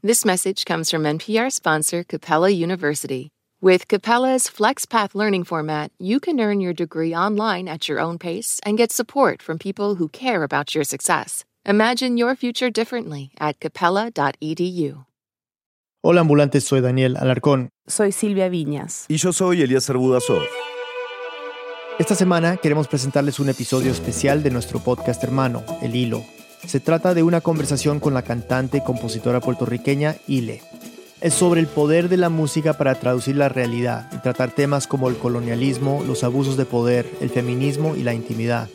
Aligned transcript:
This 0.00 0.24
message 0.24 0.64
comes 0.64 0.92
from 0.92 1.02
NPR 1.02 1.50
sponsor 1.50 2.04
Capella 2.04 2.50
University. 2.50 3.30
With 3.60 3.88
Capella's 3.88 4.44
FlexPath 4.46 5.12
learning 5.12 5.42
format, 5.42 5.90
you 5.98 6.20
can 6.20 6.38
earn 6.38 6.60
your 6.60 6.72
degree 6.72 7.12
online 7.12 7.66
at 7.66 7.88
your 7.88 7.98
own 7.98 8.16
pace 8.16 8.60
and 8.64 8.78
get 8.78 8.92
support 8.92 9.42
from 9.42 9.58
people 9.58 9.96
who 9.96 10.08
care 10.08 10.44
about 10.44 10.72
your 10.72 10.84
success. 10.84 11.44
Imagine 11.66 12.16
your 12.16 12.36
future 12.36 12.70
differently 12.70 13.32
at 13.40 13.58
capella.edu. 13.58 15.04
Hola 16.04 16.20
ambulantes, 16.20 16.62
soy 16.62 16.80
Daniel 16.80 17.16
Alarcón. 17.16 17.70
Soy 17.88 18.12
Silvia 18.12 18.48
Viñas. 18.48 19.06
Y 19.08 19.16
yo 19.16 19.32
soy 19.32 19.62
Elías 19.62 19.90
Budasov. 19.92 20.42
Esta 21.98 22.14
semana 22.14 22.56
queremos 22.58 22.86
presentarles 22.86 23.40
un 23.40 23.48
episodio 23.48 23.90
especial 23.90 24.44
de 24.44 24.52
nuestro 24.52 24.78
podcast 24.78 25.24
hermano, 25.24 25.64
El 25.82 25.96
Hilo. 25.96 26.24
Se 26.66 26.80
trata 26.80 27.14
de 27.14 27.22
una 27.22 27.40
conversación 27.40 28.00
con 28.00 28.14
la 28.14 28.22
cantante 28.22 28.78
y 28.78 28.80
compositora 28.84 29.40
puertorriqueña 29.40 30.16
Ile. 30.26 30.60
Es 31.20 31.34
sobre 31.34 31.60
el 31.60 31.66
poder 31.66 32.08
de 32.08 32.16
la 32.16 32.28
música 32.28 32.74
para 32.74 32.94
traducir 32.94 33.36
la 33.36 33.48
realidad 33.48 34.08
y 34.12 34.18
tratar 34.18 34.50
temas 34.50 34.86
como 34.86 35.08
el 35.08 35.16
colonialismo, 35.16 36.04
los 36.06 36.24
abusos 36.24 36.56
de 36.56 36.64
poder, 36.64 37.10
el 37.20 37.30
feminismo 37.30 37.96
y 37.96 38.02
la 38.02 38.14
intimidad. 38.14 38.68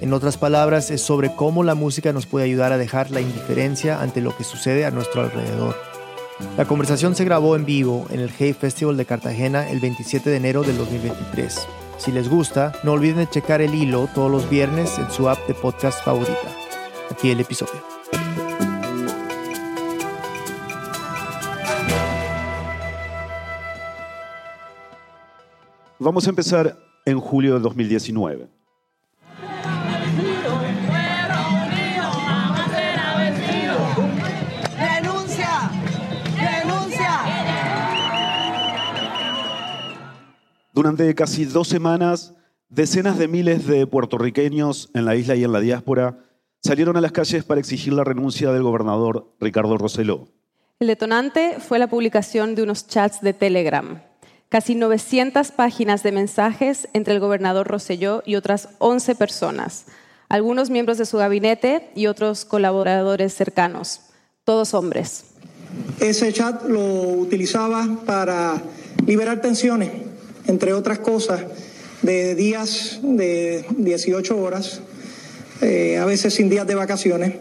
En 0.00 0.12
otras 0.12 0.36
palabras, 0.36 0.90
es 0.90 1.02
sobre 1.02 1.34
cómo 1.34 1.64
la 1.64 1.74
música 1.74 2.12
nos 2.12 2.26
puede 2.26 2.44
ayudar 2.44 2.72
a 2.72 2.78
dejar 2.78 3.10
la 3.10 3.20
indiferencia 3.20 4.00
ante 4.00 4.20
lo 4.20 4.36
que 4.36 4.44
sucede 4.44 4.84
a 4.84 4.90
nuestro 4.90 5.22
alrededor. 5.22 5.76
La 6.56 6.66
conversación 6.66 7.14
se 7.14 7.24
grabó 7.24 7.56
en 7.56 7.64
vivo 7.64 8.06
en 8.10 8.20
el 8.20 8.30
Hey 8.30 8.52
Festival 8.52 8.96
de 8.96 9.06
Cartagena 9.06 9.68
el 9.70 9.80
27 9.80 10.28
de 10.28 10.36
enero 10.36 10.62
del 10.62 10.76
2023. 10.76 11.66
Si 11.98 12.12
les 12.12 12.28
gusta, 12.28 12.72
no 12.82 12.92
olviden 12.92 13.18
de 13.18 13.30
checar 13.30 13.62
el 13.62 13.74
hilo 13.74 14.08
todos 14.14 14.30
los 14.30 14.48
viernes 14.50 14.98
en 14.98 15.10
su 15.10 15.28
app 15.30 15.46
de 15.48 15.54
podcast 15.54 16.04
favorita. 16.04 16.65
Aquí 17.10 17.30
el 17.30 17.40
episodio. 17.40 17.82
Vamos 25.98 26.26
a 26.26 26.30
empezar 26.30 26.78
en 27.04 27.20
julio 27.20 27.54
del 27.54 27.62
2019. 27.62 28.48
¡Denuncia! 34.78 35.70
¡Denuncia! 36.36 37.10
Durante 40.72 41.14
casi 41.14 41.44
dos 41.44 41.68
semanas, 41.68 42.34
decenas 42.68 43.16
de 43.18 43.28
miles 43.28 43.66
de 43.66 43.86
puertorriqueños 43.86 44.90
en 44.92 45.06
la 45.06 45.16
isla 45.16 45.34
y 45.36 45.44
en 45.44 45.52
la 45.52 45.60
diáspora 45.60 46.18
salieron 46.66 46.96
a 46.96 47.00
las 47.00 47.12
calles 47.12 47.44
para 47.44 47.60
exigir 47.60 47.92
la 47.92 48.02
renuncia 48.02 48.50
del 48.50 48.64
gobernador 48.64 49.32
Ricardo 49.40 49.78
Rosselló. 49.78 50.26
El 50.80 50.88
detonante 50.88 51.58
fue 51.60 51.78
la 51.78 51.86
publicación 51.86 52.56
de 52.56 52.64
unos 52.64 52.88
chats 52.88 53.20
de 53.20 53.32
Telegram. 53.32 54.02
Casi 54.48 54.74
900 54.74 55.52
páginas 55.52 56.02
de 56.02 56.10
mensajes 56.10 56.88
entre 56.92 57.14
el 57.14 57.20
gobernador 57.20 57.68
Rosselló 57.68 58.22
y 58.26 58.34
otras 58.34 58.70
11 58.78 59.14
personas, 59.14 59.86
algunos 60.28 60.68
miembros 60.68 60.98
de 60.98 61.06
su 61.06 61.18
gabinete 61.18 61.90
y 61.94 62.08
otros 62.08 62.44
colaboradores 62.44 63.32
cercanos, 63.32 64.00
todos 64.44 64.74
hombres. 64.74 65.26
Ese 66.00 66.32
chat 66.32 66.64
lo 66.64 66.84
utilizaba 67.12 67.86
para 68.04 68.60
liberar 69.06 69.40
tensiones, 69.40 69.90
entre 70.46 70.72
otras 70.72 70.98
cosas, 70.98 71.44
de 72.02 72.34
días 72.34 72.98
de 73.02 73.64
18 73.78 74.36
horas, 74.36 74.82
eh, 75.60 75.98
a 75.98 76.04
veces 76.04 76.34
sin 76.34 76.48
días 76.48 76.66
de 76.66 76.74
vacaciones, 76.74 77.34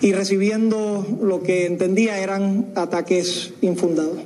y 0.00 0.12
recibiendo 0.12 1.06
lo 1.22 1.42
que 1.42 1.66
entendía 1.66 2.18
eran 2.18 2.72
ataques 2.74 3.54
infundados. 3.60 4.18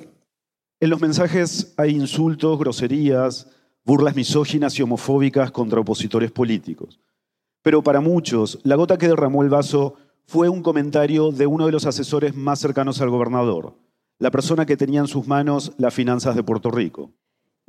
En 0.80 0.90
los 0.90 1.00
mensajes 1.00 1.72
hay 1.76 1.90
insultos, 1.90 2.58
groserías, 2.58 3.48
burlas 3.84 4.14
misóginas 4.14 4.78
y 4.78 4.82
homofóbicas 4.82 5.50
contra 5.50 5.80
opositores 5.80 6.30
políticos. 6.30 7.00
Pero 7.62 7.82
para 7.82 8.00
muchos, 8.00 8.60
la 8.62 8.76
gota 8.76 8.98
que 8.98 9.08
derramó 9.08 9.42
el 9.42 9.48
vaso 9.48 9.94
fue 10.26 10.48
un 10.48 10.62
comentario 10.62 11.32
de 11.32 11.46
uno 11.46 11.66
de 11.66 11.72
los 11.72 11.86
asesores 11.86 12.34
más 12.34 12.60
cercanos 12.60 13.00
al 13.00 13.10
gobernador, 13.10 13.74
la 14.18 14.30
persona 14.30 14.66
que 14.66 14.76
tenía 14.76 15.00
en 15.00 15.06
sus 15.06 15.26
manos 15.26 15.72
las 15.78 15.94
finanzas 15.94 16.36
de 16.36 16.42
Puerto 16.42 16.70
Rico. 16.70 17.12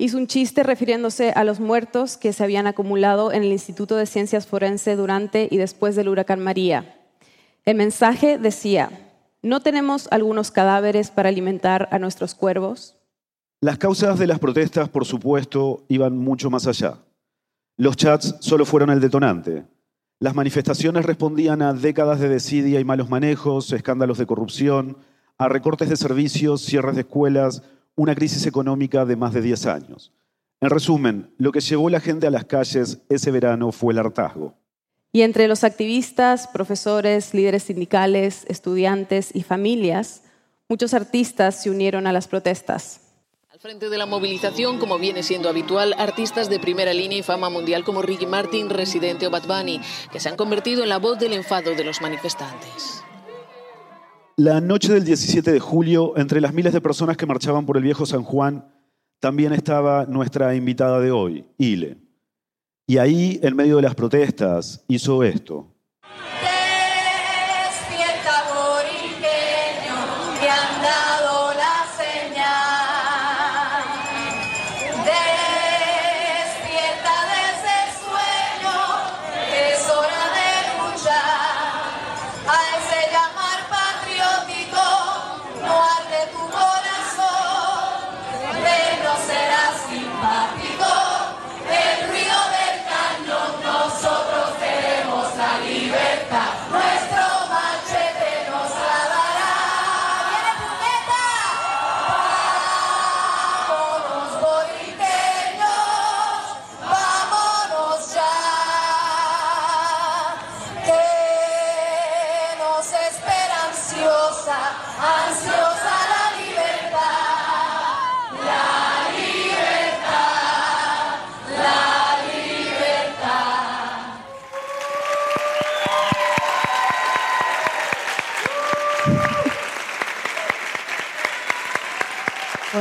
Hizo 0.00 0.16
un 0.16 0.28
chiste 0.28 0.62
refiriéndose 0.62 1.32
a 1.32 1.44
los 1.44 1.60
muertos 1.60 2.16
que 2.16 2.32
se 2.32 2.42
habían 2.42 2.66
acumulado 2.66 3.32
en 3.32 3.42
el 3.42 3.52
Instituto 3.52 3.96
de 3.96 4.06
Ciencias 4.06 4.46
Forense 4.46 4.96
durante 4.96 5.46
y 5.50 5.58
después 5.58 5.94
del 5.94 6.08
huracán 6.08 6.40
María. 6.40 6.96
El 7.66 7.76
mensaje 7.76 8.38
decía, 8.38 8.88
¿no 9.42 9.60
tenemos 9.60 10.08
algunos 10.10 10.50
cadáveres 10.52 11.10
para 11.10 11.28
alimentar 11.28 11.86
a 11.92 11.98
nuestros 11.98 12.34
cuervos? 12.34 12.96
Las 13.60 13.76
causas 13.76 14.18
de 14.18 14.26
las 14.26 14.38
protestas, 14.38 14.88
por 14.88 15.04
supuesto, 15.04 15.84
iban 15.88 16.16
mucho 16.16 16.48
más 16.48 16.66
allá. 16.66 16.94
Los 17.76 17.98
chats 17.98 18.36
solo 18.40 18.64
fueron 18.64 18.88
el 18.88 19.00
detonante. 19.00 19.64
Las 20.18 20.34
manifestaciones 20.34 21.04
respondían 21.04 21.60
a 21.60 21.74
décadas 21.74 22.20
de 22.20 22.30
desidia 22.30 22.80
y 22.80 22.84
malos 22.86 23.10
manejos, 23.10 23.70
escándalos 23.70 24.16
de 24.16 24.24
corrupción, 24.24 24.96
a 25.36 25.50
recortes 25.50 25.90
de 25.90 25.96
servicios, 25.96 26.62
cierres 26.62 26.94
de 26.94 27.02
escuelas, 27.02 27.62
una 27.96 28.14
crisis 28.14 28.46
económica 28.46 29.04
de 29.04 29.16
más 29.16 29.32
de 29.32 29.42
10 29.42 29.66
años. 29.66 30.12
En 30.60 30.70
resumen, 30.70 31.34
lo 31.38 31.52
que 31.52 31.60
llevó 31.60 31.88
la 31.88 32.00
gente 32.00 32.26
a 32.26 32.30
las 32.30 32.44
calles 32.44 32.98
ese 33.08 33.30
verano 33.30 33.72
fue 33.72 33.92
el 33.92 33.98
hartazgo. 33.98 34.54
Y 35.12 35.22
entre 35.22 35.48
los 35.48 35.64
activistas, 35.64 36.46
profesores, 36.48 37.34
líderes 37.34 37.64
sindicales, 37.64 38.44
estudiantes 38.48 39.30
y 39.34 39.42
familias, 39.42 40.22
muchos 40.68 40.94
artistas 40.94 41.62
se 41.62 41.70
unieron 41.70 42.06
a 42.06 42.12
las 42.12 42.28
protestas. 42.28 43.00
Al 43.48 43.58
frente 43.58 43.90
de 43.90 43.98
la 43.98 44.06
movilización, 44.06 44.78
como 44.78 44.98
viene 44.98 45.22
siendo 45.22 45.48
habitual, 45.48 45.94
artistas 45.98 46.48
de 46.48 46.60
primera 46.60 46.94
línea 46.94 47.18
y 47.18 47.22
fama 47.22 47.50
mundial 47.50 47.82
como 47.82 48.02
Ricky 48.02 48.26
Martin, 48.26 48.70
Residente 48.70 49.26
o 49.26 49.30
Bad 49.30 49.46
Bunny, 49.46 49.80
que 50.12 50.20
se 50.20 50.28
han 50.28 50.36
convertido 50.36 50.82
en 50.82 50.88
la 50.90 50.98
voz 50.98 51.18
del 51.18 51.32
enfado 51.32 51.74
de 51.74 51.84
los 51.84 52.00
manifestantes. 52.00 53.02
La 54.42 54.58
noche 54.58 54.94
del 54.94 55.04
17 55.04 55.52
de 55.52 55.60
julio, 55.60 56.16
entre 56.16 56.40
las 56.40 56.54
miles 56.54 56.72
de 56.72 56.80
personas 56.80 57.18
que 57.18 57.26
marchaban 57.26 57.66
por 57.66 57.76
el 57.76 57.82
viejo 57.82 58.06
San 58.06 58.22
Juan, 58.22 58.72
también 59.18 59.52
estaba 59.52 60.06
nuestra 60.06 60.54
invitada 60.54 60.98
de 60.98 61.10
hoy, 61.10 61.44
Ile. 61.58 61.98
Y 62.86 62.96
ahí, 62.96 63.38
en 63.42 63.54
medio 63.54 63.76
de 63.76 63.82
las 63.82 63.94
protestas, 63.94 64.82
hizo 64.88 65.22
esto. 65.24 65.68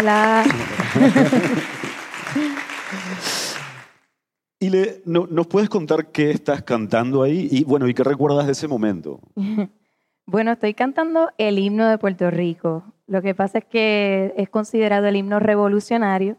Hola. 0.10 0.44
Ile, 4.60 5.04
¿no- 5.06 5.28
¿nos 5.30 5.46
puedes 5.46 5.70
contar 5.70 6.08
qué 6.08 6.32
estás 6.32 6.64
cantando 6.64 7.22
ahí? 7.22 7.48
Y 7.52 7.64
bueno, 7.64 7.88
¿y 7.88 7.94
qué 7.94 8.04
recuerdas 8.04 8.48
de 8.48 8.54
ese 8.54 8.68
momento? 8.68 9.20
Bueno, 10.32 10.52
estoy 10.52 10.76
cantando 10.76 11.32
el 11.40 11.58
himno 11.58 11.88
de 11.88 11.98
Puerto 11.98 12.30
Rico. 12.30 12.84
Lo 13.08 13.24
que 13.24 13.34
pasa 13.34 13.58
es 13.58 13.66
que 13.66 14.32
es 14.38 14.48
considerado 14.48 15.08
el 15.08 15.16
himno 15.16 15.40
revolucionario 15.40 16.38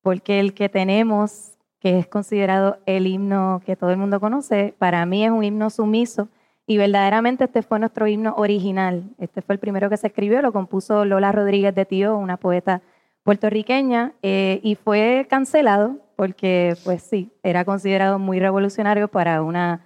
porque 0.00 0.40
el 0.40 0.54
que 0.54 0.70
tenemos, 0.70 1.58
que 1.78 1.98
es 1.98 2.06
considerado 2.06 2.78
el 2.86 3.06
himno 3.06 3.60
que 3.66 3.76
todo 3.76 3.90
el 3.90 3.98
mundo 3.98 4.20
conoce, 4.20 4.74
para 4.78 5.04
mí 5.04 5.22
es 5.22 5.30
un 5.30 5.44
himno 5.44 5.68
sumiso 5.68 6.28
Y 6.66 6.78
verdaderamente 6.78 7.44
este 7.44 7.60
fue 7.60 7.78
nuestro 7.78 8.06
himno 8.06 8.32
original. 8.38 9.02
Este 9.18 9.42
fue 9.42 9.56
el 9.56 9.58
primero 9.58 9.90
que 9.90 9.98
se 9.98 10.06
escribió, 10.06 10.40
lo 10.40 10.54
compuso 10.54 11.04
Lola 11.04 11.30
Rodríguez 11.30 11.74
de 11.74 11.84
Tío, 11.84 12.16
una 12.16 12.38
poeta 12.38 12.80
puertorriqueña, 13.26 14.12
eh, 14.22 14.60
y 14.62 14.76
fue 14.76 15.26
cancelado 15.28 15.98
porque, 16.14 16.76
pues 16.84 17.02
sí, 17.02 17.32
era 17.42 17.64
considerado 17.64 18.20
muy 18.20 18.38
revolucionario 18.38 19.08
para 19.08 19.42
una, 19.42 19.84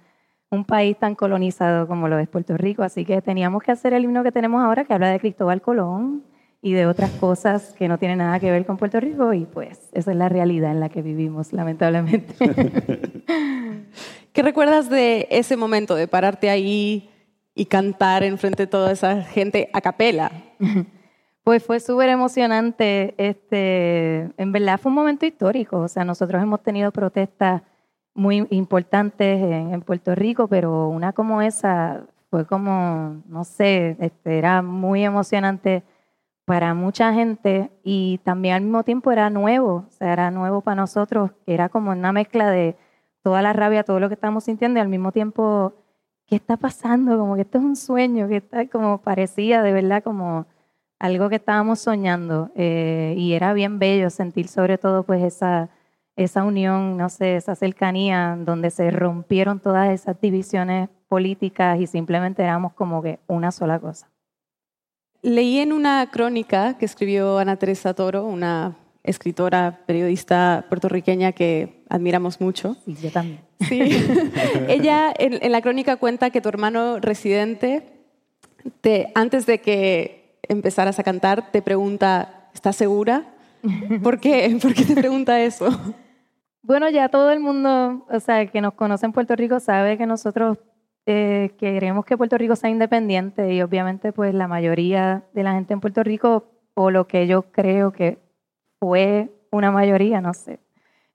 un 0.51 0.63
país 0.63 0.95
tan 0.97 1.15
colonizado 1.15 1.87
como 1.87 2.07
lo 2.07 2.19
es 2.19 2.29
Puerto 2.29 2.55
Rico. 2.55 2.83
Así 2.83 3.03
que 3.03 3.19
teníamos 3.23 3.63
que 3.63 3.71
hacer 3.71 3.93
el 3.93 4.03
himno 4.03 4.23
que 4.23 4.31
tenemos 4.31 4.61
ahora, 4.61 4.85
que 4.85 4.93
habla 4.93 5.09
de 5.09 5.19
Cristóbal 5.19 5.59
Colón 5.59 6.23
y 6.61 6.73
de 6.73 6.85
otras 6.85 7.09
cosas 7.13 7.73
que 7.73 7.87
no 7.87 7.97
tienen 7.97 8.19
nada 8.19 8.39
que 8.39 8.51
ver 8.51 8.63
con 8.63 8.77
Puerto 8.77 8.99
Rico, 8.99 9.33
y 9.33 9.45
pues 9.45 9.89
esa 9.91 10.11
es 10.11 10.17
la 10.17 10.29
realidad 10.29 10.69
en 10.69 10.79
la 10.79 10.89
que 10.89 11.01
vivimos, 11.01 11.51
lamentablemente. 11.51 12.35
¿Qué 14.33 14.43
recuerdas 14.43 14.87
de 14.87 15.27
ese 15.31 15.57
momento 15.57 15.95
de 15.95 16.07
pararte 16.07 16.51
ahí 16.51 17.09
y 17.55 17.65
cantar 17.65 18.23
enfrente 18.23 18.63
de 18.63 18.67
toda 18.67 18.91
esa 18.91 19.23
gente 19.23 19.71
a 19.73 19.81
capela? 19.81 20.31
Pues 21.43 21.63
fue 21.63 21.79
súper 21.79 22.09
emocionante. 22.09 23.15
Este, 23.17 24.31
en 24.37 24.51
verdad 24.51 24.79
fue 24.79 24.91
un 24.91 24.95
momento 24.95 25.25
histórico. 25.25 25.79
O 25.79 25.87
sea, 25.87 26.05
nosotros 26.05 26.41
hemos 26.41 26.61
tenido 26.61 26.91
protestas 26.91 27.63
muy 28.13 28.47
importantes 28.51 29.41
en, 29.41 29.81
Puerto 29.81 30.15
Rico, 30.15 30.47
pero 30.47 30.89
una 30.89 31.13
como 31.13 31.41
esa 31.41 32.05
fue 32.29 32.45
como, 32.45 33.21
no 33.27 33.43
sé, 33.43 33.95
este, 33.99 34.37
era 34.37 34.61
muy 34.61 35.03
emocionante 35.03 35.83
para 36.45 36.73
mucha 36.73 37.13
gente 37.13 37.71
y 37.83 38.19
también 38.23 38.55
al 38.55 38.61
mismo 38.63 38.83
tiempo 38.83 39.11
era 39.11 39.29
nuevo, 39.29 39.85
o 39.87 39.91
sea, 39.91 40.13
era 40.13 40.31
nuevo 40.31 40.61
para 40.61 40.75
nosotros, 40.75 41.31
era 41.45 41.69
como 41.69 41.91
una 41.91 42.11
mezcla 42.11 42.49
de 42.49 42.75
toda 43.23 43.41
la 43.41 43.53
rabia, 43.53 43.83
todo 43.83 43.99
lo 43.99 44.09
que 44.09 44.15
estamos 44.15 44.43
sintiendo 44.45 44.79
y 44.79 44.81
al 44.81 44.89
mismo 44.89 45.11
tiempo, 45.11 45.73
¿qué 46.27 46.35
está 46.35 46.57
pasando? 46.57 47.17
Como 47.17 47.35
que 47.35 47.41
esto 47.41 47.57
es 47.59 47.63
un 47.63 47.75
sueño, 47.75 48.27
que 48.27 48.37
está 48.37 48.67
como 48.67 49.01
parecía 49.01 49.61
de 49.63 49.73
verdad 49.73 50.03
como 50.03 50.47
algo 51.01 51.29
que 51.29 51.37
estábamos 51.37 51.79
soñando 51.79 52.51
eh, 52.55 53.15
y 53.17 53.33
era 53.33 53.53
bien 53.53 53.79
bello 53.79 54.11
sentir 54.11 54.47
sobre 54.47 54.77
todo 54.77 55.01
pues 55.01 55.23
esa, 55.23 55.69
esa 56.15 56.43
unión, 56.43 56.95
no 56.95 57.09
sé, 57.09 57.37
esa 57.37 57.55
cercanía 57.55 58.37
donde 58.39 58.69
se 58.69 58.91
rompieron 58.91 59.59
todas 59.59 59.89
esas 59.89 60.21
divisiones 60.21 60.89
políticas 61.07 61.79
y 61.79 61.87
simplemente 61.87 62.43
éramos 62.43 62.73
como 62.73 63.01
que 63.01 63.17
una 63.25 63.51
sola 63.51 63.79
cosa. 63.79 64.11
Leí 65.23 65.57
en 65.57 65.73
una 65.73 66.07
crónica 66.11 66.77
que 66.77 66.85
escribió 66.85 67.39
Ana 67.39 67.55
Teresa 67.55 67.95
Toro, 67.95 68.23
una 68.23 68.77
escritora, 69.03 69.79
periodista 69.87 70.65
puertorriqueña 70.69 71.31
que 71.31 71.83
admiramos 71.89 72.39
mucho. 72.39 72.77
Y 72.85 72.93
yo 72.93 73.09
también. 73.09 73.39
Sí. 73.61 73.81
Ella 74.67 75.11
en, 75.17 75.39
en, 75.43 75.51
la 75.51 75.61
crónica 75.61 75.97
cuenta 75.97 76.29
que 76.29 76.41
tu 76.41 76.49
hermano 76.49 76.99
residente, 76.99 77.87
te, 78.81 79.11
antes 79.15 79.47
de 79.47 79.61
que 79.61 80.20
empezaras 80.51 80.99
a 80.99 81.03
cantar, 81.03 81.51
te 81.51 81.61
pregunta, 81.61 82.49
¿estás 82.53 82.75
segura? 82.75 83.25
¿Por 84.03 84.19
qué? 84.19 84.57
¿Por 84.61 84.73
qué 84.73 84.83
te 84.83 84.95
pregunta 84.95 85.39
eso? 85.39 85.69
Bueno, 86.61 86.89
ya 86.89 87.09
todo 87.09 87.31
el 87.31 87.39
mundo, 87.39 88.05
o 88.09 88.19
sea, 88.19 88.45
que 88.45 88.61
nos 88.61 88.73
conoce 88.73 89.05
en 89.05 89.13
Puerto 89.13 89.35
Rico 89.35 89.59
sabe 89.59 89.97
que 89.97 90.05
nosotros 90.05 90.57
eh, 91.05 91.51
queremos 91.57 92.05
que 92.05 92.17
Puerto 92.17 92.37
Rico 92.37 92.55
sea 92.55 92.69
independiente 92.69 93.53
y 93.53 93.61
obviamente 93.61 94.11
pues 94.11 94.33
la 94.33 94.47
mayoría 94.47 95.23
de 95.33 95.43
la 95.43 95.53
gente 95.53 95.73
en 95.73 95.79
Puerto 95.79 96.03
Rico, 96.03 96.45
o 96.73 96.91
lo 96.91 97.07
que 97.07 97.27
yo 97.27 97.43
creo 97.51 97.91
que 97.91 98.19
fue 98.79 99.31
una 99.51 99.71
mayoría, 99.71 100.21
no 100.21 100.33
sé, 100.33 100.59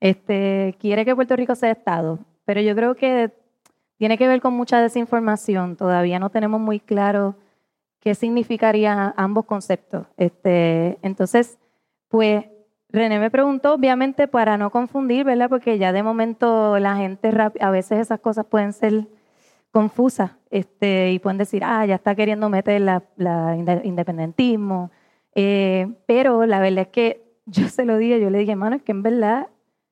este, 0.00 0.76
quiere 0.80 1.04
que 1.04 1.14
Puerto 1.14 1.36
Rico 1.36 1.54
sea 1.54 1.70
Estado, 1.70 2.18
pero 2.44 2.60
yo 2.60 2.74
creo 2.74 2.94
que 2.94 3.32
tiene 3.98 4.18
que 4.18 4.28
ver 4.28 4.40
con 4.40 4.54
mucha 4.54 4.80
desinformación. 4.80 5.76
Todavía 5.76 6.18
no 6.18 6.30
tenemos 6.30 6.60
muy 6.60 6.80
claro 6.80 7.36
qué 8.06 8.14
significarían 8.14 9.14
ambos 9.16 9.46
conceptos. 9.46 10.06
Este, 10.16 10.96
entonces, 11.02 11.58
pues 12.06 12.44
René 12.88 13.18
me 13.18 13.32
preguntó, 13.32 13.74
obviamente 13.74 14.28
para 14.28 14.56
no 14.56 14.70
confundir, 14.70 15.24
¿verdad? 15.24 15.48
Porque 15.48 15.76
ya 15.76 15.92
de 15.92 16.04
momento 16.04 16.78
la 16.78 16.94
gente, 16.94 17.32
a 17.58 17.70
veces 17.70 17.98
esas 17.98 18.20
cosas 18.20 18.46
pueden 18.46 18.72
ser 18.72 19.08
confusas 19.72 20.30
este, 20.50 21.10
y 21.10 21.18
pueden 21.18 21.38
decir, 21.38 21.64
ah, 21.64 21.84
ya 21.84 21.96
está 21.96 22.14
queriendo 22.14 22.48
meter 22.48 22.80
la 22.80 23.80
independentismo. 23.82 24.92
Eh, 25.34 25.88
pero 26.06 26.46
la 26.46 26.60
verdad 26.60 26.82
es 26.82 26.88
que 26.90 27.40
yo 27.46 27.68
se 27.68 27.84
lo 27.84 27.98
dije, 27.98 28.20
yo 28.20 28.30
le 28.30 28.38
dije, 28.38 28.52
hermano, 28.52 28.76
es 28.76 28.82
que 28.82 28.92
en 28.92 29.02
verdad 29.02 29.48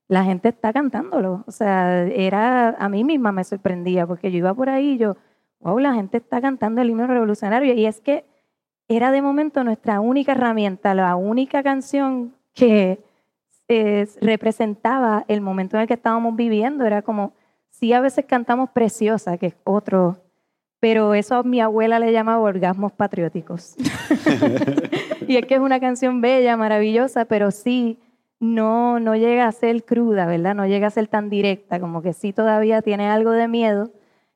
la 0.06 0.22
gente 0.22 0.50
está 0.50 0.72
cantándolo. 0.72 1.42
O 1.48 1.50
sea, 1.50 2.04
era, 2.04 2.76
a 2.78 2.88
mí 2.88 3.02
misma 3.02 3.32
me 3.32 3.42
sorprendía, 3.42 4.06
porque 4.06 4.30
yo 4.30 4.38
iba 4.38 4.54
por 4.54 4.68
ahí 4.68 4.90
y 4.90 4.98
yo, 4.98 5.16
wow, 5.64 5.78
la 5.78 5.94
gente 5.94 6.18
está 6.18 6.40
cantando 6.40 6.80
el 6.82 6.90
himno 6.90 7.06
revolucionario. 7.06 7.74
Y 7.74 7.86
es 7.86 8.00
que 8.00 8.24
era 8.86 9.10
de 9.10 9.22
momento 9.22 9.64
nuestra 9.64 10.00
única 10.00 10.32
herramienta, 10.32 10.94
la 10.94 11.16
única 11.16 11.62
canción 11.62 12.34
que 12.52 13.00
representaba 14.20 15.24
el 15.26 15.40
momento 15.40 15.76
en 15.76 15.82
el 15.82 15.88
que 15.88 15.94
estábamos 15.94 16.36
viviendo. 16.36 16.84
Era 16.84 17.02
como, 17.02 17.32
sí, 17.70 17.92
a 17.92 18.00
veces 18.00 18.26
cantamos 18.26 18.70
Preciosa, 18.70 19.38
que 19.38 19.46
es 19.46 19.56
otro, 19.64 20.18
pero 20.80 21.14
eso 21.14 21.36
a 21.36 21.42
mi 21.42 21.60
abuela 21.60 21.98
le 21.98 22.12
llamaba 22.12 22.42
orgasmos 22.42 22.92
patrióticos. 22.92 23.74
y 25.26 25.36
es 25.36 25.46
que 25.46 25.54
es 25.54 25.60
una 25.60 25.80
canción 25.80 26.20
bella, 26.20 26.58
maravillosa, 26.58 27.24
pero 27.24 27.50
sí 27.50 27.98
no, 28.38 29.00
no 29.00 29.16
llega 29.16 29.46
a 29.46 29.52
ser 29.52 29.84
cruda, 29.84 30.26
¿verdad? 30.26 30.54
No 30.54 30.66
llega 30.66 30.88
a 30.88 30.90
ser 30.90 31.08
tan 31.08 31.30
directa, 31.30 31.80
como 31.80 32.02
que 32.02 32.12
sí 32.12 32.34
todavía 32.34 32.82
tiene 32.82 33.08
algo 33.08 33.30
de 33.30 33.48
miedo. 33.48 33.90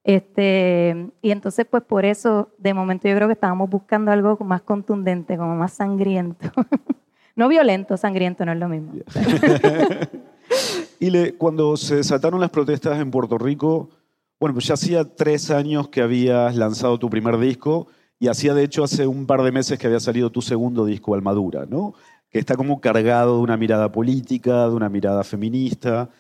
Este, 0.05 1.11
y 1.21 1.31
entonces, 1.31 1.67
pues 1.71 1.83
por 1.83 2.05
eso, 2.05 2.51
de 2.59 2.73
momento 2.73 3.09
yo 3.09 3.15
creo 3.15 3.29
que 3.29 3.35
estábamos 3.35 3.69
buscando 3.69 4.11
algo 4.11 4.39
más 4.45 4.63
contundente, 4.63 5.37
como 5.37 5.55
más 5.57 5.73
sangriento. 5.73 6.51
no 7.37 7.49
violento, 7.49 7.97
sangriento 7.97 8.45
no 8.45 8.53
es 8.53 8.59
lo 8.59 8.69
mismo. 8.69 8.93
y 11.01 11.11
le, 11.11 11.35
cuando 11.35 11.77
se 11.77 11.97
desataron 11.97 12.41
las 12.41 12.51
protestas 12.51 12.99
en 13.01 13.11
Puerto 13.11 13.39
Rico, 13.39 13.91
bueno, 14.41 14.55
pues 14.55 14.67
ya 14.67 14.75
hacía 14.75 15.05
tres 15.05 15.51
años 15.51 15.89
que 15.89 16.01
habías 16.01 16.57
lanzado 16.57 16.99
tu 16.99 17.11
primer 17.11 17.39
disco 17.39 17.89
y 18.19 18.29
hacía 18.29 18.55
de 18.55 18.65
hecho 18.65 18.85
hace 18.85 19.07
un 19.07 19.27
par 19.27 19.43
de 19.43 19.53
meses 19.53 19.79
que 19.79 19.87
había 19.87 20.01
salido 20.01 20.31
tu 20.31 20.43
segundo 20.43 20.85
disco, 20.85 21.15
Almadura, 21.15 21.67
¿no? 21.67 21.95
que 22.31 22.39
está 22.39 22.57
como 22.57 22.81
cargado 22.81 23.37
de 23.37 23.43
una 23.43 23.57
mirada 23.57 23.91
política, 23.91 24.69
de 24.69 24.75
una 24.75 24.89
mirada 24.89 25.25
feminista. 25.25 26.11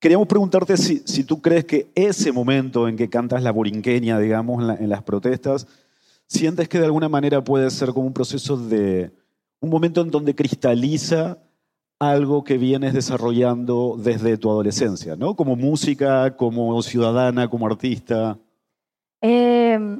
Queríamos 0.00 0.28
preguntarte 0.28 0.76
si, 0.76 1.24
tú 1.24 1.42
crees 1.42 1.64
que 1.64 1.90
ese 1.96 2.30
momento 2.30 2.86
en 2.86 2.96
que 2.96 3.08
cantas 3.08 3.42
la 3.42 3.50
borinqueña, 3.50 4.18
digamos, 4.20 4.78
en, 4.78 4.88
las 4.88 5.02
protestas, 5.02 5.66
sientes 6.28 6.68
que 6.68 6.78
de 6.78 6.84
alguna 6.84 7.08
manera 7.08 7.42
puede 7.42 7.68
ser 7.70 7.88
como 7.90 8.06
un 8.06 8.12
proceso 8.12 8.56
de, 8.56 9.10
un 9.60 9.70
momento 9.70 10.00
en 10.00 10.12
donde 10.12 10.36
cristaliza 10.36 11.38
algo 11.98 12.44
que 12.44 12.58
vienes 12.58 12.94
desarrollando 12.94 13.96
desde 13.98 14.38
tu 14.38 14.48
adolescencia, 14.48 15.16
¿no? 15.16 15.34
Como 15.34 15.56
música, 15.56 16.36
como 16.36 16.80
ciudadana, 16.80 17.48
como 17.48 17.66
artista. 17.66 18.38
Eh, 19.20 19.98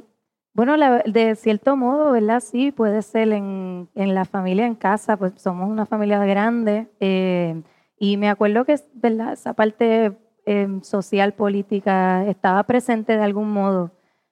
bueno, 0.53 0.77
de 1.05 1.35
cierto 1.35 1.75
modo, 1.75 2.13
¿verdad? 2.13 2.39
Sí, 2.39 2.71
puede 2.71 3.01
ser 3.01 3.33
en, 3.33 3.89
en, 3.95 4.15
la 4.15 4.23
familia, 4.23 4.65
en 4.65 4.75
casa, 4.75 5.17
pues 5.17 5.33
somos 5.35 5.69
una 5.69 5.85
familia 5.85 6.23
grande. 6.23 6.87
Eh, 7.01 7.61
y 7.99 8.17
me 8.17 8.29
acuerdo 8.29 8.65
que, 8.65 8.75
¿verdad? 8.93 9.33
Esa 9.33 9.53
parte 9.53 10.13
eh, 10.45 10.67
social, 10.81 11.33
política, 11.33 12.25
estaba 12.27 12.63
presente 12.63 13.17
de 13.17 13.23
algún 13.23 13.51
modo. 13.51 13.91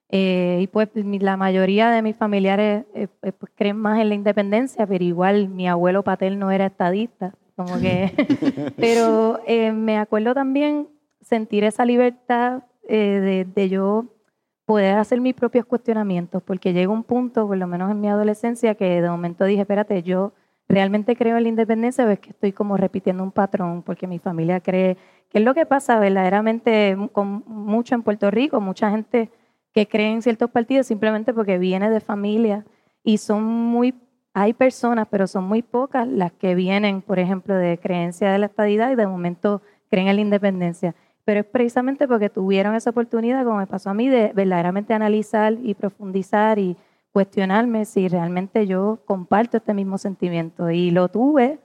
Eh, 0.10 0.60
y 0.62 0.68
pues 0.68 0.90
la 0.94 1.36
mayoría 1.36 1.92
de 1.92 2.02
mis 2.02 2.16
familiares 2.16 2.86
eh, 2.94 3.08
eh, 3.24 3.32
pues, 3.34 3.52
creen 3.56 3.78
más 3.78 4.00
en 4.00 4.10
la 4.10 4.16
independencia, 4.16 4.88
pero 4.88 5.04
igual 5.04 5.50
mi 5.50 5.68
abuelo 5.68 6.04
paterno 6.04 6.50
era 6.52 6.68
estadista. 6.68 7.34
Como 7.56 7.80
que, 7.80 8.12
pero 8.78 9.40
me 9.74 9.98
acuerdo 9.98 10.34
también 10.34 10.88
sentir 11.22 11.64
esa 11.64 11.86
libertad 11.86 12.64
de, 12.88 13.48
de 13.54 13.70
yo 13.70 14.06
poder 14.66 14.98
hacer 14.98 15.20
mis 15.22 15.34
propios 15.34 15.66
cuestionamientos, 15.66 16.44
porque 16.44 16.72
llega 16.72 16.92
un 16.92 17.04
punto, 17.04 17.48
por 17.48 17.58
lo 17.58 17.68
menos 17.68 17.90
en 17.90 18.00
mi 18.00 18.10
adolescencia, 18.10 18.76
que 18.76 19.02
de 19.02 19.10
momento 19.10 19.46
dije, 19.46 19.62
espérate, 19.62 20.04
yo 20.04 20.34
realmente 20.68 21.16
creo 21.16 21.38
en 21.38 21.44
la 21.44 21.50
independencia 21.50 22.06
o 22.06 22.10
es 22.10 22.20
que 22.20 22.32
estoy 22.32 22.52
como 22.52 22.78
repitiendo 22.78 23.24
un 23.24 23.32
patrón, 23.32 23.84
porque 23.84 24.08
mi 24.08 24.20
familia 24.20 24.60
cree, 24.60 24.98
que 25.30 25.40
es 25.40 25.44
lo 25.44 25.54
que 25.54 25.66
pasa 25.66 26.00
verdaderamente 26.00 26.98
con 27.12 27.44
mucho 27.48 27.96
en 27.96 28.04
Puerto 28.04 28.32
Rico, 28.32 28.60
mucha 28.60 28.92
gente 28.92 29.30
que 29.74 29.88
cree 29.88 30.12
en 30.12 30.22
ciertos 30.22 30.50
partidos 30.50 30.88
simplemente 30.88 31.34
porque 31.34 31.58
viene 31.58 31.90
de 31.90 32.00
familia 32.00 32.66
y 33.04 33.20
son 33.20 33.44
muy, 33.44 33.94
hay 34.34 34.54
personas, 34.54 35.08
pero 35.10 35.28
son 35.28 35.46
muy 35.46 35.62
pocas 35.62 36.08
las 36.08 36.32
que 36.34 36.56
vienen, 36.56 37.02
por 37.02 37.20
ejemplo, 37.20 37.56
de 37.56 37.78
creencia 37.78 38.32
de 38.32 38.40
la 38.40 38.48
estadidad 38.48 38.92
y 38.92 38.96
de 38.96 39.08
momento 39.08 39.62
creen 39.90 40.08
en 40.08 40.16
la 40.16 40.22
independencia. 40.22 40.96
Pero 41.24 41.42
es 41.42 41.46
precisamente 41.46 42.08
porque 42.08 42.30
tuvieron 42.30 42.76
esa 42.76 42.90
oportunidad, 42.90 43.44
como 43.44 43.58
me 43.58 43.68
pasó 43.68 43.90
a 43.90 43.94
mí, 43.94 44.10
de 44.10 44.32
verdaderamente 44.34 44.94
analizar 44.94 45.54
y 45.62 45.74
profundizar 45.74 46.58
y 46.58 46.78
cuestionarme 47.18 47.86
si 47.86 48.08
realmente 48.08 48.68
yo 48.68 49.00
comparto 49.06 49.58
este 49.58 49.74
mismo 49.74 49.98
sentimiento. 49.98 50.70
Y 50.70 50.92
lo 50.92 51.08
tuve, 51.08 51.58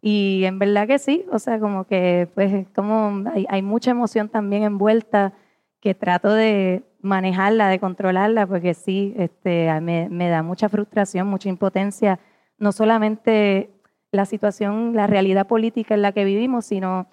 y 0.00 0.44
en 0.44 0.60
verdad 0.60 0.86
que 0.86 1.00
sí, 1.00 1.26
o 1.32 1.40
sea, 1.40 1.58
como 1.58 1.88
que 1.88 2.28
pues 2.34 2.68
como 2.72 3.28
hay, 3.34 3.44
hay 3.48 3.62
mucha 3.62 3.90
emoción 3.90 4.28
también 4.28 4.62
envuelta 4.62 5.32
que 5.80 5.94
trato 5.96 6.32
de, 6.32 6.84
manejarla, 7.00 7.68
de 7.68 7.80
controlarla, 7.80 8.46
porque 8.46 8.74
sí, 8.74 9.12
este, 9.16 9.68
me, 9.80 10.08
me 10.08 10.28
da 10.28 10.44
mucha 10.44 10.68
frustración, 10.68 11.26
mucha 11.26 11.48
impotencia, 11.48 12.20
no 12.58 12.70
solamente 12.70 13.70
la 14.12 14.24
situación, 14.24 14.94
la 14.94 15.08
realidad 15.08 15.48
política 15.48 15.94
en 15.94 16.02
la 16.02 16.12
que 16.12 16.24
vivimos, 16.24 16.64
sino 16.64 17.08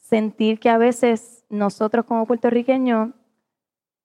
sentir 0.00 0.60
que 0.60 0.70
a 0.70 0.78
veces 0.78 1.44
nosotros 1.50 2.06
como 2.06 2.24
puertorriqueños, 2.24 3.10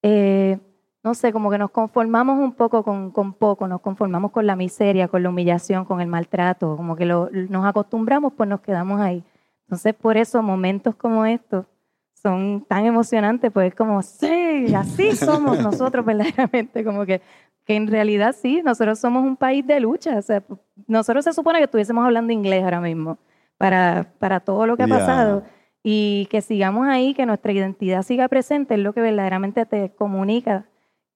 eh, 0.01 0.59
no 1.03 1.13
sé, 1.13 1.33
como 1.33 1.51
que 1.51 1.57
nos 1.57 1.69
conformamos 1.69 2.39
un 2.39 2.53
poco 2.53 2.83
con, 2.83 3.11
con, 3.11 3.33
poco, 3.33 3.67
nos 3.67 3.81
conformamos 3.81 4.31
con 4.31 4.47
la 4.47 4.55
miseria, 4.55 5.09
con 5.09 5.21
la 5.21 5.29
humillación, 5.29 5.83
con 5.83 5.99
el 5.99 6.07
maltrato, 6.07 6.77
como 6.77 6.95
que 6.95 7.05
lo, 7.05 7.29
nos 7.31 7.65
acostumbramos, 7.65 8.33
pues 8.33 8.47
nos 8.49 8.61
quedamos 8.61 9.01
ahí. 9.01 9.21
Entonces, 9.65 9.93
por 9.95 10.15
eso 10.15 10.41
momentos 10.41 10.95
como 10.95 11.25
estos 11.25 11.65
son 12.13 12.65
tan 12.69 12.85
emocionantes, 12.85 13.51
pues 13.51 13.67
es 13.67 13.75
como, 13.75 14.01
sí, 14.01 14.73
así 14.73 15.11
somos 15.15 15.59
nosotros 15.59 16.05
verdaderamente, 16.05 16.85
como 16.85 17.05
que, 17.05 17.21
que 17.65 17.75
en 17.75 17.87
realidad 17.87 18.33
sí, 18.33 18.61
nosotros 18.63 18.97
somos 18.97 19.25
un 19.25 19.35
país 19.35 19.67
de 19.67 19.81
lucha, 19.81 20.17
o 20.17 20.21
sea, 20.21 20.41
nosotros 20.87 21.25
se 21.25 21.33
supone 21.33 21.59
que 21.59 21.65
estuviésemos 21.65 22.05
hablando 22.05 22.31
inglés 22.31 22.63
ahora 22.63 22.79
mismo 22.79 23.17
para, 23.57 24.13
para 24.19 24.39
todo 24.39 24.65
lo 24.67 24.77
que 24.77 24.83
ha 24.83 24.87
pasado 24.87 25.43
y 25.83 26.27
que 26.31 26.41
sigamos 26.41 26.87
ahí, 26.87 27.13
que 27.13 27.25
nuestra 27.25 27.51
identidad 27.51 28.03
siga 28.03 28.29
presente, 28.29 28.75
es 28.75 28.79
lo 28.79 28.93
que 28.93 29.01
verdaderamente 29.01 29.65
te 29.65 29.89
comunica 29.89 30.65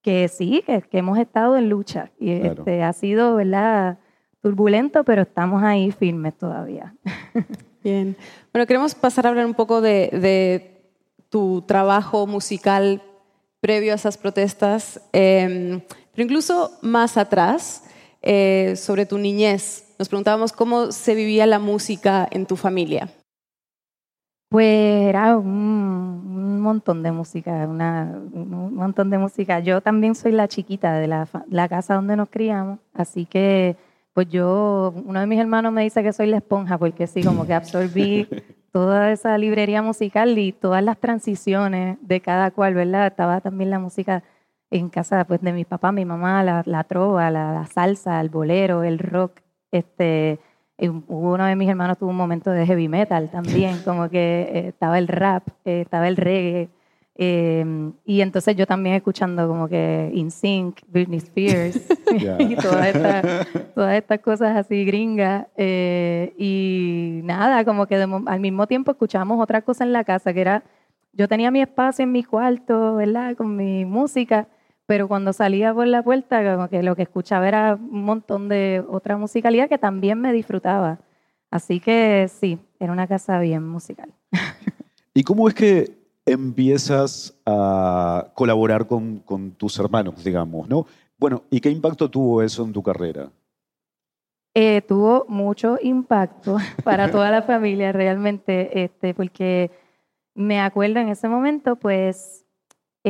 que 0.01 0.27
sí, 0.27 0.63
que, 0.65 0.81
que 0.81 0.97
hemos 0.97 1.17
estado 1.17 1.57
en 1.57 1.69
lucha 1.69 2.11
y 2.19 2.31
este, 2.31 2.83
ha 2.83 2.93
sido, 2.93 3.35
¿verdad? 3.35 3.99
Turbulento, 4.41 5.03
pero 5.03 5.23
estamos 5.23 5.63
ahí 5.63 5.91
firmes 5.91 6.37
todavía. 6.37 6.95
Bien. 7.83 8.15
Bueno, 8.53 8.65
queremos 8.67 8.95
pasar 8.95 9.25
a 9.25 9.29
hablar 9.29 9.45
un 9.45 9.53
poco 9.53 9.81
de, 9.81 10.09
de 10.11 10.81
tu 11.29 11.61
trabajo 11.63 12.27
musical 12.27 13.01
previo 13.59 13.91
a 13.91 13.95
esas 13.95 14.17
protestas, 14.17 15.01
eh, 15.13 15.81
pero 16.11 16.23
incluso 16.23 16.71
más 16.81 17.17
atrás, 17.17 17.83
eh, 18.21 18.75
sobre 18.75 19.05
tu 19.05 19.17
niñez. 19.17 19.85
Nos 19.99 20.09
preguntábamos 20.09 20.51
cómo 20.51 20.91
se 20.91 21.15
vivía 21.15 21.45
la 21.45 21.59
música 21.59 22.27
en 22.31 22.45
tu 22.45 22.55
familia. 22.55 23.09
Pues 24.49 25.07
era 25.07 25.37
un, 25.37 25.47
un 25.47 26.61
montón 26.61 27.03
de 27.03 27.11
música, 27.11 27.67
una, 27.67 28.19
un 28.31 28.73
montón 28.75 29.09
de 29.09 29.17
música. 29.17 29.59
Yo 29.59 29.81
también 29.81 30.15
soy 30.15 30.31
la 30.31 30.47
chiquita 30.47 30.93
de 30.93 31.07
la, 31.07 31.27
la, 31.49 31.67
casa 31.67 31.95
donde 31.95 32.15
nos 32.15 32.29
criamos, 32.29 32.79
así 32.93 33.25
que 33.25 33.75
pues 34.13 34.29
yo, 34.29 34.93
uno 35.05 35.19
de 35.19 35.27
mis 35.27 35.39
hermanos 35.39 35.71
me 35.71 35.83
dice 35.83 36.01
que 36.01 36.11
soy 36.11 36.27
la 36.27 36.37
esponja, 36.37 36.77
porque 36.79 37.05
sí, 37.05 37.21
como 37.23 37.45
que 37.45 37.53
absorbí 37.53 38.27
toda 38.71 39.11
esa 39.11 39.37
librería 39.37 39.81
musical 39.83 40.37
y 40.39 40.53
todas 40.53 40.83
las 40.83 40.97
transiciones 40.97 41.97
de 42.01 42.21
cada 42.21 42.49
cual, 42.51 42.73
¿verdad? 42.73 43.07
Estaba 43.07 43.41
también 43.41 43.69
la 43.69 43.79
música 43.79 44.23
en 44.71 44.89
casa 44.89 45.25
pues 45.25 45.41
de 45.41 45.53
mi 45.53 45.65
papá, 45.65 45.91
mi 45.91 46.05
mamá, 46.05 46.43
la, 46.43 46.63
la 46.65 46.83
trova, 46.85 47.29
la, 47.29 47.53
la 47.53 47.67
salsa, 47.67 48.19
el 48.19 48.29
bolero, 48.29 48.83
el 48.83 48.97
rock, 48.97 49.41
este 49.71 50.39
uno 50.79 51.45
de 51.45 51.55
mis 51.55 51.69
hermanos 51.69 51.97
tuvo 51.97 52.11
un 52.11 52.17
momento 52.17 52.51
de 52.51 52.65
heavy 52.65 52.87
metal 52.87 53.29
también, 53.29 53.77
como 53.85 54.09
que 54.09 54.49
eh, 54.51 54.67
estaba 54.69 54.99
el 54.99 55.07
rap, 55.07 55.47
eh, 55.65 55.81
estaba 55.81 56.07
el 56.07 56.17
reggae. 56.17 56.69
Eh, 57.19 57.91
y 58.05 58.21
entonces 58.21 58.55
yo 58.55 58.67
también 58.67 58.95
escuchando 58.95 59.47
como 59.47 59.67
que 59.67 60.11
In 60.13 60.29
Sync, 60.29 60.81
Britney 60.87 61.17
Spears 61.17 61.75
y 62.39 62.55
todas 62.55 62.95
estas, 62.95 63.47
todas 63.73 63.97
estas 63.97 64.19
cosas 64.19 64.55
así 64.55 64.85
gringas. 64.85 65.47
y 65.57 67.21
nada, 67.23 67.65
como 67.65 67.87
que 67.87 67.95
al 67.95 68.39
mismo 68.39 68.67
tiempo 68.67 68.91
escuchábamos 68.91 69.41
otra 69.41 69.63
cosa 69.63 69.83
en 69.83 69.93
la 69.93 70.03
casa, 70.03 70.31
que 70.31 70.41
era, 70.41 70.63
yo 71.11 71.27
tenía 71.27 71.49
mi 71.49 71.61
espacio 71.61 72.03
en 72.03 72.11
mi 72.11 72.23
cuarto, 72.23 72.97
¿verdad? 72.97 73.35
Con 73.35 73.55
mi 73.55 73.83
música 73.85 74.47
pero 74.87 75.07
cuando 75.09 75.33
salía 75.33 75.73
por 75.73 75.85
la 75.85 76.01
puerta, 76.01 76.55
como 76.55 76.69
que 76.69 76.81
lo 76.81 76.95
que 76.95 77.03
escuchaba 77.03 77.47
era 77.47 77.75
un 77.75 78.03
montón 78.03 78.47
de 78.47 78.83
otra 78.89 79.17
musicalidad 79.17 79.69
que 79.69 79.77
también 79.77 80.19
me 80.19 80.31
disfrutaba. 80.31 80.99
Así 81.51 81.79
que 81.79 82.29
sí, 82.29 82.57
era 82.79 82.93
una 82.93 83.05
casa 83.05 83.39
bien 83.39 83.67
musical. 83.67 84.13
¿Y 85.13 85.23
cómo 85.23 85.49
es 85.49 85.53
que 85.53 85.91
empiezas 86.25 87.37
a 87.45 88.31
colaborar 88.33 88.87
con, 88.87 89.19
con 89.19 89.51
tus 89.51 89.77
hermanos, 89.77 90.23
digamos, 90.23 90.67
no? 90.69 90.87
Bueno, 91.17 91.43
¿y 91.49 91.59
qué 91.59 91.69
impacto 91.69 92.09
tuvo 92.09 92.41
eso 92.41 92.63
en 92.63 92.71
tu 92.71 92.81
carrera? 92.81 93.29
Eh, 94.53 94.81
tuvo 94.87 95.25
mucho 95.27 95.77
impacto 95.81 96.57
para 96.83 97.11
toda 97.11 97.29
la 97.29 97.41
familia 97.41 97.91
realmente, 97.91 98.83
este, 98.83 99.13
porque 99.13 99.69
me 100.33 100.61
acuerdo 100.61 100.99
en 101.01 101.09
ese 101.09 101.27
momento, 101.27 101.75
pues 101.75 102.46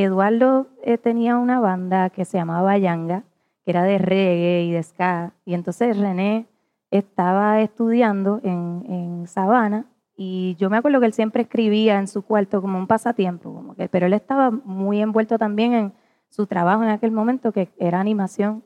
Eduardo 0.03 0.67
eh, 0.83 0.97
tenía 0.97 1.37
una 1.37 1.59
banda 1.59 2.09
que 2.09 2.25
se 2.25 2.37
llamaba 2.37 2.77
Yanga, 2.77 3.23
que 3.65 3.71
era 3.71 3.83
de 3.83 3.97
reggae 3.97 4.63
y 4.63 4.71
de 4.71 4.83
ska, 4.83 5.33
y 5.43 5.53
entonces 5.53 5.97
René 5.97 6.45
estaba 6.91 7.61
estudiando 7.61 8.39
en, 8.43 8.85
en 8.87 9.27
Sabana 9.27 9.87
y 10.15 10.55
yo 10.59 10.69
me 10.69 10.77
acuerdo 10.77 10.99
que 10.99 11.05
él 11.05 11.13
siempre 11.13 11.43
escribía 11.43 11.99
en 11.99 12.07
su 12.07 12.23
cuarto 12.23 12.61
como 12.61 12.77
un 12.77 12.87
pasatiempo, 12.87 13.53
como 13.53 13.75
que, 13.75 13.87
pero 13.87 14.07
él 14.07 14.13
estaba 14.13 14.51
muy 14.51 15.01
envuelto 15.01 15.37
también 15.37 15.73
en 15.73 15.93
su 16.29 16.47
trabajo 16.47 16.83
en 16.83 16.89
aquel 16.89 17.11
momento, 17.11 17.51
que 17.51 17.69
era 17.77 17.99
animación. 17.99 18.63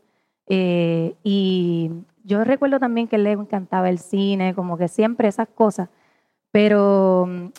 Eh, 0.47 1.15
y 1.23 1.91
yo 2.23 2.43
recuerdo 2.43 2.79
también 2.79 3.07
que 3.07 3.17
él 3.17 3.23
le 3.23 3.31
encantaba 3.33 3.89
el 3.89 3.99
cine, 3.99 4.53
como 4.55 4.77
que 4.77 4.87
siempre 4.87 5.27
esas 5.27 5.49
cosas. 5.49 5.89
Pero 6.51 7.51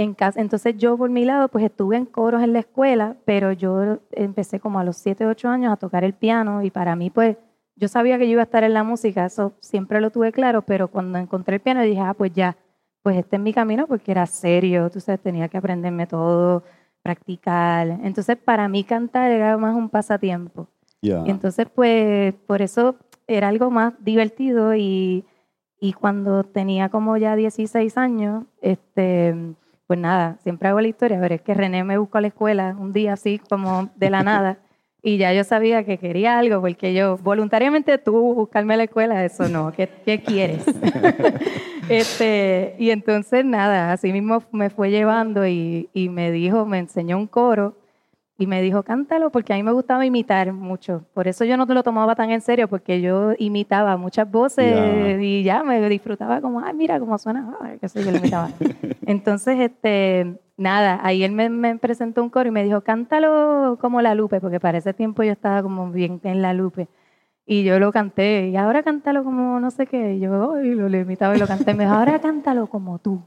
entonces 0.00 0.76
yo 0.78 0.96
por 0.96 1.10
mi 1.10 1.24
lado 1.24 1.48
pues 1.48 1.64
estuve 1.64 1.96
en 1.96 2.06
coros 2.06 2.42
en 2.42 2.52
la 2.52 2.60
escuela, 2.60 3.16
pero 3.24 3.52
yo 3.52 3.98
empecé 4.12 4.58
como 4.58 4.78
a 4.78 4.84
los 4.84 4.96
7, 4.96 5.26
8 5.26 5.48
años 5.48 5.72
a 5.72 5.76
tocar 5.76 6.04
el 6.04 6.14
piano 6.14 6.62
y 6.62 6.70
para 6.70 6.96
mí 6.96 7.10
pues 7.10 7.36
yo 7.76 7.88
sabía 7.88 8.18
que 8.18 8.26
yo 8.26 8.32
iba 8.32 8.42
a 8.42 8.44
estar 8.44 8.64
en 8.64 8.74
la 8.74 8.82
música, 8.82 9.26
eso 9.26 9.52
siempre 9.60 10.00
lo 10.00 10.10
tuve 10.10 10.32
claro, 10.32 10.62
pero 10.62 10.88
cuando 10.88 11.18
encontré 11.18 11.56
el 11.56 11.60
piano 11.60 11.82
dije, 11.82 12.00
ah, 12.00 12.14
pues 12.14 12.32
ya, 12.32 12.56
pues 13.02 13.16
este 13.16 13.36
es 13.36 13.42
mi 13.42 13.52
camino 13.52 13.86
porque 13.86 14.12
era 14.12 14.26
serio, 14.26 14.90
tú 14.90 15.00
sabes, 15.00 15.20
tenía 15.20 15.48
que 15.48 15.58
aprenderme 15.58 16.06
todo, 16.06 16.62
practicar. 17.02 17.88
Entonces 18.02 18.36
para 18.36 18.68
mí 18.68 18.84
cantar 18.84 19.30
era 19.30 19.56
más 19.58 19.74
un 19.74 19.88
pasatiempo. 19.88 20.66
Y 21.02 21.12
entonces 21.30 21.66
pues 21.74 22.34
por 22.46 22.62
eso 22.62 22.96
era 23.26 23.48
algo 23.48 23.70
más 23.70 23.94
divertido 24.00 24.74
y, 24.74 25.24
y 25.78 25.92
cuando 25.92 26.44
tenía 26.44 26.88
como 26.90 27.16
ya 27.16 27.36
16 27.36 27.96
años, 27.96 28.44
este 28.60 29.54
pues 29.90 29.98
nada, 29.98 30.36
siempre 30.44 30.68
hago 30.68 30.80
la 30.80 30.86
historia, 30.86 31.18
pero 31.20 31.34
es 31.34 31.42
que 31.42 31.52
René 31.52 31.82
me 31.82 31.98
buscó 31.98 32.18
a 32.18 32.20
la 32.20 32.28
escuela 32.28 32.76
un 32.78 32.92
día 32.92 33.14
así 33.14 33.40
como 33.50 33.90
de 33.96 34.08
la 34.08 34.22
nada 34.22 34.60
y 35.02 35.16
ya 35.16 35.32
yo 35.32 35.42
sabía 35.42 35.82
que 35.82 35.98
quería 35.98 36.38
algo 36.38 36.60
porque 36.60 36.94
yo 36.94 37.16
voluntariamente 37.16 37.98
tú 37.98 38.12
buscarme 38.34 38.74
a 38.74 38.76
la 38.76 38.84
escuela, 38.84 39.24
eso 39.24 39.48
no, 39.48 39.72
¿qué, 39.72 39.88
qué 40.04 40.22
quieres? 40.22 40.62
este, 41.88 42.76
y 42.78 42.90
entonces 42.90 43.44
nada, 43.44 43.92
así 43.92 44.12
mismo 44.12 44.44
me 44.52 44.70
fue 44.70 44.92
llevando 44.92 45.44
y, 45.44 45.90
y 45.92 46.08
me 46.08 46.30
dijo, 46.30 46.66
me 46.66 46.78
enseñó 46.78 47.16
un 47.16 47.26
coro 47.26 47.74
y 48.40 48.46
me 48.46 48.62
dijo, 48.62 48.82
cántalo, 48.82 49.30
porque 49.30 49.52
a 49.52 49.56
mí 49.56 49.62
me 49.62 49.70
gustaba 49.70 50.06
imitar 50.06 50.50
mucho. 50.54 51.04
Por 51.12 51.28
eso 51.28 51.44
yo 51.44 51.58
no 51.58 51.66
te 51.66 51.74
lo 51.74 51.82
tomaba 51.82 52.14
tan 52.14 52.30
en 52.30 52.40
serio, 52.40 52.68
porque 52.68 53.02
yo 53.02 53.32
imitaba 53.36 53.98
muchas 53.98 54.30
voces 54.30 55.20
y 55.20 55.42
ya 55.42 55.62
me 55.62 55.86
disfrutaba 55.90 56.40
como, 56.40 56.60
ay, 56.60 56.72
mira 56.72 56.98
cómo 56.98 57.18
suena, 57.18 57.54
ay, 57.60 57.76
qué 57.78 57.90
sé 57.90 58.02
yo, 58.02 58.10
lo 58.10 58.16
imitaba. 58.16 58.48
Entonces, 59.06 59.60
este, 59.60 60.38
nada, 60.56 61.00
ahí 61.02 61.22
él 61.22 61.32
me, 61.32 61.50
me, 61.50 61.76
presentó 61.76 62.22
un 62.22 62.30
coro 62.30 62.48
y 62.48 62.50
me 62.50 62.64
dijo, 62.64 62.80
cántalo 62.80 63.76
como 63.78 64.00
la 64.00 64.14
Lupe, 64.14 64.40
porque 64.40 64.58
para 64.58 64.78
ese 64.78 64.94
tiempo 64.94 65.22
yo 65.22 65.32
estaba 65.32 65.62
como 65.62 65.90
bien 65.90 66.18
en 66.24 66.40
la 66.40 66.54
Lupe. 66.54 66.88
Y 67.44 67.62
yo 67.64 67.78
lo 67.78 67.92
canté, 67.92 68.48
y 68.48 68.56
ahora 68.56 68.82
cántalo 68.82 69.22
como 69.22 69.60
no 69.60 69.70
sé 69.70 69.86
qué. 69.86 70.14
Y 70.14 70.20
yo, 70.20 70.58
y 70.62 70.74
lo, 70.74 70.88
lo 70.88 70.96
imitaba 70.98 71.36
y 71.36 71.38
lo 71.38 71.46
canté. 71.46 71.74
Me 71.74 71.84
dijo, 71.84 71.94
ahora 71.94 72.18
cántalo 72.20 72.68
como 72.68 73.00
tú. 73.00 73.22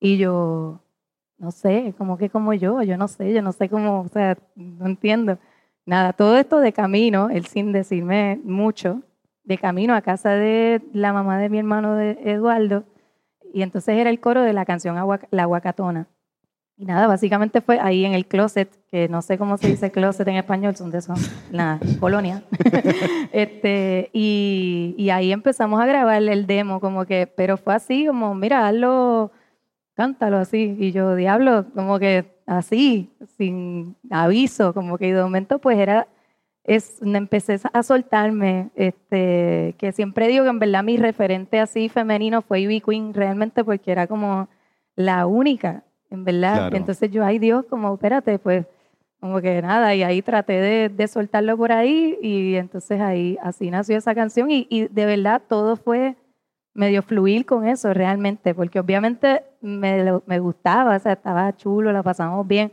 Y 0.00 0.18
yo, 0.18 0.80
no 1.44 1.50
sé, 1.50 1.94
como 1.98 2.16
que 2.16 2.30
como 2.30 2.54
yo, 2.54 2.82
yo 2.82 2.96
no 2.96 3.06
sé, 3.06 3.34
yo 3.34 3.42
no 3.42 3.52
sé 3.52 3.68
cómo, 3.68 4.00
o 4.00 4.08
sea, 4.08 4.38
no 4.56 4.86
entiendo. 4.86 5.38
Nada, 5.84 6.14
todo 6.14 6.38
esto 6.38 6.58
de 6.60 6.72
camino, 6.72 7.28
él 7.28 7.44
sin 7.44 7.70
decirme 7.72 8.40
mucho, 8.42 9.02
de 9.44 9.58
camino 9.58 9.94
a 9.94 10.00
casa 10.00 10.30
de 10.30 10.80
la 10.94 11.12
mamá 11.12 11.38
de 11.38 11.50
mi 11.50 11.58
hermano 11.58 11.96
de 11.96 12.18
Eduardo, 12.24 12.84
y 13.52 13.60
entonces 13.60 13.96
era 13.98 14.08
el 14.08 14.20
coro 14.20 14.40
de 14.40 14.54
la 14.54 14.64
canción 14.64 14.96
La 15.30 15.42
Aguacatona. 15.42 16.08
Y 16.76 16.86
nada, 16.86 17.06
básicamente 17.06 17.60
fue 17.60 17.78
ahí 17.78 18.06
en 18.06 18.14
el 18.14 18.26
closet, 18.26 18.68
que 18.90 19.06
no 19.08 19.20
sé 19.20 19.36
cómo 19.36 19.58
se 19.58 19.68
dice 19.68 19.92
closet 19.92 20.26
en 20.26 20.36
español, 20.36 20.74
son 20.74 20.90
de 20.90 20.98
eso, 20.98 21.12
la 21.52 21.78
colonia. 22.00 22.42
este, 23.32 24.08
y, 24.14 24.94
y 24.96 25.10
ahí 25.10 25.30
empezamos 25.30 25.78
a 25.78 25.86
grabar 25.86 26.22
el 26.22 26.46
demo, 26.46 26.80
como 26.80 27.04
que, 27.04 27.26
pero 27.26 27.58
fue 27.58 27.74
así, 27.74 28.06
como, 28.06 28.34
mira, 28.34 28.66
hazlo 28.66 29.30
cántalo 29.94 30.38
así. 30.38 30.76
Y 30.78 30.92
yo, 30.92 31.14
diablo, 31.14 31.66
como 31.74 31.98
que 31.98 32.24
así, 32.46 33.10
sin 33.36 33.96
aviso, 34.10 34.74
como 34.74 34.98
que 34.98 35.14
de 35.14 35.22
momento 35.22 35.58
pues 35.58 35.78
era, 35.78 36.06
es, 36.64 37.00
empecé 37.02 37.58
a 37.72 37.82
soltarme, 37.82 38.70
este, 38.74 39.74
que 39.78 39.92
siempre 39.92 40.28
digo 40.28 40.44
que 40.44 40.50
en 40.50 40.58
verdad 40.58 40.84
mi 40.84 40.96
referente 40.96 41.60
así 41.60 41.88
femenino 41.88 42.42
fue 42.42 42.60
Ivy 42.60 42.80
Queen, 42.80 43.14
realmente 43.14 43.64
porque 43.64 43.92
era 43.92 44.06
como 44.06 44.48
la 44.96 45.26
única, 45.26 45.84
en 46.10 46.24
verdad. 46.24 46.74
Entonces 46.74 47.10
yo, 47.10 47.24
ay 47.24 47.38
Dios, 47.38 47.64
como, 47.66 47.94
espérate, 47.94 48.38
pues 48.38 48.66
Como 49.20 49.40
que 49.40 49.62
nada, 49.62 49.94
y 49.94 50.02
ahí 50.02 50.20
traté 50.20 50.60
de, 50.60 50.88
de 50.90 51.08
soltarlo 51.08 51.56
por 51.56 51.72
ahí 51.72 52.18
y 52.20 52.56
entonces 52.56 53.00
ahí 53.00 53.38
así 53.42 53.70
nació 53.70 53.96
esa 53.96 54.14
canción 54.14 54.50
y, 54.50 54.66
y 54.68 54.88
de 54.88 55.06
verdad 55.06 55.40
todo 55.48 55.76
fue 55.76 56.14
medio 56.74 57.02
fluir 57.02 57.46
con 57.46 57.66
eso 57.66 57.94
realmente, 57.94 58.54
porque 58.54 58.80
obviamente 58.80 59.44
me, 59.60 60.20
me 60.26 60.38
gustaba, 60.40 60.96
o 60.96 60.98
sea, 60.98 61.12
estaba 61.12 61.56
chulo, 61.56 61.92
la 61.92 62.02
pasamos 62.02 62.46
bien, 62.46 62.72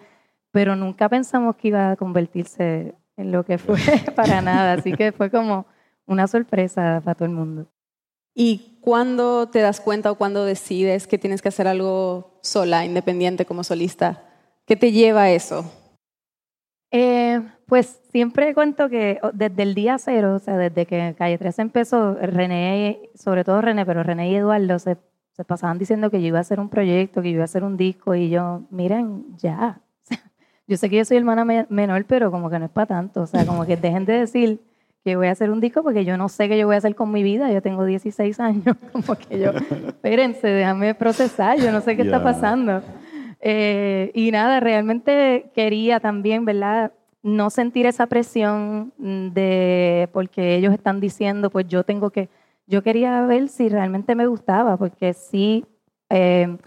pero 0.51 0.75
nunca 0.75 1.07
pensamos 1.07 1.55
que 1.55 1.69
iba 1.69 1.91
a 1.91 1.95
convertirse 1.95 2.95
en 3.17 3.31
lo 3.31 3.45
que 3.45 3.57
fue 3.57 3.77
para 4.15 4.41
nada, 4.41 4.73
así 4.73 4.91
que 4.93 5.11
fue 5.11 5.29
como 5.29 5.65
una 6.05 6.27
sorpresa 6.27 7.01
para 7.03 7.15
todo 7.15 7.25
el 7.25 7.35
mundo. 7.35 7.67
¿Y 8.33 8.77
cuándo 8.81 9.49
te 9.49 9.59
das 9.59 9.81
cuenta 9.81 10.11
o 10.11 10.15
cuándo 10.15 10.45
decides 10.45 11.05
que 11.05 11.17
tienes 11.17 11.41
que 11.41 11.49
hacer 11.49 11.67
algo 11.67 12.39
sola, 12.41 12.85
independiente 12.85 13.45
como 13.45 13.63
solista? 13.63 14.23
¿Qué 14.65 14.75
te 14.75 14.91
lleva 14.91 15.23
a 15.23 15.31
eso? 15.31 15.69
Eh, 16.91 17.41
pues 17.71 18.01
siempre 18.11 18.53
cuento 18.53 18.89
que 18.89 19.17
desde 19.31 19.63
el 19.63 19.75
día 19.75 19.97
cero, 19.97 20.35
o 20.35 20.39
sea, 20.39 20.57
desde 20.57 20.85
que 20.85 21.15
Calle 21.17 21.37
13 21.37 21.61
empezó, 21.61 22.15
René, 22.15 22.99
sobre 23.15 23.45
todo 23.45 23.61
René, 23.61 23.85
pero 23.85 24.03
René 24.03 24.29
y 24.29 24.35
Eduardo 24.35 24.77
se, 24.77 24.97
se 25.31 25.45
pasaban 25.45 25.77
diciendo 25.77 26.11
que 26.11 26.19
yo 26.21 26.27
iba 26.27 26.37
a 26.39 26.41
hacer 26.41 26.59
un 26.59 26.67
proyecto, 26.67 27.21
que 27.21 27.29
yo 27.29 27.35
iba 27.35 27.43
a 27.43 27.45
hacer 27.45 27.63
un 27.63 27.77
disco, 27.77 28.13
y 28.13 28.29
yo, 28.29 28.63
miren, 28.71 29.37
ya. 29.37 29.79
Yo 30.67 30.75
sé 30.75 30.89
que 30.89 30.97
yo 30.97 31.05
soy 31.05 31.15
hermana 31.15 31.45
me- 31.45 31.65
menor, 31.69 32.03
pero 32.05 32.29
como 32.29 32.49
que 32.49 32.59
no 32.59 32.65
es 32.65 32.71
para 32.71 32.87
tanto. 32.87 33.21
O 33.21 33.25
sea, 33.25 33.45
como 33.45 33.65
que 33.65 33.77
dejen 33.77 34.03
de 34.05 34.13
decir 34.19 34.59
que 35.05 35.15
voy 35.15 35.27
a 35.27 35.31
hacer 35.31 35.49
un 35.49 35.61
disco 35.61 35.81
porque 35.81 36.03
yo 36.05 36.15
no 36.17 36.27
sé 36.29 36.49
qué 36.49 36.57
yo 36.57 36.65
voy 36.67 36.75
a 36.75 36.77
hacer 36.79 36.93
con 36.95 37.09
mi 37.11 37.23
vida. 37.23 37.49
Yo 37.53 37.61
tengo 37.61 37.85
16 37.85 38.37
años. 38.41 38.75
Como 38.91 39.15
que 39.17 39.39
yo, 39.39 39.51
espérense, 39.87 40.47
déjame 40.47 40.93
procesar. 40.95 41.57
Yo 41.57 41.71
no 41.71 41.79
sé 41.81 41.95
qué 41.95 42.03
está 42.03 42.19
pasando. 42.23 42.81
Eh, 43.41 44.11
y 44.13 44.31
nada, 44.31 44.59
realmente 44.59 45.51
quería 45.55 45.99
también, 45.99 46.45
¿verdad? 46.45 46.91
No 47.23 47.49
sentir 47.49 47.85
esa 47.85 48.07
presión 48.07 48.93
mm, 48.97 49.29
de 49.29 50.09
porque 50.13 50.55
ellos 50.55 50.73
están 50.73 50.99
diciendo, 50.99 51.49
pues 51.49 51.67
yo 51.67 51.83
tengo 51.83 52.09
que. 52.09 52.29
Yo 52.67 52.83
quería 52.83 53.21
ver 53.25 53.49
si 53.49 53.69
realmente 53.69 54.15
me 54.15 54.27
gustaba, 54.27 54.77
porque 54.77 55.13
sí. 55.13 55.65
eh, 56.09 56.57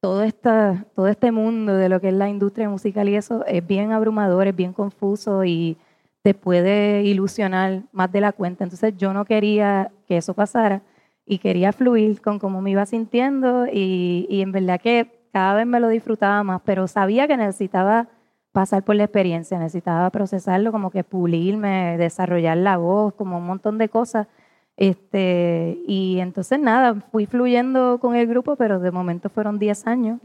todo, 0.00 0.22
esta, 0.22 0.84
todo 0.94 1.08
este 1.08 1.32
mundo 1.32 1.74
de 1.74 1.88
lo 1.88 1.98
que 2.00 2.08
es 2.08 2.14
la 2.14 2.28
industria 2.28 2.68
musical 2.68 3.08
y 3.08 3.16
eso 3.16 3.42
es 3.46 3.66
bien 3.66 3.90
abrumador, 3.92 4.46
es 4.46 4.54
bien 4.54 4.74
confuso 4.74 5.44
y 5.44 5.78
te 6.22 6.34
puede 6.34 7.02
ilusionar 7.04 7.84
más 7.92 8.12
de 8.12 8.20
la 8.20 8.32
cuenta. 8.32 8.64
Entonces 8.64 8.94
yo 8.98 9.14
no 9.14 9.24
quería 9.24 9.90
que 10.06 10.18
eso 10.18 10.34
pasara 10.34 10.82
y 11.24 11.38
quería 11.38 11.72
fluir 11.72 12.20
con 12.20 12.38
cómo 12.38 12.60
me 12.60 12.72
iba 12.72 12.84
sintiendo 12.84 13.66
y, 13.66 14.26
y 14.28 14.42
en 14.42 14.52
verdad 14.52 14.78
que 14.80 15.10
cada 15.32 15.54
vez 15.54 15.66
me 15.66 15.80
lo 15.80 15.88
disfrutaba 15.88 16.42
más, 16.42 16.60
pero 16.66 16.86
sabía 16.86 17.26
que 17.26 17.38
necesitaba 17.38 18.08
pasar 18.54 18.84
por 18.84 18.94
la 18.94 19.02
experiencia, 19.02 19.58
necesitaba 19.58 20.08
procesarlo, 20.10 20.70
como 20.70 20.92
que 20.92 21.02
pulirme, 21.02 21.98
desarrollar 21.98 22.56
la 22.56 22.76
voz, 22.76 23.12
como 23.14 23.38
un 23.38 23.46
montón 23.46 23.78
de 23.78 23.88
cosas. 23.88 24.28
Este, 24.76 25.78
y 25.88 26.20
entonces 26.20 26.60
nada, 26.60 26.94
fui 26.94 27.26
fluyendo 27.26 27.98
con 28.00 28.14
el 28.14 28.28
grupo, 28.28 28.54
pero 28.54 28.78
de 28.78 28.92
momento 28.92 29.28
fueron 29.28 29.58
10 29.58 29.86
años. 29.88 30.20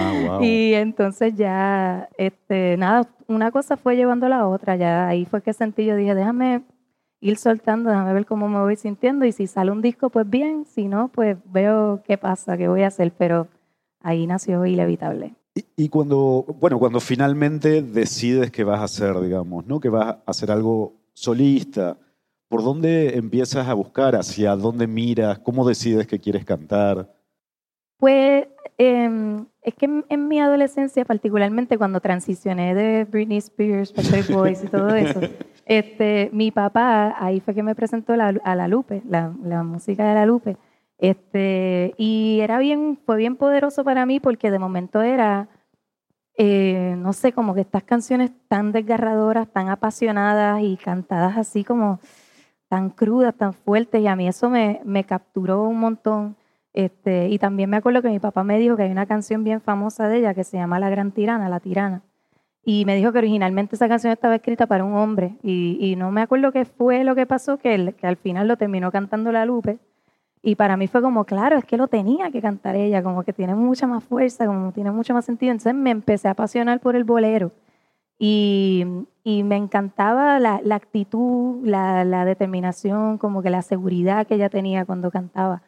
Ah, 0.00 0.12
wow. 0.26 0.42
Y 0.42 0.72
entonces 0.72 1.34
ya, 1.36 2.08
este, 2.16 2.78
nada, 2.78 3.06
una 3.28 3.50
cosa 3.50 3.76
fue 3.76 3.94
llevando 3.94 4.24
a 4.24 4.30
la 4.30 4.46
otra. 4.46 4.76
Ya 4.76 5.06
ahí 5.06 5.26
fue 5.26 5.42
que 5.42 5.52
sentí, 5.52 5.84
yo 5.84 5.96
dije, 5.96 6.14
déjame 6.14 6.62
ir 7.20 7.36
soltando, 7.36 7.90
déjame 7.90 8.14
ver 8.14 8.24
cómo 8.24 8.48
me 8.48 8.60
voy 8.60 8.76
sintiendo. 8.76 9.26
Y 9.26 9.32
si 9.32 9.46
sale 9.46 9.70
un 9.70 9.82
disco, 9.82 10.08
pues 10.08 10.28
bien. 10.28 10.64
Si 10.64 10.88
no, 10.88 11.08
pues 11.08 11.36
veo 11.44 12.02
qué 12.06 12.16
pasa, 12.16 12.56
qué 12.56 12.68
voy 12.68 12.84
a 12.84 12.86
hacer. 12.86 13.12
Pero 13.18 13.48
ahí 14.00 14.26
nació 14.26 14.64
Inevitable. 14.64 15.34
Y, 15.76 15.84
y 15.84 15.88
cuando, 15.88 16.44
bueno, 16.60 16.78
cuando 16.78 17.00
finalmente 17.00 17.82
decides 17.82 18.50
que 18.50 18.64
vas 18.64 18.80
a 18.80 18.84
hacer, 18.84 19.18
digamos, 19.20 19.66
¿no? 19.66 19.80
Que 19.80 19.88
vas 19.88 20.06
a 20.06 20.22
hacer 20.26 20.50
algo 20.50 20.94
solista, 21.12 21.96
¿por 22.48 22.62
dónde 22.62 23.16
empiezas 23.16 23.68
a 23.68 23.74
buscar? 23.74 24.14
¿Hacia 24.16 24.56
dónde 24.56 24.86
miras? 24.86 25.38
¿Cómo 25.40 25.66
decides 25.66 26.06
que 26.06 26.18
quieres 26.18 26.44
cantar? 26.44 27.12
Pues 27.98 28.46
eh, 28.78 29.44
es 29.62 29.74
que 29.74 29.84
en, 29.86 30.04
en 30.08 30.28
mi 30.28 30.40
adolescencia, 30.40 31.04
particularmente 31.04 31.76
cuando 31.76 32.00
transicioné 32.00 32.74
de 32.74 33.04
Britney 33.04 33.38
Spears, 33.38 33.92
Backstreet 33.92 34.30
Boys 34.32 34.64
y 34.64 34.68
todo 34.68 34.94
eso, 34.94 35.20
este, 35.66 36.30
mi 36.32 36.50
papá 36.50 37.14
ahí 37.22 37.40
fue 37.40 37.54
que 37.54 37.62
me 37.62 37.74
presentó 37.74 38.16
la- 38.16 38.40
a 38.44 38.54
la 38.56 38.68
Lupe, 38.68 39.02
la, 39.08 39.34
la 39.44 39.62
música 39.62 40.08
de 40.08 40.14
la 40.14 40.24
Lupe. 40.26 40.56
Este, 41.00 41.94
y 41.96 42.40
era 42.40 42.58
bien, 42.58 42.98
fue 43.06 43.16
bien 43.16 43.36
poderoso 43.36 43.84
para 43.84 44.04
mí 44.04 44.20
porque 44.20 44.50
de 44.50 44.58
momento 44.58 45.00
era, 45.00 45.48
eh, 46.36 46.94
no 46.98 47.14
sé, 47.14 47.32
como 47.32 47.54
que 47.54 47.62
estas 47.62 47.84
canciones 47.84 48.30
tan 48.48 48.70
desgarradoras, 48.72 49.48
tan 49.48 49.70
apasionadas 49.70 50.62
y 50.62 50.76
cantadas 50.76 51.38
así 51.38 51.64
como 51.64 52.00
tan 52.68 52.90
crudas, 52.90 53.34
tan 53.34 53.54
fuertes, 53.54 54.02
y 54.02 54.06
a 54.06 54.14
mí 54.14 54.28
eso 54.28 54.50
me, 54.50 54.80
me 54.84 55.04
capturó 55.04 55.64
un 55.64 55.80
montón. 55.80 56.36
Este, 56.72 57.28
y 57.28 57.38
también 57.38 57.68
me 57.70 57.78
acuerdo 57.78 58.02
que 58.02 58.10
mi 58.10 58.20
papá 58.20 58.44
me 58.44 58.58
dijo 58.58 58.76
que 58.76 58.84
hay 58.84 58.92
una 58.92 59.06
canción 59.06 59.42
bien 59.42 59.60
famosa 59.60 60.08
de 60.08 60.18
ella 60.18 60.34
que 60.34 60.44
se 60.44 60.58
llama 60.58 60.78
La 60.78 60.90
Gran 60.90 61.12
Tirana, 61.12 61.48
La 61.48 61.60
Tirana. 61.60 62.02
Y 62.62 62.84
me 62.84 62.94
dijo 62.94 63.10
que 63.12 63.18
originalmente 63.18 63.74
esa 63.74 63.88
canción 63.88 64.12
estaba 64.12 64.36
escrita 64.36 64.66
para 64.66 64.84
un 64.84 64.94
hombre. 64.94 65.36
Y, 65.42 65.94
no 65.96 66.10
me 66.12 66.20
acuerdo 66.20 66.52
qué 66.52 66.64
fue 66.64 67.04
lo 67.04 67.14
que 67.14 67.26
pasó, 67.26 67.58
que, 67.58 67.94
que 67.98 68.06
al 68.06 68.16
final 68.16 68.48
lo 68.48 68.56
terminó 68.56 68.92
cantando 68.92 69.32
la 69.32 69.46
Lupe. 69.46 69.78
Y 70.42 70.54
para 70.54 70.76
mí 70.76 70.86
fue 70.86 71.02
como, 71.02 71.24
claro, 71.24 71.58
es 71.58 71.64
que 71.64 71.76
lo 71.76 71.88
tenía 71.88 72.30
que 72.30 72.40
cantar 72.40 72.74
ella, 72.76 73.02
como 73.02 73.22
que 73.24 73.32
tiene 73.32 73.54
mucha 73.54 73.86
más 73.86 74.04
fuerza, 74.04 74.46
como 74.46 74.72
tiene 74.72 74.90
mucho 74.90 75.12
más 75.12 75.24
sentido. 75.24 75.52
Entonces 75.52 75.74
me 75.74 75.90
empecé 75.90 76.28
a 76.28 76.32
apasionar 76.32 76.80
por 76.80 76.96
el 76.96 77.04
bolero. 77.04 77.52
Y, 78.18 78.84
y 79.24 79.42
me 79.44 79.56
encantaba 79.56 80.38
la, 80.38 80.60
la 80.62 80.76
actitud, 80.76 81.66
la, 81.66 82.04
la 82.04 82.24
determinación, 82.24 83.18
como 83.18 83.42
que 83.42 83.50
la 83.50 83.62
seguridad 83.62 84.26
que 84.26 84.34
ella 84.34 84.50
tenía 84.50 84.84
cuando 84.84 85.10
cantaba. 85.10 85.62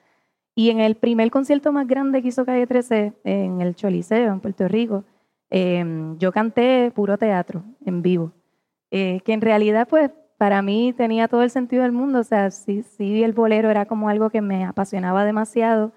Y 0.55 0.71
en 0.71 0.81
el 0.81 0.97
primer 0.97 1.31
concierto 1.31 1.73
más 1.73 1.87
grande 1.87 2.23
que 2.23 2.29
hizo 2.29 2.45
Calle 2.45 2.67
13, 2.67 3.15
en 3.25 3.61
el 3.63 3.75
Choliseo, 3.75 4.33
en 4.33 4.41
Puerto 4.41 4.69
Rico, 4.69 5.05
eh, 5.51 5.85
yo 6.19 6.33
canté 6.33 6.91
puro 6.95 7.19
teatro 7.19 7.63
en 7.85 8.03
vivo. 8.03 8.33
Eh, 8.91 9.21
que 9.25 9.33
en 9.33 9.41
realidad, 9.41 9.89
pues, 9.89 10.11
para 10.43 10.61
mí 10.61 10.93
tenía 10.93 11.29
todo 11.29 11.45
el 11.45 11.51
sentido 11.51 11.85
del 11.85 11.93
mundo. 11.93 12.19
O 12.19 12.25
sea, 12.25 12.51
sí, 12.51 12.83
sí, 12.83 13.23
el 13.23 13.33
bolero 13.33 13.71
era 13.71 13.87
como 13.87 14.09
algo 14.09 14.29
que 14.29 14.41
me 14.41 14.65
apasionaba 14.65 15.25
demasiado 15.25 15.93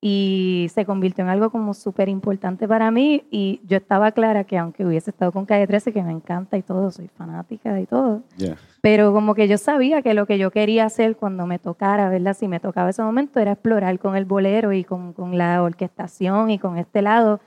y 0.00 0.68
se 0.72 0.84
convirtió 0.86 1.24
en 1.24 1.30
algo 1.30 1.50
como 1.50 1.74
súper 1.74 2.08
importante 2.08 2.68
para 2.68 2.92
mí. 2.92 3.24
Y 3.32 3.60
yo 3.66 3.76
estaba 3.76 4.12
clara 4.12 4.44
que 4.44 4.56
aunque 4.56 4.86
hubiese 4.86 5.10
estado 5.10 5.32
con 5.32 5.46
Calle 5.46 5.66
13, 5.66 5.92
que 5.92 6.04
me 6.04 6.12
encanta 6.12 6.56
y 6.56 6.62
todo, 6.62 6.92
soy 6.92 7.08
fanática 7.08 7.80
y 7.80 7.86
todo, 7.86 8.22
Ya. 8.36 8.54
pero 8.82 9.12
como 9.12 9.34
que 9.34 9.48
yo 9.48 9.58
sabía 9.58 10.00
que 10.00 10.14
lo 10.14 10.26
que 10.26 10.38
yo 10.38 10.52
quería 10.52 10.84
hacer 10.84 11.16
cuando 11.16 11.48
me 11.48 11.58
tocara, 11.58 12.08
¿verdad? 12.08 12.34
Si 12.34 12.46
me 12.46 12.60
tocaba 12.60 12.90
ese 12.90 13.02
momento 13.02 13.40
era 13.40 13.50
explorar 13.50 13.98
con 13.98 14.14
el 14.14 14.26
bolero 14.26 14.72
y 14.72 14.84
con, 14.84 15.12
con 15.12 15.36
la 15.36 15.60
orquestación 15.60 16.50
y 16.52 16.60
con 16.60 16.78
este 16.78 17.02
lado 17.02 17.40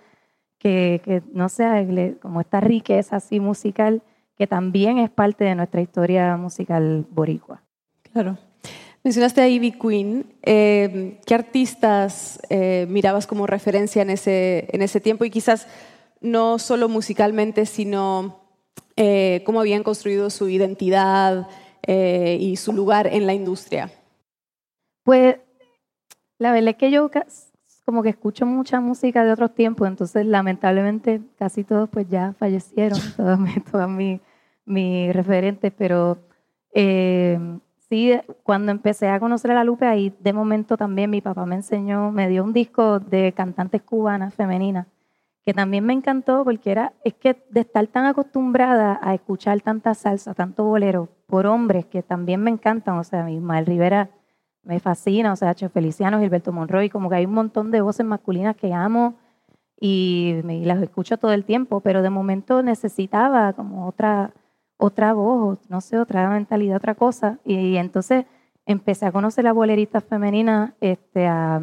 que, 0.58 1.00
que 1.06 1.24
no 1.34 1.48
sé, 1.48 2.18
como 2.22 2.42
esta 2.42 2.60
riqueza 2.60 3.16
así 3.16 3.40
musical 3.40 4.02
que 4.42 4.48
también 4.48 4.98
es 4.98 5.12
parte 5.12 5.44
de 5.44 5.54
nuestra 5.54 5.82
historia 5.82 6.36
musical 6.36 7.06
boricua. 7.12 7.62
Claro. 8.12 8.40
Mencionaste 9.04 9.40
a 9.40 9.48
Ivy 9.48 9.74
Queen. 9.74 10.34
Eh, 10.42 11.20
¿Qué 11.28 11.36
artistas 11.36 12.42
eh, 12.50 12.88
mirabas 12.90 13.28
como 13.28 13.46
referencia 13.46 14.02
en 14.02 14.10
ese, 14.10 14.68
en 14.72 14.82
ese 14.82 15.00
tiempo? 15.00 15.26
Y 15.26 15.30
quizás 15.30 15.68
no 16.22 16.58
solo 16.58 16.90
musicalmente, 16.90 17.68
sino 17.68 18.40
eh, 18.96 19.44
cómo 19.46 19.60
habían 19.60 19.84
construido 19.84 20.32
su 20.32 20.50
identidad 20.50 21.48
y 21.88 22.56
su 22.56 22.74
lugar 22.74 23.06
en 23.06 23.28
la 23.28 23.36
industria. 23.36 23.92
Pues 25.04 25.36
la 26.40 26.52
verdad 26.52 26.70
es 26.70 26.78
que 26.78 26.90
yo 26.90 27.12
como 27.86 28.02
que 28.02 28.10
escucho 28.10 28.48
mucha 28.48 28.80
música 28.80 29.24
de 29.24 29.34
otros 29.34 29.54
tiempos, 29.54 29.88
entonces 29.88 30.26
lamentablemente 30.26 31.22
casi 31.38 31.64
todos 31.64 31.90
pues 31.90 32.08
ya 32.10 32.34
fallecieron, 32.40 33.00
todas 33.72 33.90
mis, 33.90 34.20
mis 34.66 35.14
referentes, 35.14 35.74
pero 35.78 36.18
eh, 36.74 37.38
sí, 37.90 38.14
cuando 38.44 38.72
empecé 38.72 39.10
a 39.10 39.20
conocer 39.20 39.52
a 39.52 39.56
la 39.56 39.64
Lupe, 39.64 39.86
ahí 39.86 40.14
de 40.20 40.34
momento 40.34 40.78
también 40.78 41.10
mi 41.10 41.22
papá 41.22 41.46
me 41.46 41.56
enseñó, 41.56 42.12
me 42.12 42.30
dio 42.30 42.44
un 42.44 42.54
disco 42.54 43.00
de 43.00 43.34
cantantes 43.34 43.82
cubanas 43.82 44.34
femeninas, 44.34 44.88
que 45.44 45.54
también 45.54 45.86
me 45.86 45.94
encantó 45.94 46.44
porque 46.44 46.72
era, 46.72 46.94
es 47.04 47.14
que 47.16 47.44
de 47.50 47.62
estar 47.62 47.86
tan 47.88 48.06
acostumbrada 48.06 49.00
a 49.02 49.14
escuchar 49.14 49.62
tanta 49.62 49.94
salsa, 49.94 50.34
tanto 50.34 50.64
bolero, 50.64 51.10
por 51.28 51.48
hombres 51.48 51.86
que 51.86 52.04
también 52.04 52.42
me 52.42 52.52
encantan, 52.52 52.98
o 52.98 53.04
sea, 53.04 53.24
mi 53.24 53.36
Ismael 53.36 53.66
Rivera 53.66 54.10
me 54.64 54.80
fascina, 54.80 55.34
o 55.34 55.36
sea, 55.36 55.56
Che 55.56 55.70
Feliciano, 55.70 56.20
Gilberto 56.20 56.52
Monroy, 56.52 56.90
como 56.90 57.10
que 57.10 57.16
hay 57.16 57.26
un 57.26 57.34
montón 57.34 57.72
de 57.72 57.82
voces 57.82 58.06
masculinas 58.06 58.56
que 58.56 58.74
amo 58.74 59.16
y, 59.80 60.36
me, 60.44 60.58
y 60.58 60.66
las 60.66 60.82
escucho 60.82 61.18
todo 61.18 61.34
el 61.34 61.44
tiempo, 61.46 61.80
pero 61.80 62.02
de 62.02 62.10
momento 62.10 62.62
necesitaba 62.62 63.54
como 63.54 63.88
otra, 63.88 64.32
otra 64.82 65.14
voz, 65.14 65.60
no 65.70 65.80
sé, 65.80 66.00
otra 66.00 66.28
mentalidad, 66.30 66.78
otra 66.78 66.96
cosa, 66.96 67.38
y, 67.46 67.78
entonces 67.78 68.26
empecé 68.66 69.06
a 69.06 69.12
conocer 69.12 69.46
a 69.46 69.54
boleristas 69.54 70.04
femeninas, 70.04 70.74
este, 70.82 71.28
a, 71.28 71.62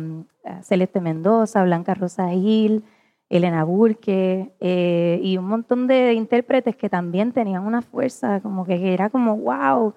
Celeste 0.62 1.00
Mendoza, 1.00 1.62
Blanca 1.64 1.94
Rosa 1.94 2.30
Gil, 2.30 2.84
Elena 3.28 3.64
Burke 3.64 4.54
eh, 4.60 5.20
y 5.22 5.36
un 5.36 5.46
montón 5.46 5.86
de 5.86 6.14
intérpretes 6.14 6.74
que 6.74 6.88
también 6.88 7.32
tenían 7.32 7.66
una 7.66 7.82
fuerza, 7.82 8.40
como 8.40 8.64
que 8.64 8.94
era 8.94 9.10
como 9.10 9.36
wow. 9.36 9.92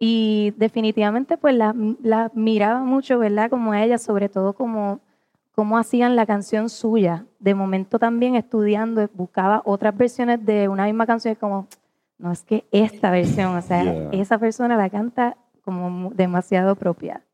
Y 0.00 0.52
definitivamente 0.56 1.36
pues 1.36 1.54
la, 1.54 1.76
la 2.02 2.32
miraba 2.34 2.80
mucho, 2.82 3.20
¿verdad? 3.20 3.50
Como 3.50 3.70
a 3.70 3.84
ella, 3.84 3.98
sobre 3.98 4.28
todo 4.28 4.54
como 4.54 4.98
cómo 5.54 5.78
hacían 5.78 6.16
la 6.16 6.26
canción 6.26 6.68
suya. 6.68 7.26
De 7.38 7.54
momento 7.54 8.00
también 8.00 8.34
estudiando, 8.34 9.08
buscaba 9.14 9.62
otras 9.64 9.96
versiones 9.96 10.44
de 10.44 10.68
una 10.68 10.86
misma 10.86 11.06
canción 11.06 11.36
como, 11.36 11.68
no 12.18 12.32
es 12.32 12.42
que 12.42 12.64
esta 12.70 13.10
versión, 13.10 13.56
o 13.56 13.62
sea, 13.62 13.82
Yeah. 13.82 14.10
esa 14.12 14.38
persona 14.38 14.76
la 14.76 14.88
canta 14.90 15.36
como 15.64 16.10
demasiado 16.14 16.76
propia. 16.76 17.24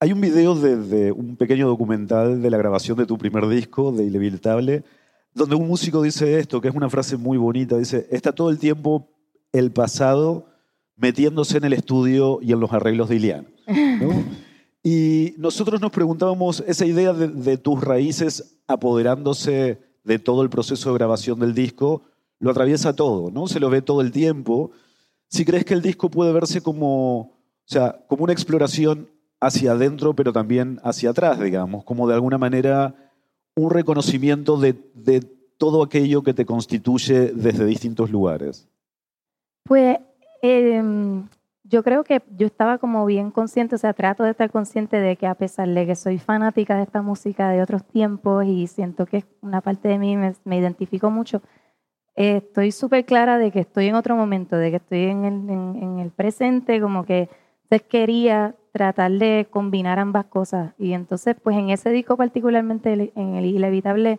Hay 0.00 0.12
un 0.12 0.20
video 0.20 0.54
de, 0.54 0.76
de 0.76 1.12
un 1.12 1.36
pequeño 1.36 1.66
documental 1.68 2.42
de 2.42 2.50
la 2.50 2.58
grabación 2.58 2.98
de 2.98 3.06
tu 3.06 3.16
primer 3.16 3.46
disco, 3.48 3.92
de 3.92 4.04
Inevitable, 4.04 4.82
donde 5.32 5.56
un 5.56 5.66
músico 5.66 6.02
dice 6.02 6.38
esto, 6.38 6.60
que 6.60 6.68
es 6.68 6.74
una 6.74 6.90
frase 6.90 7.16
muy 7.16 7.38
bonita, 7.38 7.78
dice, 7.78 8.06
está 8.10 8.32
todo 8.32 8.50
el 8.50 8.58
tiempo 8.58 9.08
el 9.52 9.70
pasado 9.72 10.46
metiéndose 10.96 11.58
en 11.58 11.64
el 11.64 11.72
estudio 11.72 12.38
y 12.42 12.52
en 12.52 12.60
los 12.60 12.72
arreglos 12.72 13.08
de 13.08 13.16
Ilian. 13.16 13.46
¿no? 13.66 14.10
Y 14.86 15.32
nosotros 15.38 15.80
nos 15.80 15.92
preguntábamos, 15.92 16.62
esa 16.66 16.84
idea 16.84 17.14
de, 17.14 17.28
de 17.28 17.56
tus 17.56 17.82
raíces 17.82 18.58
apoderándose 18.66 19.78
de 20.04 20.18
todo 20.18 20.42
el 20.42 20.50
proceso 20.50 20.90
de 20.90 20.98
grabación 20.98 21.40
del 21.40 21.54
disco, 21.54 22.02
lo 22.44 22.50
atraviesa 22.50 22.94
todo, 22.94 23.30
¿no? 23.30 23.46
Se 23.46 23.58
lo 23.58 23.70
ve 23.70 23.80
todo 23.80 24.02
el 24.02 24.12
tiempo. 24.12 24.70
Si 25.28 25.46
crees 25.46 25.64
que 25.64 25.72
el 25.72 25.80
disco 25.80 26.10
puede 26.10 26.30
verse 26.30 26.60
como, 26.60 27.20
o 27.20 27.32
sea, 27.64 28.04
como 28.06 28.24
una 28.24 28.34
exploración 28.34 29.08
hacia 29.40 29.72
adentro, 29.72 30.14
pero 30.14 30.30
también 30.30 30.78
hacia 30.84 31.08
atrás, 31.08 31.40
digamos, 31.40 31.84
como 31.84 32.06
de 32.06 32.12
alguna 32.12 32.36
manera 32.36 32.94
un 33.56 33.70
reconocimiento 33.70 34.58
de, 34.58 34.74
de 34.92 35.20
todo 35.56 35.82
aquello 35.82 36.22
que 36.22 36.34
te 36.34 36.44
constituye 36.44 37.32
desde 37.32 37.64
distintos 37.64 38.10
lugares. 38.10 38.68
Pues 39.62 39.96
em, 40.42 41.26
yo 41.62 41.82
creo 41.82 42.04
que 42.04 42.22
yo 42.36 42.46
estaba 42.46 42.76
como 42.76 43.06
bien 43.06 43.30
consciente, 43.30 43.76
o 43.76 43.78
sea, 43.78 43.94
trato 43.94 44.22
de 44.22 44.32
estar 44.32 44.50
consciente 44.50 44.98
de 44.98 45.16
que 45.16 45.26
a 45.26 45.34
pesar 45.34 45.66
de 45.66 45.86
que 45.86 45.96
soy 45.96 46.18
fanática 46.18 46.76
de 46.76 46.82
esta 46.82 47.00
música 47.00 47.48
de 47.48 47.62
otros 47.62 47.84
tiempos 47.84 48.44
y 48.44 48.66
siento 48.66 49.06
que 49.06 49.24
una 49.40 49.62
parte 49.62 49.88
de 49.88 49.98
mí 49.98 50.14
me, 50.18 50.34
me 50.44 50.58
identifico 50.58 51.10
mucho, 51.10 51.40
estoy 52.14 52.72
súper 52.72 53.04
clara 53.04 53.38
de 53.38 53.50
que 53.50 53.60
estoy 53.60 53.86
en 53.88 53.94
otro 53.96 54.16
momento, 54.16 54.56
de 54.56 54.70
que 54.70 54.76
estoy 54.76 55.04
en 55.06 55.24
el, 55.24 55.50
en- 55.50 55.98
el 55.98 56.10
presente, 56.10 56.80
como 56.80 57.04
que 57.04 57.28
entonces 57.64 57.88
quería 57.88 58.54
tratar 58.72 59.10
de 59.12 59.46
combinar 59.50 59.98
ambas 59.98 60.26
cosas. 60.26 60.74
Y 60.78 60.92
entonces, 60.92 61.36
pues 61.42 61.56
en 61.56 61.70
ese 61.70 61.90
disco 61.90 62.16
particularmente, 62.16 63.12
en 63.16 63.34
el 63.36 63.44
Inevitable, 63.46 64.18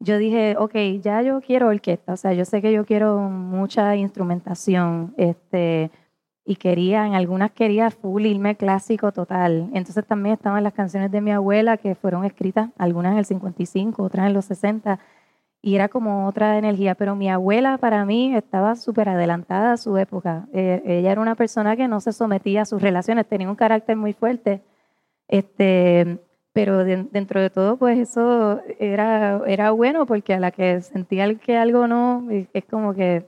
yo 0.00 0.18
dije, 0.18 0.56
ok, 0.58 0.74
ya 1.00 1.22
yo 1.22 1.40
quiero 1.40 1.68
orquesta, 1.68 2.12
o 2.12 2.16
sea, 2.16 2.32
yo 2.32 2.44
sé 2.44 2.60
que 2.60 2.72
yo 2.72 2.84
quiero 2.84 3.18
mucha 3.20 3.94
instrumentación, 3.96 5.14
este, 5.16 5.90
y 6.44 6.56
quería, 6.56 7.06
en 7.06 7.14
algunas 7.14 7.52
quería 7.52 7.90
full 7.90 8.26
irme 8.26 8.56
clásico 8.56 9.12
total. 9.12 9.70
Entonces 9.74 10.04
también 10.06 10.34
estaban 10.34 10.64
las 10.64 10.72
canciones 10.72 11.10
de 11.12 11.20
mi 11.20 11.30
abuela 11.30 11.76
que 11.76 11.94
fueron 11.94 12.24
escritas, 12.24 12.70
algunas 12.78 13.12
en 13.12 13.18
el 13.18 13.24
55, 13.24 14.02
otras 14.02 14.26
en 14.26 14.34
los 14.34 14.44
60, 14.46 14.98
y 15.64 15.76
era 15.76 15.88
como 15.88 16.26
otra 16.26 16.58
energía, 16.58 16.96
pero 16.96 17.14
mi 17.14 17.30
abuela 17.30 17.78
para 17.78 18.04
mí 18.04 18.34
estaba 18.34 18.74
súper 18.74 19.08
adelantada 19.08 19.72
a 19.72 19.76
su 19.76 19.96
época. 19.96 20.48
Eh, 20.52 20.82
ella 20.84 21.12
era 21.12 21.20
una 21.20 21.36
persona 21.36 21.76
que 21.76 21.86
no 21.88 22.00
se 22.00 22.12
sometía 22.12 22.62
a 22.62 22.64
sus 22.64 22.82
relaciones, 22.82 23.26
tenía 23.28 23.48
un 23.48 23.54
carácter 23.54 23.96
muy 23.96 24.12
fuerte, 24.12 24.62
este, 25.28 26.18
pero 26.52 26.84
de- 26.84 27.06
dentro 27.10 27.40
de 27.40 27.48
todo, 27.50 27.76
pues 27.76 27.98
eso 27.98 28.60
era, 28.78 29.40
era 29.46 29.70
bueno 29.70 30.04
porque 30.06 30.34
a 30.34 30.40
la 30.40 30.50
que 30.50 30.80
sentía 30.82 31.32
que 31.36 31.56
algo 31.56 31.86
no, 31.86 32.28
es- 32.30 32.48
es 32.52 32.64
como 32.64 32.92
que, 32.94 33.24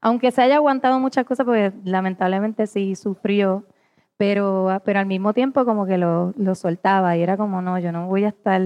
aunque 0.00 0.30
se 0.30 0.42
haya 0.42 0.56
aguantado 0.56 1.00
muchas 1.00 1.24
cosas, 1.24 1.44
pues 1.46 1.72
lamentablemente 1.84 2.66
sí 2.66 2.94
sufrió, 2.94 3.64
pero, 4.20 4.82
pero 4.84 5.00
al 5.00 5.06
mismo 5.06 5.32
tiempo 5.32 5.64
como 5.64 5.86
que 5.86 5.96
lo, 5.96 6.34
lo 6.36 6.54
soltaba 6.54 7.16
y 7.16 7.22
era 7.22 7.38
como, 7.38 7.62
no, 7.62 7.78
yo 7.78 7.90
no 7.90 8.06
voy 8.06 8.24
a 8.24 8.28
estar, 8.28 8.60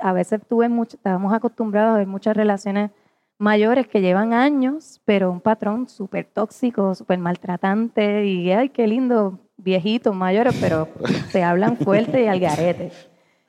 a 0.00 0.12
veces 0.12 0.40
tuve 0.48 0.68
mucho, 0.68 0.96
estábamos 0.96 1.32
acostumbrados 1.32 1.94
a 1.94 1.98
ver 1.98 2.08
muchas 2.08 2.36
relaciones 2.36 2.90
mayores 3.38 3.86
que 3.86 4.00
llevan 4.00 4.32
años, 4.32 5.00
pero 5.04 5.30
un 5.30 5.40
patrón 5.40 5.88
súper 5.88 6.24
tóxico, 6.24 6.92
súper 6.96 7.20
maltratante 7.20 8.26
y, 8.26 8.50
ay, 8.50 8.70
qué 8.70 8.88
lindo, 8.88 9.38
viejitos, 9.56 10.12
mayores, 10.12 10.58
pero 10.60 10.88
se 11.30 11.44
hablan 11.44 11.76
fuerte 11.76 12.24
y 12.24 12.26
al 12.26 12.40
garete. 12.40 12.90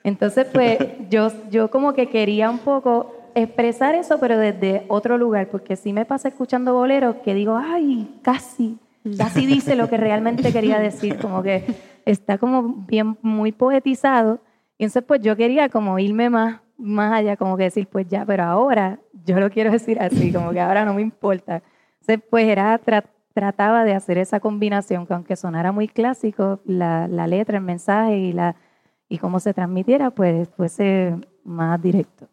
Entonces, 0.04 0.46
pues 0.54 0.78
yo, 1.10 1.32
yo 1.50 1.72
como 1.72 1.94
que 1.94 2.08
quería 2.08 2.52
un 2.52 2.60
poco 2.60 3.16
expresar 3.34 3.96
eso, 3.96 4.20
pero 4.20 4.38
desde 4.38 4.86
otro 4.90 5.18
lugar, 5.18 5.48
porque 5.50 5.76
sí 5.76 5.92
me 5.92 6.06
pasa 6.06 6.28
escuchando 6.28 6.76
boleros 6.76 7.16
que 7.24 7.34
digo, 7.34 7.58
ay, 7.58 8.20
casi, 8.22 8.78
casi 9.18 9.46
dice 9.46 9.76
lo 9.76 9.90
que 9.90 9.98
realmente 9.98 10.52
quería 10.52 10.80
decir, 10.80 11.18
como 11.20 11.44
que 11.44 11.64
está 12.06 12.38
como 12.38 12.86
bien, 12.88 13.18
muy 13.22 13.52
poetizado. 13.52 14.40
Y 14.78 14.84
entonces, 14.86 15.04
pues 15.08 15.22
yo 15.22 15.36
quería 15.36 15.70
como 15.70 16.00
irme 16.00 16.30
más, 16.30 16.62
más 16.78 17.12
allá, 17.14 17.38
como 17.38 17.58
que 17.58 17.64
decir, 17.64 17.88
pues 17.88 18.08
ya, 18.08 18.26
pero 18.26 18.44
ahora 18.44 19.00
yo 19.26 19.40
lo 19.40 19.50
quiero 19.50 19.72
decir 19.72 20.00
así, 20.02 20.32
como 20.32 20.52
que 20.52 20.60
ahora 20.62 20.86
no 20.86 20.94
me 20.94 21.02
importa. 21.02 21.62
Entonces, 22.02 22.24
pues 22.30 22.46
era, 22.48 22.80
tra- 22.82 23.06
trataba 23.34 23.84
de 23.84 23.94
hacer 23.94 24.18
esa 24.18 24.40
combinación, 24.40 25.06
que 25.06 25.14
aunque 25.14 25.36
sonara 25.36 25.72
muy 25.72 25.88
clásico, 25.88 26.60
la, 26.66 27.08
la 27.08 27.28
letra, 27.28 27.58
el 27.58 27.64
mensaje 27.64 28.18
y, 28.18 28.34
la, 28.34 28.56
y 29.10 29.18
cómo 29.18 29.40
se 29.40 29.54
transmitiera, 29.54 30.12
pues 30.12 30.48
fuese 30.50 31.16
más 31.44 31.82
directo. 31.82 32.28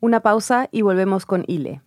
Una 0.00 0.20
pausa 0.20 0.68
y 0.70 0.82
volvemos 0.82 1.24
con 1.24 1.44
Ile. 1.46 1.80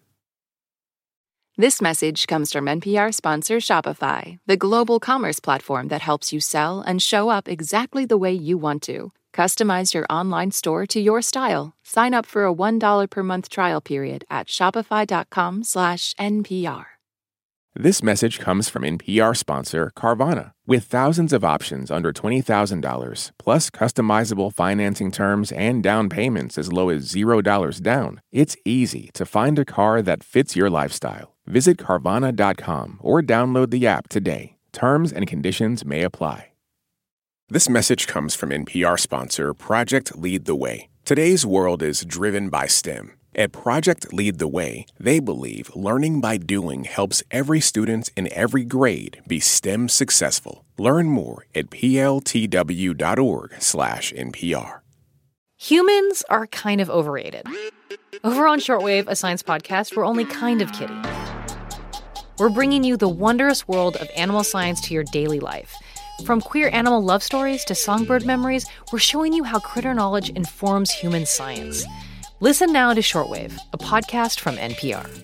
This 1.60 1.82
message 1.82 2.28
comes 2.28 2.54
from 2.54 2.66
NPR 2.66 3.12
sponsor 3.12 3.56
Shopify, 3.56 4.38
the 4.46 4.56
global 4.56 5.00
commerce 5.00 5.40
platform 5.40 5.88
that 5.88 6.04
helps 6.04 6.32
you 6.32 6.40
sell 6.40 6.82
and 6.82 7.02
show 7.02 7.30
up 7.30 7.48
exactly 7.48 8.06
the 8.06 8.16
way 8.16 8.32
you 8.32 8.60
want 8.60 8.84
to. 8.84 9.12
Customize 9.34 9.92
your 9.96 10.06
online 10.08 10.52
store 10.52 10.86
to 10.86 11.00
your 11.00 11.24
style. 11.24 11.74
Sign 11.82 12.14
up 12.14 12.28
for 12.28 12.46
a 12.46 12.54
$1 12.54 13.10
per 13.10 13.24
month 13.24 13.50
trial 13.50 13.82
period 13.82 14.24
at 14.30 14.48
shopify.com/npr. 14.48 16.86
This 17.74 18.04
message 18.04 18.40
comes 18.40 18.70
from 18.70 18.84
NPR 18.84 19.36
sponsor 19.36 19.92
Carvana. 19.98 20.52
With 20.68 20.84
thousands 20.84 21.34
of 21.34 21.44
options 21.44 21.90
under 21.90 22.14
$20,000, 22.14 23.32
plus 23.40 23.72
customizable 23.72 24.54
financing 24.54 25.12
terms 25.12 25.52
and 25.52 25.82
down 25.82 26.08
payments 26.08 26.60
as 26.60 26.72
low 26.72 26.90
as 26.90 27.12
$0 27.12 27.82
down, 27.82 28.22
it's 28.32 28.56
easy 28.64 29.10
to 29.16 29.26
find 29.26 29.58
a 29.58 29.66
car 29.66 30.04
that 30.04 30.24
fits 30.24 30.56
your 30.56 30.70
lifestyle. 30.70 31.34
Visit 31.48 31.78
Carvana.com 31.78 33.00
or 33.02 33.22
download 33.22 33.72
the 33.72 33.88
app 33.88 34.10
today. 34.10 34.58
Terms 34.72 35.12
and 35.12 35.26
conditions 35.26 35.84
may 35.86 36.04
apply. 36.04 36.52
This 37.50 37.70
message 37.70 38.08
comes 38.08 38.36
from 38.36 38.50
NPR 38.50 39.00
sponsor 39.00 39.54
Project 39.54 40.18
Lead 40.18 40.44
the 40.44 40.56
Way. 40.56 40.90
Today's 41.06 41.46
world 41.46 41.82
is 41.82 42.04
driven 42.04 42.50
by 42.50 42.68
STEM. 42.68 43.14
At 43.34 43.54
Project 43.54 44.12
Lead 44.12 44.38
the 44.40 44.50
Way, 44.50 44.86
they 45.00 45.22
believe 45.22 45.74
learning 45.74 46.20
by 46.20 46.36
doing 46.36 46.84
helps 46.84 47.24
every 47.32 47.62
student 47.62 48.12
in 48.18 48.28
every 48.34 48.66
grade 48.66 49.22
be 49.28 49.40
STEM 49.40 49.88
successful. 49.88 50.66
Learn 50.78 51.08
more 51.08 51.46
at 51.56 51.70
pltw.org/npr. 51.70 52.32
Humans 55.60 56.24
are 56.30 56.48
kind 56.48 56.82
of 56.82 56.90
overrated. 56.90 57.48
Over 58.26 58.46
on 58.46 58.60
Shortwave, 58.60 59.08
a 59.08 59.16
science 59.16 59.42
podcast, 59.42 59.96
we're 59.96 60.06
only 60.06 60.26
kind 60.26 60.62
of 60.62 60.74
kidding. 60.74 61.02
We're 62.40 62.50
bringing 62.50 62.84
you 62.84 62.98
the 62.98 63.10
wondrous 63.10 63.68
world 63.68 63.96
of 63.96 64.08
animal 64.16 64.44
science 64.44 64.80
to 64.82 64.94
your 64.94 65.04
daily 65.06 65.40
life. 65.40 65.74
From 66.24 66.40
queer 66.40 66.70
animal 66.72 67.04
love 67.04 67.24
stories 67.24 67.66
to 67.66 67.74
songbird 67.74 68.28
memories, 68.28 68.68
we're 68.92 69.00
showing 69.00 69.34
you 69.34 69.44
how 69.44 69.58
critter 69.60 69.96
knowledge 69.96 70.30
informs 70.30 70.92
human 70.92 71.26
science. 71.26 71.84
Listen 72.40 72.72
now 72.72 72.94
to 72.94 73.02
Shortwave, 73.02 73.58
a 73.74 73.78
podcast 73.80 74.40
from 74.40 74.56
NPR. 74.56 75.24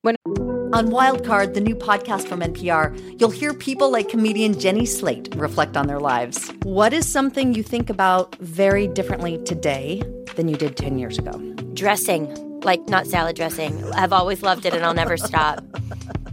When 0.00 0.16
On 0.26 0.88
Wildcard, 0.88 1.54
the 1.54 1.60
new 1.60 1.76
podcast 1.76 2.26
from 2.26 2.40
NPR, 2.40 3.20
you'll 3.20 3.30
hear 3.30 3.54
people 3.54 3.88
like 3.88 4.08
comedian 4.08 4.58
Jenny 4.58 4.84
Slate 4.84 5.32
reflect 5.36 5.76
on 5.76 5.86
their 5.86 6.00
lives. 6.00 6.50
What 6.64 6.92
is 6.92 7.06
something 7.06 7.54
you 7.54 7.62
think 7.62 7.88
about 7.88 8.34
very 8.40 8.88
differently 8.88 9.38
today 9.44 10.02
than 10.34 10.48
you 10.48 10.56
did 10.56 10.76
10 10.76 10.98
years 10.98 11.18
ago? 11.18 11.38
Dressing, 11.74 12.51
like 12.64 12.88
not 12.88 13.06
salad 13.06 13.36
dressing. 13.36 13.82
I've 13.94 14.12
always 14.12 14.42
loved 14.42 14.66
it 14.66 14.74
and 14.74 14.84
I'll 14.84 14.94
never 14.94 15.16
stop. 15.16 15.60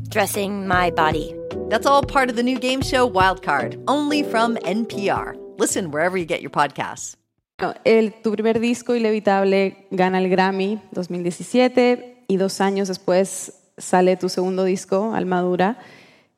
Dressing 0.09 0.67
my 0.67 0.91
body. 0.91 1.35
That's 1.69 1.85
all 1.85 2.03
part 2.03 2.29
of 2.29 2.35
the 2.35 2.43
new 2.43 2.59
game 2.59 2.81
show 2.81 3.09
Wildcard, 3.09 3.83
only 3.87 4.23
from 4.23 4.55
NPR. 4.57 5.35
Listen 5.57 5.91
wherever 5.91 6.17
you 6.17 6.25
get 6.25 6.41
your 6.41 6.51
podcasts. 6.51 7.15
Bueno, 7.59 7.75
el, 7.83 8.13
tu 8.23 8.31
primer 8.31 8.59
disco, 8.59 8.95
Inevitable, 8.95 9.87
gana 9.91 10.19
el 10.19 10.29
Grammy 10.29 10.81
2017 10.91 12.23
y 12.27 12.37
dos 12.37 12.61
años 12.61 12.87
después 12.87 13.53
sale 13.77 14.15
tu 14.17 14.29
segundo 14.29 14.63
disco, 14.63 15.13
Almadura, 15.13 15.77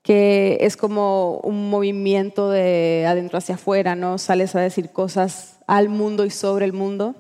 que 0.01 0.58
es 0.62 0.77
como 0.77 1.38
un 1.43 1.69
movimiento 1.69 2.49
de 2.49 3.06
adentro 3.08 3.38
hacia 3.38 3.56
afuera, 3.56 3.95
¿no? 3.95 4.17
Sales 4.17 4.56
a 4.56 4.62
decir 4.62 4.91
cosas 4.91 5.60
al 5.67 5.89
mundo 5.89 6.25
y 6.25 6.32
sobre 6.32 6.65
el 6.65 6.73
mundo. 6.73 7.15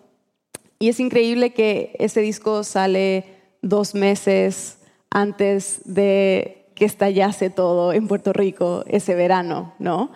Y 0.81 0.89
es 0.89 0.99
increíble 0.99 1.53
que 1.53 1.95
ese 1.99 2.21
disco 2.21 2.63
sale 2.63 3.25
dos 3.61 3.93
meses 3.93 4.79
antes 5.11 5.81
de 5.85 6.65
que 6.73 6.85
estallase 6.85 7.51
todo 7.51 7.93
en 7.93 8.07
Puerto 8.07 8.33
Rico 8.33 8.83
ese 8.87 9.13
verano, 9.13 9.75
¿no? 9.77 10.11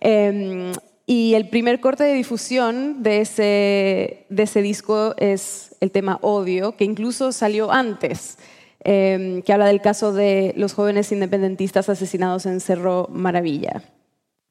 Em, 0.00 0.72
y 1.06 1.34
el 1.34 1.48
primer 1.48 1.78
corte 1.78 2.02
de 2.02 2.14
difusión 2.14 3.04
de 3.04 3.20
ese, 3.20 4.60
disco 4.62 5.14
es 5.16 5.76
el 5.78 5.92
tema 5.92 6.18
Odio, 6.22 6.76
que 6.76 6.84
incluso 6.84 7.30
salió 7.30 7.70
antes, 7.70 8.36
em, 8.82 9.42
que 9.42 9.52
habla 9.52 9.66
del 9.66 9.80
caso 9.80 10.12
de 10.12 10.54
los 10.56 10.72
jóvenes 10.72 11.12
independentistas 11.12 11.88
asesinados 11.88 12.46
en 12.46 12.60
Cerro 12.60 13.06
Maravilla. 13.12 13.84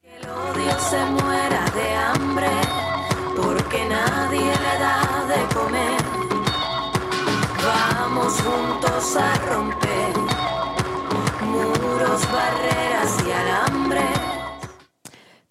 El 0.04 0.30
odio 0.30 0.80
se 0.80 1.29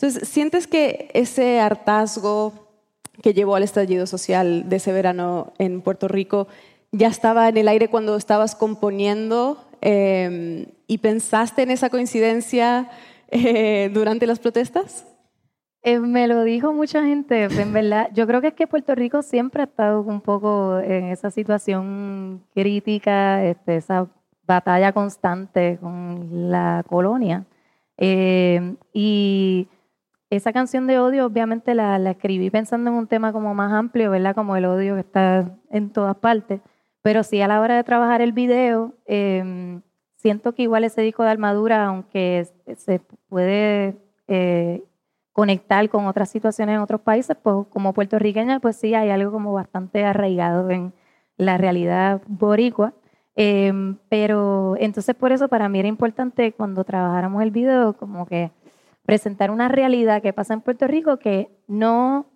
Entonces, 0.00 0.28
¿sientes 0.28 0.68
que 0.68 1.10
ese 1.12 1.58
hartazgo 1.58 2.68
que 3.20 3.34
llevó 3.34 3.56
al 3.56 3.64
estallido 3.64 4.06
social 4.06 4.68
de 4.68 4.76
ese 4.76 4.92
verano 4.92 5.52
en 5.58 5.80
Puerto 5.80 6.06
Rico 6.06 6.46
ya 6.92 7.08
estaba 7.08 7.48
en 7.48 7.56
el 7.56 7.66
aire 7.66 7.88
cuando 7.88 8.16
estabas 8.16 8.54
componiendo 8.54 9.58
eh, 9.82 10.68
y 10.86 10.98
pensaste 10.98 11.62
en 11.62 11.72
esa 11.72 11.90
coincidencia 11.90 12.90
eh, 13.30 13.90
durante 13.92 14.26
las 14.26 14.38
protestas? 14.38 15.04
Eh, 15.82 15.98
me 15.98 16.28
lo 16.28 16.44
dijo 16.44 16.72
mucha 16.72 17.04
gente, 17.04 17.44
en 17.44 17.72
verdad. 17.72 18.08
Yo 18.14 18.26
creo 18.26 18.40
que 18.40 18.48
es 18.48 18.54
que 18.54 18.66
Puerto 18.66 18.94
Rico 18.94 19.22
siempre 19.22 19.62
ha 19.62 19.66
estado 19.66 20.02
un 20.02 20.20
poco 20.20 20.78
en 20.78 21.06
esa 21.06 21.30
situación 21.30 22.44
crítica, 22.54 23.44
este, 23.44 23.76
esa 23.76 24.08
batalla 24.46 24.92
constante 24.92 25.78
con 25.80 26.50
la 26.50 26.84
colonia. 26.88 27.46
Eh, 27.96 28.76
y 28.92 29.68
esa 30.30 30.52
canción 30.52 30.86
de 30.86 30.98
odio, 30.98 31.26
obviamente, 31.26 31.74
la, 31.74 31.96
escribí 32.10 32.50
pensando 32.50 32.90
en 32.90 32.96
un 32.96 33.06
tema 33.06 33.32
como 33.32 33.54
más 33.54 33.72
amplio, 33.72 34.10
¿verdad? 34.10 34.34
Como 34.34 34.56
el 34.56 34.66
odio 34.66 34.94
que 34.94 35.00
está 35.00 35.50
en 35.70 35.90
todas 35.90 36.16
partes. 36.16 36.60
Pero 37.02 37.22
sí, 37.22 37.40
a 37.40 37.48
la 37.48 37.60
hora 37.60 37.76
de 37.76 37.84
trabajar 37.84 38.20
el 38.20 38.32
video, 38.32 38.94
eh, 39.06 39.80
siento 40.16 40.54
que 40.54 40.62
igual 40.62 40.84
ese 40.84 41.02
disco 41.02 41.22
de 41.22 41.30
Armadura, 41.30 41.86
aunque 41.86 42.46
se 42.76 43.00
puede 43.28 43.96
eh, 44.26 44.82
conectar 45.32 45.88
con 45.88 46.06
otras 46.06 46.28
situaciones 46.28 46.74
en 46.74 46.80
otros 46.82 47.00
países, 47.00 47.36
pues 47.42 47.66
como 47.70 47.94
puertorriqueña, 47.94 48.60
pues 48.60 48.76
sí, 48.76 48.94
hay 48.94 49.10
algo 49.10 49.32
como 49.32 49.52
bastante 49.52 50.04
arraigado 50.04 50.68
en 50.70 50.92
la 51.36 51.56
realidad 51.56 52.20
boricua. 52.26 52.92
Eh, 53.40 53.72
pero 54.08 54.74
entonces 54.80 55.14
por 55.14 55.30
eso 55.30 55.46
para 55.46 55.68
mí 55.68 55.78
era 55.78 55.86
importante 55.86 56.52
cuando 56.52 56.82
trabajáramos 56.82 57.40
el 57.40 57.52
video 57.52 57.92
como 57.92 58.26
que 58.26 58.50
presentar 59.08 59.50
una 59.50 59.68
realidad 59.68 60.20
que 60.20 60.34
pasa 60.34 60.52
en 60.52 60.60
Puerto 60.60 60.86
Rico 60.86 61.18
que 61.18 61.48
no 61.66 62.26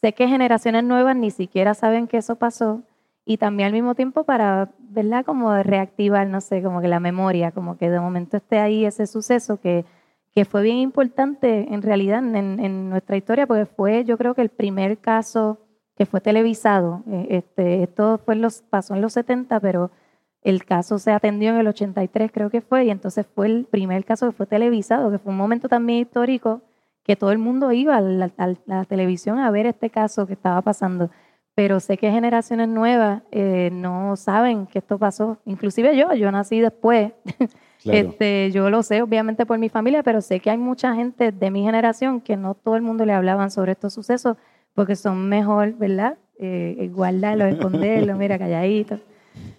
sé 0.00 0.14
que 0.14 0.26
generaciones 0.26 0.82
nuevas 0.82 1.14
ni 1.14 1.30
siquiera 1.30 1.74
saben 1.74 2.08
que 2.08 2.16
eso 2.16 2.34
pasó 2.34 2.82
y 3.24 3.36
también 3.36 3.68
al 3.68 3.72
mismo 3.72 3.94
tiempo 3.94 4.24
para, 4.24 4.72
¿verdad? 4.80 5.24
Como 5.24 5.54
reactivar, 5.62 6.26
no 6.26 6.40
sé, 6.40 6.60
como 6.60 6.80
que 6.80 6.88
la 6.88 6.98
memoria, 6.98 7.52
como 7.52 7.78
que 7.78 7.88
de 7.88 8.00
momento 8.00 8.36
esté 8.36 8.58
ahí 8.58 8.84
ese 8.84 9.06
suceso 9.06 9.60
que, 9.60 9.84
que 10.34 10.44
fue 10.44 10.62
bien 10.62 10.78
importante 10.78 11.72
en 11.72 11.82
realidad 11.82 12.18
en, 12.18 12.90
nuestra 12.90 13.16
historia, 13.16 13.46
porque 13.46 13.66
fue 13.66 14.04
yo 14.04 14.18
creo 14.18 14.34
que 14.34 14.42
el 14.42 14.48
primer 14.48 14.98
caso 14.98 15.60
que 15.96 16.04
fue 16.04 16.20
televisado. 16.20 17.04
Eh, 17.08 17.26
este, 17.30 17.84
esto 17.84 18.18
fue 18.18 18.34
los, 18.34 18.62
pasó 18.62 18.96
en 18.96 19.02
los 19.02 19.12
70, 19.12 19.60
pero 19.60 19.92
el 20.48 20.64
caso 20.64 20.98
se 20.98 21.12
atendió 21.12 21.50
en 21.50 21.56
el 21.56 21.66
83 21.66 22.30
creo 22.32 22.50
que 22.50 22.60
fue, 22.60 22.84
y 22.86 22.90
entonces 22.90 23.26
fue 23.34 23.46
el 23.46 23.66
primer 23.66 24.04
caso 24.04 24.26
que 24.26 24.32
fue 24.32 24.46
televisado, 24.46 25.10
que 25.10 25.18
fue 25.18 25.32
un 25.32 25.38
momento 25.38 25.68
también 25.68 26.00
histórico 26.00 26.62
que 27.02 27.16
todo 27.16 27.30
el 27.30 27.38
mundo 27.38 27.72
iba 27.72 27.96
a 27.96 28.00
la, 28.00 28.30
a 28.36 28.54
la 28.66 28.84
televisión 28.84 29.38
a 29.38 29.50
ver 29.50 29.66
este 29.66 29.90
caso 29.90 30.26
que 30.26 30.32
estaba 30.32 30.60
pasando 30.62 31.10
pero 31.56 31.80
sé 31.80 31.96
que 31.96 32.10
generaciones 32.10 32.68
nuevas 32.68 33.22
eh, 33.32 33.70
no 33.72 34.14
saben 34.16 34.66
que 34.66 34.78
esto 34.78 34.98
pasó. 34.98 35.38
Inclusive 35.46 35.96
yo, 35.96 36.12
yo 36.12 36.30
nací 36.30 36.60
después. 36.60 37.12
Claro. 37.82 38.08
Este, 38.08 38.50
yo 38.50 38.68
lo 38.68 38.82
sé 38.82 39.00
obviamente 39.02 39.46
por 39.46 39.58
mi 39.58 39.68
familia, 39.68 40.02
pero 40.02 40.20
sé 40.20 40.40
que 40.40 40.50
hay 40.50 40.58
mucha 40.58 40.94
gente 40.96 41.30
de 41.30 41.50
mi 41.52 41.62
generación 41.62 42.20
que 42.20 42.36
no 42.36 42.54
todo 42.54 42.74
el 42.74 42.82
mundo 42.82 43.04
le 43.04 43.12
hablaban 43.12 43.52
sobre 43.52 43.72
estos 43.72 43.92
sucesos 43.92 44.36
porque 44.74 44.96
son 44.96 45.28
mejor, 45.28 45.74
¿verdad? 45.74 46.16
Eh, 46.38 46.90
guardarlo, 46.92 47.44
esconderlo, 47.44 48.16
mira, 48.16 48.38
calladito. 48.38 48.98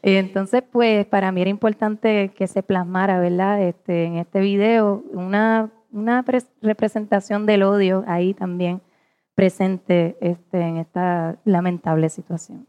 Entonces, 0.01 0.63
pues 0.71 1.05
para 1.05 1.31
mí 1.31 1.41
era 1.41 1.49
importante 1.49 2.31
que 2.35 2.47
se 2.47 2.63
plasmara, 2.63 3.19
¿verdad? 3.19 3.61
Este, 3.61 4.05
en 4.05 4.17
este 4.17 4.39
video 4.39 5.03
una, 5.11 5.71
una 5.91 6.23
representación 6.61 7.45
del 7.45 7.63
odio 7.63 8.03
ahí 8.07 8.33
también 8.33 8.81
presente 9.35 10.17
este, 10.21 10.61
en 10.61 10.77
esta 10.77 11.39
lamentable 11.45 12.09
situación. 12.09 12.67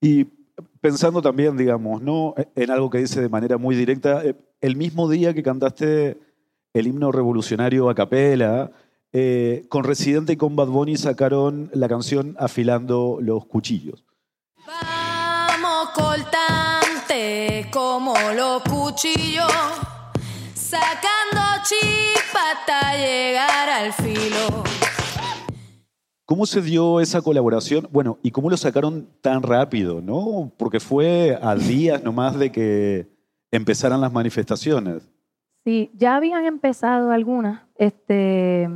Y 0.00 0.26
pensando 0.80 1.20
también, 1.20 1.56
digamos, 1.56 2.00
¿no? 2.02 2.34
en 2.54 2.70
algo 2.70 2.90
que 2.90 2.98
dice 2.98 3.20
de 3.20 3.28
manera 3.28 3.58
muy 3.58 3.74
directa, 3.74 4.24
eh, 4.24 4.34
el 4.60 4.76
mismo 4.76 5.08
día 5.10 5.34
que 5.34 5.42
cantaste 5.42 6.18
el 6.72 6.86
himno 6.86 7.12
revolucionario 7.12 7.88
a 7.88 7.94
capela, 7.94 8.72
eh, 9.12 9.64
con 9.68 9.84
Residente 9.84 10.32
y 10.32 10.36
con 10.36 10.56
Bad 10.56 10.68
Bunny 10.68 10.96
sacaron 10.96 11.70
la 11.72 11.88
canción 11.88 12.34
Afilando 12.38 13.18
los 13.20 13.46
Cuchillos. 13.46 14.04
Vamos 14.66 14.93
cortante 15.94 17.66
como 17.72 18.14
los 18.36 18.62
cuchillos, 18.62 19.50
sacando 20.54 21.40
chispa 21.62 22.40
hasta 22.52 22.96
llegar 22.96 23.68
al 23.68 23.92
filo. 23.92 24.64
¿Cómo 26.26 26.46
se 26.46 26.62
dio 26.62 27.00
esa 27.00 27.22
colaboración? 27.22 27.88
Bueno, 27.92 28.18
¿y 28.22 28.30
cómo 28.30 28.50
lo 28.50 28.56
sacaron 28.56 29.08
tan 29.20 29.42
rápido, 29.42 30.00
no? 30.00 30.50
Porque 30.56 30.80
fue 30.80 31.38
a 31.40 31.54
días 31.54 32.02
nomás 32.02 32.38
de 32.38 32.50
que 32.50 33.06
empezaran 33.50 34.00
las 34.00 34.12
manifestaciones. 34.12 35.08
Sí, 35.64 35.90
ya 35.94 36.16
habían 36.16 36.44
empezado 36.44 37.10
algunas, 37.10 37.62
este, 37.76 38.68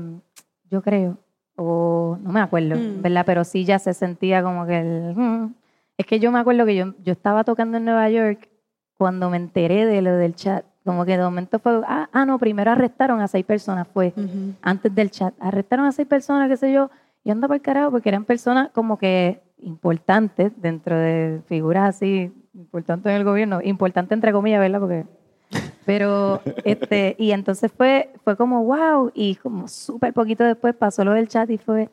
yo 0.71 0.83
creo, 0.83 1.19
o 1.57 2.19
no 2.23 2.33
me 2.33 2.41
acuerdo, 2.41 2.77
mm. 2.77 3.03
¿verdad? 3.03 3.25
Pero 3.27 3.45
sí 3.45 3.65
ya 3.65 3.79
se 3.79 3.93
sentía 3.93 4.43
como 4.43 4.67
que 4.67 4.79
el... 4.79 5.15
Mm. 5.17 5.55
Es 5.99 6.07
que 6.07 6.21
yo 6.21 6.31
me 6.31 6.39
acuerdo 6.39 6.65
que 6.65 6.77
yo, 6.77 6.95
yo 7.03 7.13
estaba 7.13 7.43
tocando 7.43 7.77
en 7.77 7.85
Nueva 7.85 8.09
York 8.09 8.49
cuando 8.97 9.31
me 9.31 9.37
enteré 9.37 9.85
de 9.85 10.01
lo 10.01 10.17
del 10.17 10.35
chat. 10.37 10.65
Como 10.85 11.05
que 11.05 11.19
de 11.19 11.25
momento 11.25 11.59
fue, 11.59 11.83
ah, 11.87 12.09
ah 12.13 12.25
no, 12.25 12.39
primero 12.39 12.71
arrestaron 12.71 13.21
a 13.21 13.27
seis 13.27 13.45
personas, 13.45 13.87
fue 13.89 14.15
uh 14.17 14.21
-huh. 14.21 14.55
antes 14.63 14.95
del 14.95 15.11
chat. 15.11 15.35
Arrestaron 15.41 15.87
a 15.87 15.93
seis 15.93 16.07
personas, 16.07 16.49
qué 16.49 16.57
sé 16.57 16.73
yo, 16.73 16.89
y 17.25 17.31
anda 17.31 17.49
por 17.49 17.61
carajo, 17.61 17.91
porque 17.91 18.09
eran 18.09 18.25
personas 18.25 18.71
como 18.71 18.97
que 18.97 19.43
importantes 19.59 20.53
dentro 20.57 20.97
de 20.97 21.43
figuras 21.47 21.97
así, 21.97 22.33
importantes 22.55 23.11
en 23.11 23.17
el 23.17 23.25
gobierno, 23.25 23.61
importante 23.63 24.15
entre 24.15 24.33
comillas, 24.33 24.61
¿verdad? 24.61 24.81
Porque, 24.81 25.05
pero, 25.85 26.41
este, 26.65 27.17
y 27.19 27.33
entonces 27.33 27.73
fue, 27.73 28.13
fue 28.23 28.37
como, 28.37 28.65
wow, 28.65 29.11
y 29.15 29.35
como 29.35 29.67
súper 29.67 30.13
poquito 30.13 30.45
después 30.45 30.77
pasó 30.77 31.05
lo 31.05 31.13
del 31.13 31.27
chat 31.27 31.51
y 31.51 31.59
fue, 31.59 31.91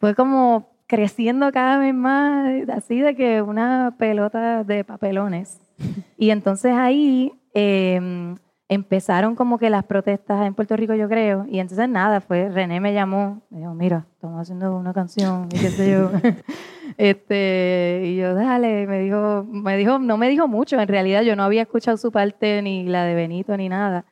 fue 0.00 0.14
como 0.14 0.77
creciendo 0.88 1.52
cada 1.52 1.78
vez 1.78 1.94
más, 1.94 2.68
así 2.70 2.98
de 2.98 3.14
que 3.14 3.40
una 3.42 3.94
pelota 3.96 4.64
de 4.64 4.82
papelones. 4.82 5.60
Y 6.16 6.30
entonces 6.30 6.72
ahí... 6.72 7.32
Eh, 7.54 8.34
empezaron 8.68 9.34
como 9.34 9.58
que 9.58 9.70
las 9.70 9.84
protestas 9.84 10.46
en 10.46 10.54
Puerto 10.54 10.76
Rico, 10.76 10.94
yo 10.94 11.08
creo, 11.08 11.46
y 11.48 11.58
entonces 11.58 11.88
nada, 11.88 12.20
fue, 12.20 12.50
René 12.50 12.80
me 12.80 12.92
llamó, 12.92 13.42
me 13.50 13.60
dijo, 13.60 13.74
mira, 13.74 14.06
estamos 14.12 14.40
haciendo 14.40 14.76
una 14.76 14.92
canción, 14.92 15.48
y 15.50 15.58
qué 15.58 15.70
sé 15.70 15.90
yo. 15.90 16.10
este, 16.98 18.02
y 18.04 18.16
yo, 18.16 18.34
dale, 18.34 18.86
me 18.86 18.98
dijo, 18.98 19.44
me 19.48 19.76
dijo, 19.78 19.98
no 19.98 20.18
me 20.18 20.28
dijo 20.28 20.48
mucho, 20.48 20.78
en 20.78 20.88
realidad 20.88 21.22
yo 21.22 21.34
no 21.34 21.44
había 21.44 21.62
escuchado 21.62 21.96
su 21.96 22.12
parte, 22.12 22.60
ni 22.60 22.84
la 22.84 23.04
de 23.04 23.14
Benito, 23.14 23.56
ni 23.56 23.70
nada, 23.70 24.04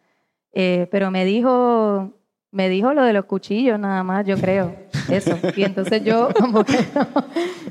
eh, 0.53 0.89
pero 0.91 1.11
me 1.11 1.27
dijo, 1.27 2.15
me 2.57 2.71
dijo 2.71 2.95
lo 2.95 3.05
de 3.05 3.13
los 3.13 3.27
cuchillos 3.27 3.79
nada 3.79 4.03
más, 4.03 4.27
yo 4.27 4.39
creo, 4.39 4.75
eso. 5.11 5.37
Y 5.55 5.63
entonces 5.63 6.03
yo 6.03 6.31
como 6.41 6.65
que 6.65 6.79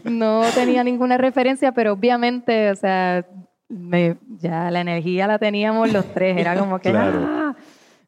no, 0.03 0.11
no 0.11 0.41
tenía 0.53 0.83
ninguna 0.83 1.17
referencia, 1.17 1.71
pero 1.71 1.93
obviamente, 1.93 2.69
o 2.69 2.75
sea, 2.75 3.25
me, 3.67 4.17
ya 4.37 4.69
la 4.69 4.81
energía 4.81 5.25
la 5.25 5.39
teníamos 5.39 5.91
los 5.91 6.05
tres, 6.13 6.37
era 6.37 6.55
como 6.55 6.77
que... 6.77 6.91
Claro. 6.91 7.19
¡ah! 7.19 7.55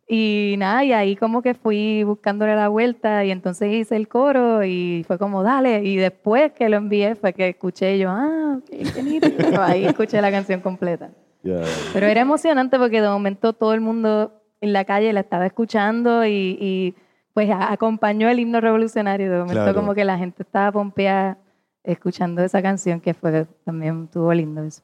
Y 0.07 0.55
nada, 0.59 0.85
y 0.85 0.93
ahí 0.93 1.15
como 1.15 1.41
que 1.41 1.55
fui 1.55 2.03
buscándole 2.03 2.55
la 2.55 2.69
vuelta 2.69 3.25
y 3.25 3.31
entonces 3.31 3.73
hice 3.73 3.95
el 3.95 4.07
coro 4.07 4.63
y 4.63 5.03
fue 5.05 5.17
como, 5.17 5.43
dale. 5.43 5.83
Y 5.83 5.97
después 5.97 6.53
que 6.53 6.69
lo 6.69 6.77
envié 6.77 7.15
fue 7.15 7.33
que 7.33 7.49
escuché 7.49 7.97
yo, 7.97 8.09
ah, 8.11 8.59
qué 8.69 8.85
bonito. 8.95 9.27
ahí 9.61 9.83
escuché 9.83 10.21
la 10.21 10.31
canción 10.31 10.61
completa. 10.61 11.09
Yeah. 11.41 11.63
Pero 11.91 12.05
era 12.05 12.21
emocionante 12.21 12.77
porque 12.77 13.01
de 13.01 13.09
momento 13.09 13.51
todo 13.51 13.73
el 13.73 13.81
mundo 13.81 14.31
en 14.62 14.74
la 14.74 14.86
calle 14.86 15.13
la 15.13 15.20
estaba 15.22 15.46
escuchando 15.46 16.26
y, 16.26 16.58
y 16.60 16.96
pues 17.34 17.50
acompañó 17.52 18.30
el 18.30 18.39
himno 18.39 18.62
revolucionario. 18.62 19.30
De 19.32 19.38
momento 19.38 19.62
Claro. 19.62 19.76
como 19.76 19.93
que 19.93 20.06
la 20.06 20.17
gente 20.17 20.43
estaba 20.43 20.72
pompeada 20.72 21.38
escuchando 21.84 22.43
esa 22.43 22.62
canción 22.62 23.00
que 23.00 23.13
fue 23.13 23.46
también 23.63 24.08
tuvo 24.08 24.34
lindo 24.34 24.63
eso. 24.63 24.82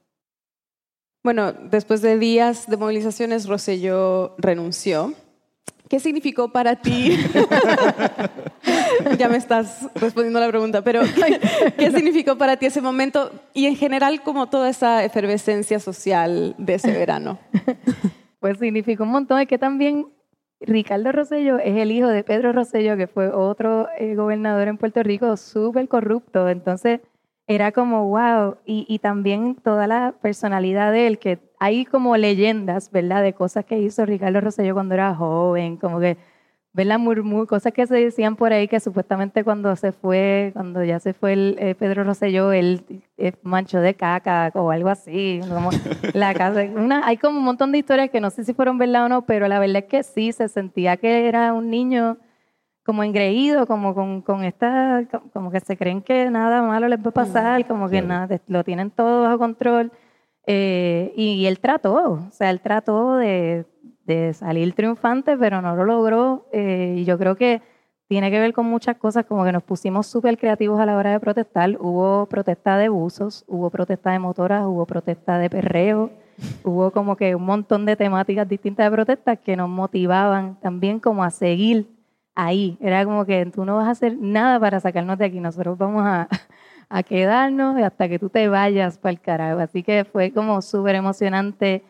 Bueno, 1.24 1.52
después 1.54 2.02
de 2.02 2.18
días 2.20 2.68
de 2.68 2.78
movilizaciones, 2.78 3.48
Rosselló 3.48 4.36
renunció. 4.38 5.14
¿Qué 5.90 6.00
significó 6.00 6.52
para 6.52 6.76
ti? 6.78 7.18
ya 9.18 9.30
me 9.30 9.38
estás 9.38 9.88
respondiendo 9.96 10.40
a 10.40 10.44
la 10.44 10.50
pregunta, 10.50 10.82
pero 10.82 11.02
¿qué 11.78 11.92
significó 11.92 12.38
para 12.38 12.58
ti 12.58 12.66
ese 12.66 12.82
momento 12.82 13.32
y 13.54 13.68
en 13.68 13.76
general 13.76 14.22
como 14.24 14.48
toda 14.48 14.70
esa 14.70 15.04
efervescencia 15.04 15.80
social 15.80 16.56
de 16.58 16.76
ese 16.76 16.92
verano? 16.92 17.38
Pues 18.44 18.58
significó 18.60 19.04
un 19.04 19.12
montón. 19.12 19.40
Es 19.40 19.48
que 19.48 19.58
también 19.58 20.08
Ricardo 20.60 21.14
Rosselló 21.14 21.60
es 21.60 21.78
el 21.78 21.94
hijo 21.94 22.10
de 22.10 22.26
Pedro 22.26 22.52
Rosselló, 22.52 22.98
que 22.98 23.08
fue 23.08 23.30
otro 23.30 23.88
eh, 23.98 24.16
gobernador 24.16 24.68
en 24.68 24.78
Puerto 24.78 25.02
Rico 25.02 25.38
súper 25.38 25.88
corrupto. 25.88 26.50
Entonces 26.50 27.00
era 27.48 27.72
como 27.72 28.10
wow. 28.10 28.58
Y, 28.66 28.86
y, 28.90 29.00
también 29.00 29.56
toda 29.56 29.88
la 29.88 30.16
personalidad 30.22 30.92
de 30.92 31.08
él, 31.08 31.20
que 31.20 31.40
hay 31.58 31.86
como 31.86 32.18
leyendas, 32.18 32.92
¿verdad? 32.92 33.24
De 33.24 33.32
cosas 33.32 33.64
que 33.64 33.80
hizo 33.80 34.06
Ricardo 34.06 34.42
Rosselló 34.42 34.74
cuando 34.74 34.96
era 34.96 35.16
joven, 35.16 35.78
como 35.78 36.02
que, 36.02 36.18
¿verdad? 36.74 36.98
Murmur, 36.98 37.48
cosas 37.48 37.72
que 37.72 37.86
se 37.86 37.96
decían 37.96 38.36
por 38.36 38.52
ahí 38.52 38.68
que 38.68 38.80
supuestamente 38.80 39.44
cuando 39.44 39.76
se 39.76 39.92
fue, 39.92 40.52
cuando 40.54 40.84
ya 40.84 41.00
se 41.00 41.14
fue 41.14 41.34
el, 41.34 41.56
eh, 41.60 41.76
Pedro 41.76 42.04
Rosselló, 42.04 42.52
él 42.52 42.84
eh, 43.18 43.34
manchó 43.44 43.80
de 43.80 43.94
caca 43.94 44.52
o 44.56 44.72
algo 44.72 44.90
así. 44.90 45.40
Como 45.48 45.70
la 46.14 46.34
casa, 46.34 46.64
una, 46.76 47.06
hay 47.06 47.18
como 47.18 47.38
un 47.38 47.46
montón 47.46 47.72
de 47.72 47.78
historias 47.78 48.10
que 48.10 48.20
no 48.20 48.32
sé 48.32 48.44
si 48.44 48.54
fueron 48.54 48.78
verdad 48.80 49.06
o 49.06 49.10
no, 49.10 49.26
pero 49.26 49.48
la 49.48 49.60
verdad 49.60 49.84
es 49.84 49.86
que 49.86 50.04
sí, 50.04 50.32
se 50.32 50.50
sentía 50.50 50.98
que 50.98 51.28
era 51.28 51.54
un 51.54 51.70
niño 51.70 52.18
como 52.84 53.04
engreído, 53.04 53.66
como 53.68 53.96
con, 53.96 54.22
con 54.22 54.44
esta, 54.44 55.06
como 55.32 55.52
que 55.52 55.60
se 55.62 55.78
creen 55.78 56.02
que 56.02 56.30
nada 56.30 56.62
malo 56.64 56.88
les 56.88 57.00
va 57.00 57.10
a 57.10 57.12
pasar, 57.12 57.66
como 57.66 57.90
que 57.90 58.02
nada, 58.02 58.40
lo 58.48 58.64
tienen 58.64 58.92
todo 58.92 59.24
bajo 59.24 59.38
control. 59.38 59.92
Eh, 60.46 61.14
y, 61.16 61.46
él 61.46 61.60
trató, 61.60 61.94
o 61.96 62.32
sea, 62.32 62.50
él 62.50 62.60
trató 62.60 63.16
de, 63.16 63.66
de 64.06 64.34
salir 64.34 64.74
triunfante, 64.74 65.38
pero 65.38 65.62
no 65.62 65.76
lo 65.76 65.86
logró. 65.86 66.48
Eh, 66.52 66.96
y 66.98 67.06
yo 67.06 67.18
creo 67.18 67.36
que 67.36 67.62
tiene 68.08 68.30
que 68.30 68.40
ver 68.40 68.54
con 68.54 68.66
muchas 68.66 68.98
cosas, 68.98 69.26
como 69.26 69.44
que 69.44 69.52
nos 69.52 69.64
pusimos 69.64 70.08
súper 70.08 70.38
creativos 70.38 70.80
a 70.80 70.86
la 70.86 70.98
hora 70.98 71.12
de 71.12 71.20
protestar. 71.20 71.78
Hubo 71.80 72.28
protesta 72.28 72.78
de 72.78 72.90
buzos, 72.90 73.44
hubo 73.48 73.70
protesta 73.70 74.12
de 74.12 74.20
motoras, 74.20 74.66
hubo 74.66 74.86
protesta 74.86 75.38
de 75.40 75.50
perreo, 75.50 76.12
hubo 76.64 76.92
como 76.92 77.16
que 77.16 77.36
un 77.36 77.44
montón 77.44 77.86
de 77.86 77.96
temáticas 77.96 78.48
distintas 78.48 78.86
de 78.86 78.92
protestas 78.92 79.40
que 79.40 79.56
nos 79.56 79.70
motivaban 79.70 80.60
también 80.60 81.00
como 81.00 81.24
a 81.24 81.32
seguir 81.32 81.88
ahí. 82.36 82.78
Era 82.82 83.06
como 83.06 83.26
que 83.26 83.46
tú 83.48 83.66
no 83.66 83.78
vas 83.78 83.88
a 83.88 83.92
hacer 83.92 84.18
nada 84.20 84.60
para 84.60 84.80
sacarnos 84.80 85.18
de 85.18 85.26
aquí, 85.26 85.40
nosotros 85.40 85.78
vamos 85.78 86.04
a, 86.06 86.28
a 86.90 87.04
quedarnos 87.04 87.82
hasta 87.82 88.10
que 88.10 88.20
tú 88.20 88.30
te 88.30 88.48
vayas 88.48 88.98
para 88.98 89.12
el 89.12 89.22
carajo. 89.22 89.60
Así 89.60 89.82
que 89.82 90.04
fue 90.04 90.32
como 90.32 90.62
súper 90.62 90.96
emocionante 90.96 91.84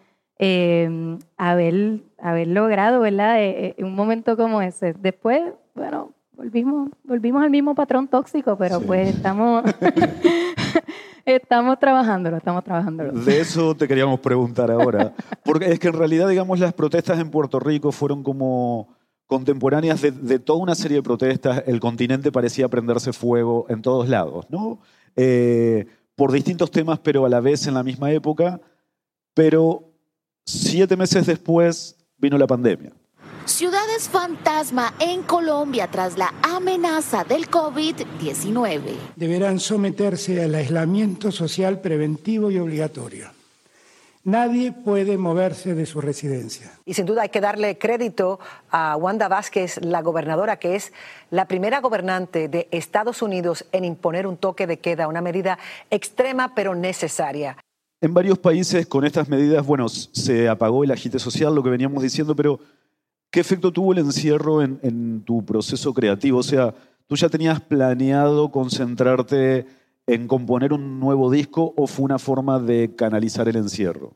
eh, 0.45 1.17
haber, 1.38 2.01
haber 2.17 2.47
logrado, 2.49 2.99
¿verdad? 2.99 3.41
Eh, 3.41 3.75
eh, 3.77 3.84
un 3.84 3.95
momento 3.95 4.36
como 4.36 4.62
ese. 4.62 4.93
Después, 4.93 5.41
bueno, 5.73 6.12
volvimos, 6.34 6.89
volvimos 7.06 7.43
al 7.43 7.49
mismo 7.49 7.75
patrón 7.75 8.10
tóxico, 8.10 8.58
pero 8.58 8.82
pues 8.82 9.15
estamos... 9.15 9.63
Estamos 11.25 11.79
trabajándolo, 11.79 12.36
estamos 12.36 12.65
trabajándolo. 12.65 13.13
De 13.13 13.39
eso 13.39 13.73
te 13.75 13.88
queríamos 13.88 14.19
preguntar 14.19 14.69
ahora. 14.69 15.13
Porque 15.45 15.71
es 15.71 15.79
que 15.79 15.88
en 15.88 15.93
realidad, 15.93 16.27
digamos, 16.27 16.60
las 16.60 16.73
protestas 16.73 17.17
en 17.17 17.32
Puerto 17.32 17.62
Rico 17.62 17.93
fueron 17.93 18.23
como 18.23 18.89
contemporáneas 19.25 20.01
de, 20.01 20.39
toda 20.39 20.60
una 20.60 20.75
serie 20.75 20.97
de 20.97 21.03
protestas, 21.03 21.63
el 21.65 21.79
continente 21.79 22.29
parecía 22.29 22.67
prenderse 22.67 23.13
fuego 23.13 23.65
en 23.69 23.82
todos 23.82 24.10
lados, 24.10 24.47
¿no? 24.49 24.79
Eh, 25.15 25.86
por 26.15 26.34
distintos 26.34 26.71
temas, 26.71 26.99
pero 26.99 27.25
a 27.25 27.29
la 27.29 27.39
vez 27.39 27.65
en 27.67 27.75
la 27.75 27.84
misma 27.84 28.12
época. 28.12 28.60
Pero 29.34 29.92
siete 30.45 30.97
meses 30.97 31.25
después 31.25 31.95
vino 32.17 32.38
la 32.38 32.47
pandemia. 32.47 32.91
Ciudades 33.45 34.08
fantasma 34.08 34.93
en 34.99 35.23
Colombia 35.23 35.89
tras 35.91 36.17
la 36.17 36.34
amenaza 36.41 37.25
del 37.25 37.49
COVID-19. 37.49 38.79
Deberán 39.17 39.60
someterse 39.60 40.41
al 40.41 40.56
aislamiento 40.56 41.29
social 41.32 41.82
preventivo 41.82 42.49
y 42.49 42.58
obligatorio. 42.58 43.27
Nadie 44.25 44.71
puede 44.71 45.17
moverse 45.17 45.75
de 45.75 45.86
su 45.86 45.99
residencia. 45.99 46.71
Y 46.86 46.93
sin 46.93 47.06
duda 47.06 47.23
hay 47.23 47.29
que 47.29 47.41
darle 47.41 47.77
crédito 47.77 48.39
a 48.71 48.95
Wanda 48.95 49.27
Vázquez, 49.27 49.84
la 49.84 50.01
gobernadora, 50.01 50.60
que 50.60 50.77
es 50.77 50.93
la 51.29 51.45
primera 51.45 51.82
gobernante 51.82 52.47
de 52.47 52.69
Estados 52.71 53.21
Unidos 53.21 53.65
en 53.73 53.84
imponer 53.84 54.25
un 54.25 54.38
toque 54.38 54.65
de 54.65 54.79
queda, 54.79 55.10
una 55.10 55.21
medida 55.21 55.60
extrema 55.89 56.56
pero 56.56 56.73
necesaria. 56.73 57.58
En 58.03 58.13
varios 58.13 58.37
países 58.37 58.85
con 58.85 59.05
estas 59.05 59.29
medidas, 59.29 59.65
bueno, 59.65 59.87
se 59.87 60.49
apagó 60.49 60.83
el 60.83 60.91
agite 60.91 61.19
social, 61.19 61.55
lo 61.55 61.63
que 61.63 61.69
veníamos 61.69 62.03
diciendo, 62.03 62.35
pero 62.35 62.59
¿qué 63.31 63.39
efecto 63.39 63.71
tuvo 63.71 63.93
el 63.93 63.99
encierro 63.99 64.61
en, 64.61 64.77
en 64.83 65.21
tu 65.21 65.45
proceso 65.45 65.93
creativo? 65.93 66.39
O 66.39 66.43
sea, 66.43 66.73
¿tú 67.07 67.15
ya 67.15 67.29
tenías 67.29 67.61
planeado 67.61 68.51
concentrarte 68.51 69.65
en 70.05 70.27
componer 70.27 70.73
un 70.73 70.99
nuevo 70.99 71.31
disco 71.31 71.73
o 71.77 71.87
fue 71.87 72.03
una 72.03 72.19
forma 72.19 72.59
de 72.59 72.93
canalizar 72.93 73.47
el 73.47 73.55
encierro? 73.55 74.11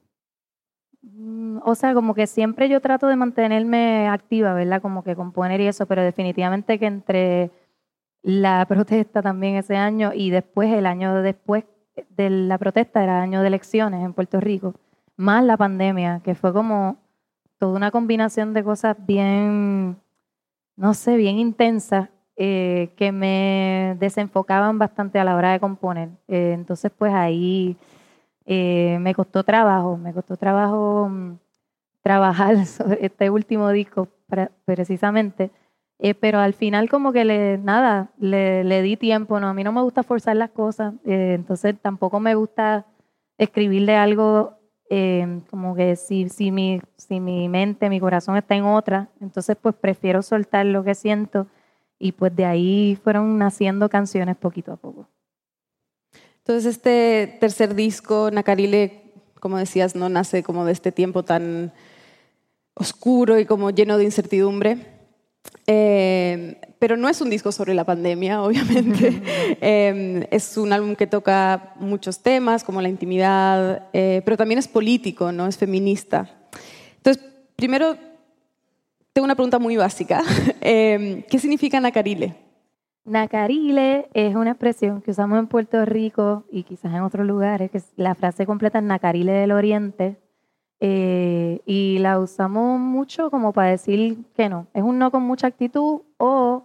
Mm, 1.02 1.60
o 1.63 1.73
sea, 1.73 1.93
como 1.93 2.13
que 2.13 2.28
siempre 2.28 2.67
yo 2.67 2.82
trato 2.82 3.08
de 3.08 3.15
mantenerme 3.15 4.10
activa, 4.10 4.54
¿verdad? 4.54 4.82
Como 4.82 5.02
que 5.02 5.15
componer 5.15 5.62
y 5.62 5.67
eso, 5.67 5.86
pero 5.86 6.04
definitivamente 6.04 6.78
que 6.78 6.88
entre 6.88 7.52
la 8.21 8.65
protesta 8.67 9.21
también 9.21 9.56
ese 9.56 9.78
año 9.78 10.12
y 10.13 10.30
después, 10.30 10.73
el 10.73 10.86
año 10.86 11.21
después 11.21 11.63
de 12.10 12.30
la 12.30 12.58
protesta, 12.58 13.04
era 13.04 13.22
año 13.22 13.42
de 13.42 13.48
elecciones 13.48 14.04
en 14.04 14.14
Puerto 14.14 14.40
Rico, 14.40 14.74
más 15.16 15.44
la 15.44 15.58
pandemia, 15.58 16.22
que 16.24 16.36
fue 16.36 16.54
como 16.54 16.98
toda 17.58 17.76
una 17.76 17.92
combinación 17.92 18.54
de 18.54 18.64
cosas 18.64 18.96
bien, 19.06 19.98
no 20.76 20.94
sé, 20.94 21.18
bien 21.18 21.40
intensas 21.40 22.10
eh, 22.36 22.94
que 22.96 23.12
me 23.12 23.98
desenfocaban 24.00 24.78
bastante 24.78 25.18
a 25.20 25.24
la 25.24 25.36
hora 25.36 25.52
de 25.54 25.60
componer. 25.60 26.10
Eh, 26.28 26.52
entonces, 26.54 26.92
pues 26.96 27.14
ahí 27.14 27.76
eh, 28.46 28.98
me 29.02 29.16
costó 29.16 29.44
trabajo, 29.44 29.98
me 29.98 30.14
costó 30.14 30.38
trabajo 30.38 31.10
mm, 31.10 31.38
trabajar 32.02 32.66
sobre 32.68 33.06
este 33.06 33.30
último 33.30 33.70
disco 33.72 34.08
precisamente. 34.66 35.52
Pero 36.20 36.40
al 36.40 36.54
final 36.54 36.90
como 36.90 37.12
que 37.12 37.26
le, 37.26 37.58
nada, 37.58 38.12
le, 38.20 38.64
le, 38.64 38.82
di 38.82 38.98
tiempo, 38.98 39.40
¿no? 39.40 39.48
A 39.48 39.54
mí 39.54 39.64
no 39.64 39.72
me 39.72 39.82
gusta 39.82 40.04
forzar 40.04 40.36
las 40.36 40.52
cosas, 40.52 40.94
entonces 41.06 41.76
tampoco 41.82 42.20
me 42.20 42.36
gusta 42.36 42.86
escribirle 43.38 43.96
algo 43.96 44.58
como 45.50 45.76
que 45.76 45.96
si, 45.96 46.30
si, 46.30 46.52
mi, 46.52 46.80
si 46.96 47.20
mi 47.20 47.50
mente, 47.50 47.90
mi 47.90 48.00
corazón 48.00 48.38
está 48.38 48.56
en 48.56 48.64
otra, 48.64 49.10
entonces 49.20 49.58
pues 49.62 49.76
prefiero 49.76 50.22
soltar 50.22 50.66
lo 50.66 50.84
que 50.84 50.96
siento 50.96 51.48
y 52.00 52.14
pues 52.14 52.36
de 52.36 52.46
ahí 52.46 52.98
fueron 53.04 53.38
naciendo 53.38 53.90
canciones 53.90 54.38
poquito 54.38 54.72
a 54.72 54.78
poco. 54.78 55.10
Entonces 56.38 56.66
este 56.66 57.38
tercer 57.42 57.76
disco, 57.76 58.30
Nacarile, 58.32 59.12
como 59.42 59.58
decías, 59.58 59.96
no 59.96 60.08
nace 60.08 60.44
como 60.44 60.64
de 60.64 60.72
este 60.72 60.92
tiempo 60.92 61.24
tan 61.24 61.74
oscuro 62.74 63.40
y 63.40 63.46
como 63.46 63.72
lleno 63.72 63.98
de 63.98 64.06
incertidumbre. 64.06 64.97
Eh, 65.66 66.62
pero 66.80 66.96
no 66.96 67.10
es 67.10 67.20
un 67.22 67.30
disco 67.30 67.52
sobre 67.52 67.74
la 67.74 67.84
pandemia, 67.84 68.42
obviamente. 68.44 69.22
eh, 69.62 70.28
es 70.32 70.58
un 70.58 70.72
álbum 70.72 70.96
que 70.96 71.08
toca 71.08 71.74
muchos 71.80 72.22
temas, 72.22 72.64
como 72.64 72.82
la 72.82 72.90
intimidad, 72.90 73.88
eh, 73.94 74.22
pero 74.24 74.38
también 74.38 74.60
es 74.60 74.68
político, 74.68 75.32
¿no? 75.32 75.48
Es 75.48 75.58
feminista. 75.58 76.30
Entonces, 76.98 77.24
primero 77.56 77.96
tengo 79.14 79.26
una 79.26 79.36
pregunta 79.36 79.60
muy 79.60 79.76
básica. 79.78 80.24
Em, 80.62 81.24
¿Qué 81.24 81.40
significa 81.40 81.80
Nacarile? 81.80 82.36
Nacarile 83.06 84.10
es 84.14 84.36
una 84.36 84.52
expresión 84.52 85.02
que 85.02 85.12
usamos 85.12 85.40
en 85.40 85.48
Puerto 85.48 85.84
Rico 85.86 86.44
y 86.52 86.64
quizás 86.64 86.94
en 86.94 87.02
otros 87.02 87.26
lugares, 87.26 87.72
que 87.72 87.82
la 87.96 88.16
frase 88.16 88.46
completa 88.46 88.80
es 88.80 88.84
Nacarile 88.84 89.32
del 89.32 89.54
Oriente, 89.54 90.17
eh, 90.80 91.62
y 91.65 91.98
la 92.00 92.19
usamos 92.19 92.80
mucho 92.80 93.30
como 93.32 93.54
para 93.54 93.69
decir 93.69 94.17
que 94.36 94.50
no. 94.50 94.67
Es 94.73 94.84
un 94.84 95.00
no 95.00 95.12
con 95.12 95.23
mucha 95.23 95.48
actitud 95.48 96.02
o 96.17 96.63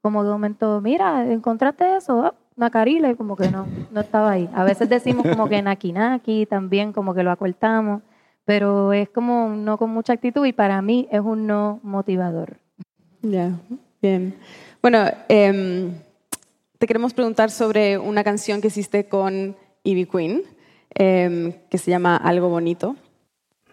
como 0.00 0.24
de 0.24 0.30
momento, 0.30 0.80
mira, 0.80 1.30
encontraste 1.30 1.96
eso, 1.96 2.22
ah, 2.24 2.34
Nacarile, 2.56 3.16
como 3.16 3.36
que 3.36 3.50
no, 3.50 3.66
no 3.92 4.00
estaba 4.00 4.32
ahí. 4.32 4.48
A 4.52 4.64
veces 4.64 4.88
decimos 4.88 5.26
como 5.26 5.48
que 5.48 5.62
Nakinaki 5.62 6.46
también, 6.46 6.92
como 6.92 7.14
que 7.14 7.22
lo 7.22 7.30
acortamos 7.30 8.02
pero 8.44 8.92
es 8.92 9.08
como 9.08 9.46
un 9.46 9.64
no 9.64 9.78
con 9.78 9.90
mucha 9.90 10.12
actitud 10.12 10.44
y 10.46 10.52
para 10.52 10.82
mí 10.82 11.08
es 11.10 11.20
un 11.20 11.46
no 11.46 11.80
motivador. 11.82 12.58
Ya, 13.22 13.52
bien. 14.00 14.34
Bueno, 14.80 15.04
em, 15.28 15.92
te 16.78 16.86
queremos 16.86 17.14
preguntar 17.14 17.50
sobre 17.50 17.98
una 17.98 18.24
canción 18.24 18.60
que 18.60 18.68
hiciste 18.68 19.08
con 19.08 19.56
Ivy 19.84 20.06
Queen, 20.06 20.42
em, 20.94 21.52
que 21.70 21.78
se 21.78 21.90
llama 21.90 22.16
Algo 22.16 22.48
Bonito. 22.48 22.96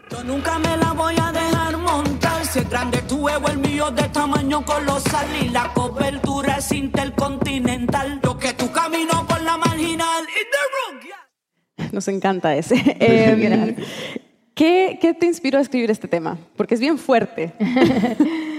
Yo 0.09 0.23
nunca 0.23 0.57
me 0.59 0.75
la 0.77 0.93
voy 0.93 1.15
a 1.21 1.31
dejar 1.31 1.77
montar, 1.77 2.43
si 2.45 2.59
es 2.59 2.69
grande 2.69 3.01
tu 3.03 3.17
huevo, 3.17 3.47
el 3.47 3.59
mío 3.59 3.91
de 3.91 4.03
tamaño 4.09 4.65
colosal 4.65 5.27
y 5.41 5.49
la 5.49 5.71
cobertura 5.73 6.55
es 6.57 6.71
intercontinental. 6.71 8.19
Lo 8.23 8.37
que 8.37 8.53
tu 8.53 8.71
camino 8.71 9.25
por 9.27 9.41
la 9.41 9.57
marginal 9.57 10.23
in 10.23 10.47
the 10.53 10.63
room. 10.75 11.01
Yeah. 11.03 11.89
Nos 11.91 12.07
encanta 12.07 12.55
ese. 12.55 12.75
Em, 12.99 13.75
¿qué, 14.55 14.97
¿Qué 14.99 15.13
te 15.13 15.25
inspiró 15.25 15.59
a 15.59 15.61
escribir 15.61 15.91
este 15.91 16.07
tema? 16.07 16.37
Porque 16.55 16.75
es 16.75 16.79
bien 16.79 16.97
fuerte. 16.97 17.53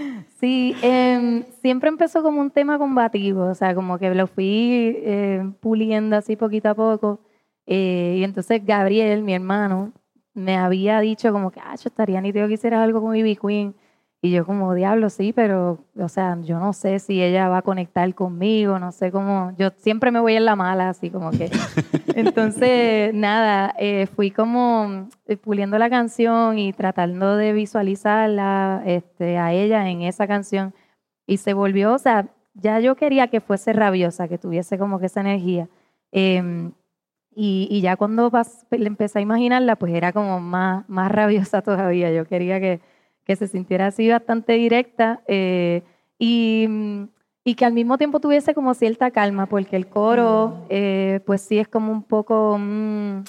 Sí, 0.40 0.74
em, 0.80 1.44
siempre 1.60 1.90
empezó 1.90 2.22
como 2.22 2.40
un 2.40 2.50
tema 2.50 2.78
combativo, 2.78 3.44
o 3.44 3.54
sea, 3.54 3.74
como 3.74 3.98
que 3.98 4.14
lo 4.14 4.26
fui 4.26 4.96
eh, 5.04 5.52
puliendo 5.60 6.16
así 6.16 6.34
poquito 6.34 6.70
a 6.70 6.74
poco. 6.74 7.20
Eh, 7.66 8.16
y 8.18 8.24
entonces 8.24 8.64
Gabriel, 8.64 9.22
mi 9.22 9.34
hermano, 9.34 9.92
me 10.34 10.56
había 10.56 11.00
dicho 11.00 11.32
como 11.32 11.50
que, 11.50 11.60
ah, 11.60 11.74
yo 11.76 11.88
estaría 11.88 12.20
nítido 12.20 12.48
que 12.48 12.54
hicieras 12.54 12.80
algo 12.82 13.00
con 13.00 13.16
Ivy 13.16 13.36
Queen. 13.36 13.74
Y 14.22 14.32
yo 14.32 14.44
como, 14.44 14.74
diablo, 14.74 15.08
sí, 15.08 15.32
pero, 15.32 15.78
o 15.98 16.08
sea, 16.10 16.36
yo 16.42 16.58
no 16.58 16.74
sé 16.74 16.98
si 16.98 17.22
ella 17.22 17.48
va 17.48 17.58
a 17.58 17.62
conectar 17.62 18.14
conmigo, 18.14 18.78
no 18.78 18.92
sé 18.92 19.10
cómo, 19.10 19.54
yo 19.56 19.70
siempre 19.78 20.10
me 20.10 20.20
voy 20.20 20.34
en 20.34 20.44
la 20.44 20.56
mala, 20.56 20.90
así 20.90 21.08
como 21.08 21.30
que. 21.30 21.50
Entonces, 22.14 23.14
nada, 23.14 23.74
eh, 23.78 24.06
fui 24.14 24.30
como 24.30 25.08
eh, 25.26 25.38
puliendo 25.38 25.78
la 25.78 25.88
canción 25.88 26.58
y 26.58 26.74
tratando 26.74 27.36
de 27.36 27.54
visualizarla 27.54 28.82
este, 28.84 29.38
a 29.38 29.54
ella 29.54 29.88
en 29.88 30.02
esa 30.02 30.26
canción. 30.26 30.74
Y 31.26 31.38
se 31.38 31.54
volvió, 31.54 31.94
o 31.94 31.98
sea, 31.98 32.28
ya 32.52 32.78
yo 32.80 32.96
quería 32.96 33.28
que 33.28 33.40
fuese 33.40 33.72
rabiosa, 33.72 34.28
que 34.28 34.36
tuviese 34.36 34.78
como 34.78 34.98
que 34.98 35.06
esa 35.06 35.20
energía. 35.20 35.68
Em, 36.12 36.72
y, 37.34 37.68
y, 37.70 37.80
ya 37.80 37.96
cuando 37.96 38.30
le 38.70 38.86
empecé 38.86 39.20
a 39.20 39.22
imaginarla, 39.22 39.76
pues 39.76 39.94
era 39.94 40.12
como 40.12 40.40
más, 40.40 40.88
más 40.88 41.10
rabiosa 41.10 41.62
todavía. 41.62 42.12
Yo 42.12 42.26
quería 42.26 42.60
que 42.60 42.80
que 43.30 43.36
se 43.36 43.46
sintiera 43.46 43.86
así 43.86 44.08
bastante 44.08 44.54
directa 44.54 45.22
eh, 45.28 45.82
y, 46.18 46.66
y, 47.44 47.54
que 47.54 47.64
al 47.64 47.72
mismo 47.72 47.96
tiempo 47.96 48.18
tuviese 48.18 48.54
como 48.54 48.74
cierta 48.74 49.12
calma, 49.12 49.46
porque 49.46 49.76
el 49.76 49.86
coro, 49.86 50.66
eh, 50.68 51.20
pues 51.24 51.40
sí 51.40 51.60
es 51.60 51.68
como 51.68 51.92
un 51.92 52.02
poco 52.02 52.54
un 52.54 53.24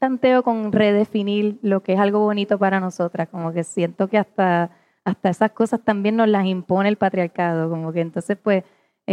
tanteo 0.00 0.42
con 0.42 0.72
redefinir 0.72 1.58
lo 1.62 1.82
que 1.84 1.92
es 1.92 2.00
algo 2.00 2.18
bonito 2.18 2.58
para 2.58 2.80
nosotras, 2.80 3.28
como 3.28 3.52
que 3.52 3.62
siento 3.62 4.08
que 4.08 4.18
hasta, 4.18 4.72
hasta 5.04 5.30
esas 5.30 5.52
cosas 5.52 5.80
también 5.84 6.16
nos 6.16 6.26
las 6.28 6.44
impone 6.46 6.88
el 6.88 6.96
patriarcado, 6.96 7.70
como 7.70 7.92
que 7.92 8.00
entonces 8.00 8.36
pues 8.36 8.64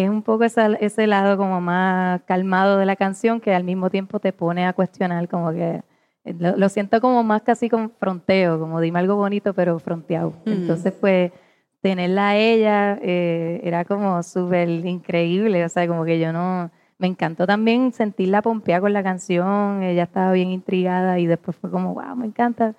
es 0.03 0.09
un 0.09 0.21
poco 0.23 0.43
esa, 0.43 0.67
ese 0.75 1.07
lado 1.07 1.37
como 1.37 1.59
más 1.61 2.21
calmado 2.23 2.77
de 2.77 2.85
la 2.85 2.95
canción 2.95 3.39
que 3.41 3.53
al 3.53 3.63
mismo 3.63 3.89
tiempo 3.89 4.19
te 4.19 4.33
pone 4.33 4.65
a 4.65 4.73
cuestionar 4.73 5.27
como 5.27 5.51
que 5.51 5.81
lo, 6.33 6.69
siento 6.69 6.99
como 7.01 7.23
más 7.23 7.41
casi 7.43 7.69
con 7.69 7.91
fronteo, 7.91 8.59
como 8.59 8.81
dime 8.81 8.99
algo 8.99 9.15
bonito, 9.15 9.53
pero 9.53 9.79
fronteado. 9.79 10.33
Mm. 10.45 10.51
Entonces, 10.51 10.93
pues, 10.99 11.31
tenerla 11.81 12.29
a 12.29 12.37
ella 12.37 12.99
eh, 13.01 13.61
era 13.63 13.85
como 13.85 14.21
súper 14.23 14.69
increíble. 14.69 15.63
O 15.63 15.69
sea, 15.69 15.87
como 15.87 16.05
que 16.05 16.19
yo 16.19 16.33
no. 16.33 16.71
Me 16.99 17.07
encantó 17.07 17.45
también 17.45 17.93
sentirla 17.93 18.41
pompeada 18.41 18.81
con 18.81 18.93
la 18.93 19.03
canción. 19.03 19.83
Ella 19.83 20.03
estaba 20.03 20.31
bien 20.31 20.49
intrigada 20.49 21.19
y 21.19 21.27
después 21.27 21.55
fue 21.55 21.69
como, 21.69 21.93
wow, 21.93 22.15
me 22.15 22.25
encanta. 22.25 22.73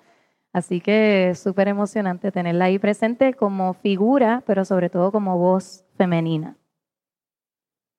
Así 0.51 0.81
que 0.81 1.33
súper 1.35 1.69
emocionante 1.69 2.31
tenerla 2.31 2.65
ahí 2.65 2.79
presente 2.79 3.33
como 3.33 3.73
figura, 3.75 4.43
pero 4.45 4.65
sobre 4.65 4.89
todo 4.89 5.11
como 5.11 5.37
voz 5.37 5.85
femenina. 5.95 6.58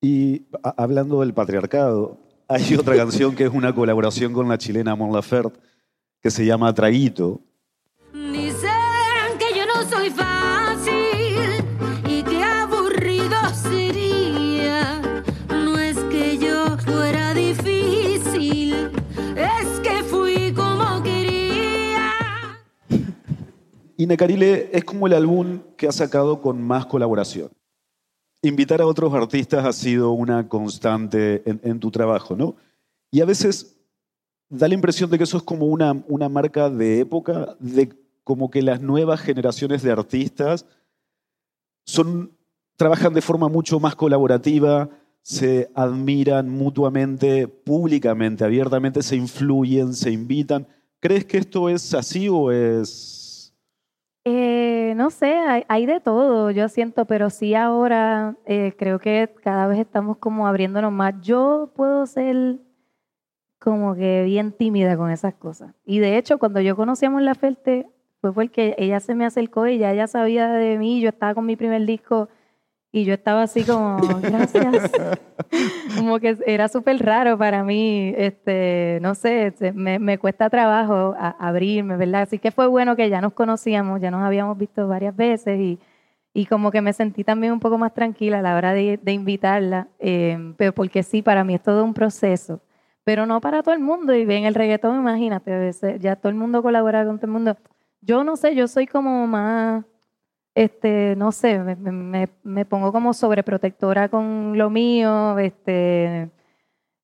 Y 0.03 0.47
hablando 0.63 1.19
del 1.19 1.33
patriarcado, 1.33 2.17
hay 2.47 2.73
otra 2.75 2.95
canción 2.95 3.35
que 3.35 3.43
es 3.43 3.53
una 3.53 3.73
colaboración 3.73 4.33
con 4.33 4.49
la 4.49 4.57
chilena 4.57 4.95
Mon 4.95 5.13
Laferte 5.13 5.59
que 6.19 6.31
se 6.31 6.43
llama 6.43 6.73
Traguito. 6.73 7.39
Dicen 8.11 8.69
que 9.37 9.57
yo 9.57 9.65
no 9.67 9.87
soy 9.87 10.09
fácil 10.09 11.63
y 12.07 12.23
que 12.23 12.43
aburrido 12.43 13.37
sería. 13.53 15.01
No 15.49 15.77
es 15.77 15.97
que 16.05 16.37
yo 16.39 16.77
fuera 16.79 17.35
difícil, 17.35 18.91
es 19.35 19.79
que 19.81 20.03
fui 20.03 20.51
como 20.53 21.03
quería. 21.03 22.11
Y 23.97 24.07
Necarile 24.07 24.71
es 24.73 24.83
como 24.83 25.05
el 25.05 25.13
álbum 25.13 25.59
que 25.77 25.87
ha 25.87 25.91
sacado 25.91 26.41
con 26.41 26.59
más 26.59 26.87
colaboración 26.87 27.51
invitar 28.41 28.81
a 28.81 28.87
otros 28.87 29.13
artistas 29.13 29.65
ha 29.65 29.73
sido 29.73 30.11
una 30.11 30.47
constante 30.47 31.43
en, 31.45 31.79
tu 31.79 31.91
trabajo, 31.91 32.35
¿no? 32.35 32.55
Y 33.11 33.21
a 33.21 33.25
veces 33.25 33.77
da 34.49 34.67
la 34.67 34.73
impresión 34.73 35.09
de 35.09 35.17
que 35.17 35.23
eso 35.23 35.37
es 35.37 35.43
como 35.43 35.65
una, 35.67 36.03
una 36.07 36.27
marca 36.27 36.69
de 36.69 36.99
época, 36.99 37.55
de 37.59 37.89
como 38.23 38.49
que 38.49 38.61
las 38.61 38.81
nuevas 38.81 39.21
generaciones 39.21 39.81
de 39.81 39.91
artistas 39.91 40.65
son, 41.85 42.31
trabajan 42.75 43.13
de 43.13 43.21
forma 43.21 43.47
mucho 43.47 43.79
más 43.79 43.95
colaborativa, 43.95 44.89
se 45.21 45.69
admiran 45.75 46.49
mutuamente, 46.49 47.47
públicamente, 47.47 48.43
abiertamente, 48.43 49.03
se 49.03 49.15
influyen, 49.15 49.93
se 49.93 50.11
invitan. 50.11 50.67
¿Crees 50.99 51.25
que 51.25 51.37
esto 51.37 51.69
es 51.69 51.93
así 51.93 52.27
o 52.29 52.51
es 52.51 53.53
eh, 54.25 54.80
no 54.95 55.09
sé, 55.09 55.35
hay, 55.67 55.85
de 55.85 55.99
todo, 55.99 56.51
yo 56.51 56.67
siento, 56.69 57.05
pero 57.05 57.29
sí 57.29 57.55
ahora 57.55 58.35
eh, 58.45 58.73
creo 58.77 58.99
que 58.99 59.33
cada 59.43 59.67
vez 59.67 59.79
estamos 59.79 60.17
como 60.17 60.47
abriéndonos 60.47 60.91
más. 60.91 61.15
Yo 61.21 61.71
puedo 61.75 62.05
ser 62.05 62.59
como 63.59 63.95
que 63.95 64.23
bien 64.23 64.51
tímida 64.51 64.97
con 64.97 65.11
esas 65.11 65.35
cosas. 65.35 65.73
Y 65.85 65.99
de 65.99 66.17
hecho, 66.17 66.39
cuando 66.39 66.61
yo 66.61 66.75
conocíamos 66.75 67.21
La 67.21 67.35
Ferte, 67.35 67.87
fue 68.21 68.33
porque 68.33 68.75
ella 68.77 68.99
se 68.99 69.15
me 69.15 69.25
acercó 69.25 69.67
y 69.67 69.77
ya 69.77 69.91
ella 69.91 70.07
sabía 70.07 70.49
de 70.49 70.77
mí, 70.77 71.01
yo 71.01 71.09
estaba 71.09 71.33
con 71.33 71.45
mi 71.45 71.55
primer 71.55 71.85
disco 71.85 72.29
y 72.91 73.05
yo 73.05 73.13
estaba 73.13 73.43
así 73.43 73.63
como, 73.63 73.97
gracias. 74.21 74.91
como 75.97 76.19
que 76.19 76.37
era 76.45 76.67
súper 76.67 77.03
raro 77.03 77.37
para 77.37 77.63
mí, 77.63 78.13
este, 78.17 78.99
no 79.01 79.15
sé, 79.15 79.53
me, 79.73 79.97
me 79.97 80.17
cuesta 80.17 80.49
trabajo 80.49 81.15
abrirme, 81.17 81.95
¿verdad? 81.95 82.23
Así 82.23 82.37
que 82.37 82.51
fue 82.51 82.67
bueno 82.67 82.95
que 82.95 83.09
ya 83.09 83.21
nos 83.21 83.33
conocíamos, 83.33 84.01
ya 84.01 84.11
nos 84.11 84.23
habíamos 84.23 84.57
visto 84.57 84.87
varias 84.87 85.15
veces 85.15 85.59
y, 85.59 85.79
y 86.33 86.45
como 86.47 86.71
que 86.71 86.81
me 86.81 86.91
sentí 86.91 87.23
también 87.23 87.53
un 87.53 87.59
poco 87.59 87.77
más 87.77 87.93
tranquila 87.93 88.39
a 88.39 88.41
la 88.41 88.55
hora 88.55 88.73
de, 88.73 88.99
de 89.01 89.11
invitarla, 89.13 89.87
eh, 89.99 90.53
pero 90.57 90.73
porque 90.73 91.03
sí, 91.03 91.21
para 91.21 91.43
mí 91.45 91.55
es 91.55 91.63
todo 91.63 91.85
un 91.85 91.93
proceso, 91.93 92.61
pero 93.05 93.25
no 93.25 93.39
para 93.39 93.63
todo 93.63 93.73
el 93.73 93.81
mundo. 93.81 94.13
Y 94.13 94.25
bien 94.25 94.43
el 94.45 94.55
reggaetón, 94.55 94.99
imagínate, 94.99 95.71
ya 95.99 96.17
todo 96.17 96.29
el 96.29 96.35
mundo 96.35 96.61
colabora 96.61 97.05
con 97.05 97.17
todo 97.17 97.27
el 97.27 97.33
mundo. 97.33 97.57
Yo 98.01 98.23
no 98.23 98.35
sé, 98.35 98.55
yo 98.55 98.67
soy 98.67 98.87
como 98.87 99.27
más 99.27 99.85
este, 100.55 101.15
no 101.15 101.31
sé, 101.31 101.59
me, 101.59 102.27
me, 102.43 102.65
pongo 102.65 102.91
como 102.91 103.13
sobreprotectora 103.13 104.09
con 104.09 104.57
lo 104.57 104.69
mío, 104.69 105.37
este, 105.39 106.29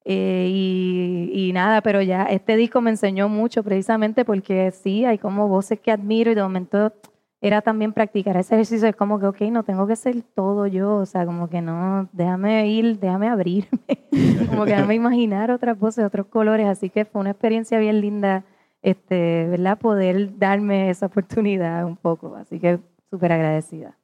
eh, 0.05 0.47
y, 0.49 1.31
y, 1.33 1.53
nada, 1.53 1.81
pero 1.81 2.01
ya 2.01 2.23
este 2.23 2.57
disco 2.57 2.81
me 2.81 2.91
enseñó 2.91 3.29
mucho 3.29 3.63
precisamente 3.63 4.25
porque 4.25 4.71
sí, 4.71 5.05
hay 5.05 5.17
como 5.17 5.47
voces 5.47 5.79
que 5.79 5.91
admiro 5.91 6.31
y 6.31 6.35
de 6.35 6.43
momento 6.43 6.93
era 7.39 7.61
también 7.61 7.93
practicar 7.93 8.35
ese 8.37 8.55
ejercicio, 8.55 8.87
es 8.87 8.95
como 8.95 9.19
que, 9.19 9.27
ok, 9.27 9.41
no 9.51 9.63
tengo 9.63 9.85
que 9.87 9.95
ser 9.95 10.21
todo 10.33 10.65
yo, 10.67 10.95
o 10.95 11.05
sea, 11.05 11.25
como 11.25 11.49
que 11.49 11.61
no, 11.61 12.09
déjame 12.11 12.67
ir, 12.67 12.99
déjame 12.99 13.29
abrirme, 13.29 13.79
como 14.49 14.65
que 14.65 14.71
déjame 14.71 14.95
imaginar 14.95 15.51
otras 15.51 15.77
voces, 15.79 16.03
otros 16.05 16.27
colores, 16.27 16.67
así 16.67 16.89
que 16.89 17.05
fue 17.05 17.21
una 17.21 17.31
experiencia 17.31 17.79
bien 17.79 18.01
linda, 18.01 18.43
este, 18.81 19.47
¿verdad? 19.49 19.77
Poder 19.77 20.37
darme 20.37 20.89
esa 20.89 21.05
oportunidad 21.07 21.85
un 21.85 21.95
poco, 21.95 22.35
así 22.35 22.59
que 22.59 22.79
súper 23.10 23.32
agradecida. 23.32 23.97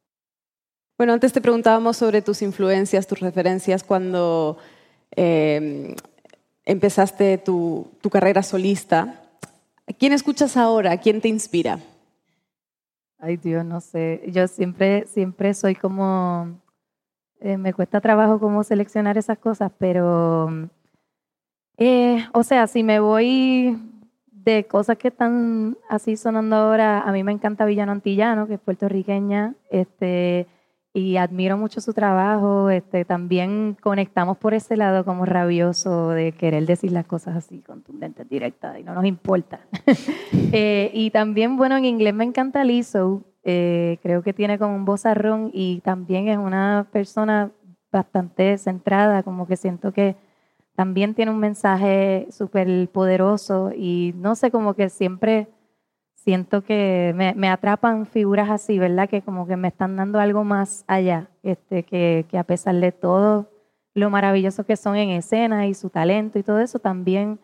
Bueno, 0.98 1.14
antes 1.14 1.34
te 1.34 1.42
preguntábamos 1.42 1.98
sobre 1.98 2.22
tus 2.22 2.42
influencias, 2.42 3.08
tus 3.08 3.20
referencias 3.20 3.84
cuando 3.84 4.58
em, 5.12 5.96
empezaste 6.66 7.38
tu, 7.40 7.90
carrera 8.12 8.44
solista. 8.44 9.22
quién 9.98 10.14
escuchas 10.14 10.56
ahora? 10.56 10.98
¿Quién 10.98 11.20
te 11.20 11.28
inspira? 11.28 11.80
Ay, 13.18 13.38
Dios, 13.38 13.66
no 13.66 13.82
sé. 13.82 14.24
Yo 14.28 14.48
siempre, 14.48 15.08
siempre 15.08 15.54
soy 15.54 15.76
como... 15.76 16.60
Eh, 17.40 17.58
me 17.58 17.74
cuesta 17.74 18.00
trabajo 18.00 18.40
como 18.40 18.64
seleccionar 18.64 19.18
esas 19.18 19.38
cosas, 19.38 19.72
pero... 19.78 20.70
Eh, 21.78 22.26
o 22.34 22.44
sea, 22.44 22.68
si 22.68 22.84
me 22.84 23.00
voy 23.00 23.78
de 24.44 24.66
cosas 24.66 24.98
que 24.98 25.08
están 25.08 25.78
así 25.90 26.18
sonando 26.18 26.56
ahora, 26.56 27.02
a 27.02 27.12
mí 27.12 27.24
me 27.24 27.32
encanta 27.32 27.66
Villano 27.66 27.92
Antillano, 27.92 28.48
que 28.48 28.56
es 28.56 28.60
puertorriqueña, 28.60 29.56
este, 29.70 30.48
y 30.94 31.18
admiro 31.18 31.58
mucho 31.58 31.82
su 31.82 31.94
trabajo. 31.94 32.70
Este, 32.70 33.06
también 33.06 33.78
conectamos 33.82 34.38
por 34.38 34.54
ese 34.54 34.78
lado 34.78 35.06
como 35.06 35.26
rabioso 35.26 36.10
de 36.10 36.34
querer 36.34 36.66
decir 36.66 36.92
las 36.92 37.06
cosas 37.06 37.36
así, 37.36 37.62
contundentes, 37.62 38.30
directas, 38.30 38.80
y 38.80 38.84
no 38.84 38.94
nos 38.94 39.06
importa. 39.06 39.62
Eh, 40.56 40.92
y 40.94 41.10
también, 41.10 41.58
bueno, 41.58 41.78
en 41.78 41.86
inglés 41.86 42.14
me 42.14 42.24
encanta 42.24 42.64
Lizzo, 42.64 43.24
eh, 43.44 43.98
creo 44.04 44.22
que 44.22 44.34
tiene 44.34 44.60
como 44.60 44.76
un 44.76 44.86
vozarrón 44.86 45.50
y 45.52 45.80
también 45.80 46.28
es 46.28 46.38
una 46.38 46.86
persona 46.92 47.50
bastante 47.92 48.60
centrada, 48.60 49.24
como 49.24 49.48
que 49.48 49.58
siento 49.58 49.94
que 49.94 50.16
también 50.76 51.14
tiene 51.14 51.32
un 51.32 51.40
mensaje 51.40 52.28
súper 52.32 52.90
poderoso 52.90 53.72
y 53.76 54.14
no 54.16 54.36
sé, 54.36 54.52
como 54.52 54.74
que 54.74 54.90
siempre 54.90 55.48
siento 56.16 56.64
que 56.64 57.14
me, 57.16 57.50
atrapan 57.50 58.06
figuras 58.06 58.50
así, 58.50 58.80
¿verdad? 58.80 59.10
Que 59.10 59.22
como 59.22 59.46
que 59.46 59.58
me 59.58 59.68
están 59.68 59.96
dando 59.98 60.20
algo 60.20 60.44
más 60.44 60.86
allá, 60.88 61.30
este, 61.44 61.84
que, 61.84 62.26
que 62.30 62.38
a 62.38 62.44
pesar 62.44 62.76
de 62.76 62.92
todo, 62.92 63.50
lo 63.94 64.10
maravillosos 64.10 64.66
que 64.66 64.76
son 64.76 64.96
en 64.96 65.10
escena 65.10 65.68
y 65.68 65.74
su 65.74 65.90
talento 65.90 66.40
y 66.40 66.44
todo 66.44 66.60
eso, 66.60 66.80
también 66.80 67.40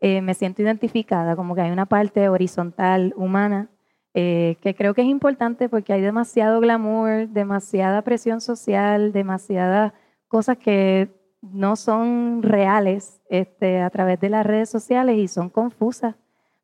eh, 0.00 0.20
me 0.20 0.34
siento 0.34 0.62
identificada, 0.62 1.36
como 1.36 1.54
que 1.54 1.62
hay 1.62 1.70
una 1.70 1.86
parte 1.86 2.28
horizontal, 2.28 3.14
humana, 3.16 3.70
eh, 4.12 4.56
que 4.60 4.74
creo 4.74 4.94
que 4.94 5.02
es 5.02 5.08
importante 5.08 5.68
porque 5.68 5.92
hay 5.92 6.00
demasiado 6.00 6.60
glamour, 6.60 7.28
demasiada 7.28 8.02
presión 8.02 8.40
social, 8.40 9.12
demasiadas 9.12 9.92
cosas 10.28 10.58
que 10.58 11.08
no 11.52 11.76
son 11.76 12.42
reales 12.42 13.20
este, 13.28 13.80
a 13.80 13.90
través 13.90 14.20
de 14.20 14.30
las 14.30 14.46
redes 14.46 14.70
sociales 14.70 15.18
y 15.18 15.28
son 15.28 15.50
confusas 15.50 16.14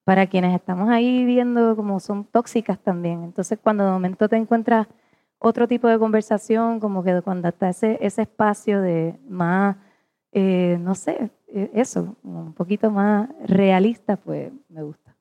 para 0.05 0.27
quienes 0.27 0.55
estamos 0.55 0.89
ahí 0.89 1.25
viendo 1.25 1.77
como 1.77 2.01
son 2.01 2.25
tóxicas 2.25 2.79
también. 2.79 3.23
Entonces, 3.23 3.59
cuando 3.63 3.85
de 3.85 3.91
momento 3.91 4.29
te 4.29 4.37
encuentras 4.37 4.87
otro 5.39 5.69
tipo 5.69 5.89
de 5.89 5.99
conversación, 5.99 6.81
como 6.81 7.03
que 7.03 7.23
cuando 7.23 7.49
está 7.49 7.71
ese, 7.71 7.99
ese 8.01 8.23
espacio 8.23 8.81
de 8.81 9.19
más, 9.29 9.77
eh, 10.33 10.79
no 10.81 10.95
sé, 10.95 11.31
eh, 11.49 11.71
eso, 11.75 12.17
un 12.23 12.53
poquito 12.53 12.91
más 12.91 13.29
realista, 13.47 14.17
pues 14.17 14.53
me 14.69 14.83
gusta. 14.83 15.17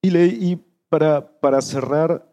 Y, 0.00 0.16
y 0.16 0.56
para, 0.88 1.38
para 1.40 1.60
cerrar, 1.60 2.26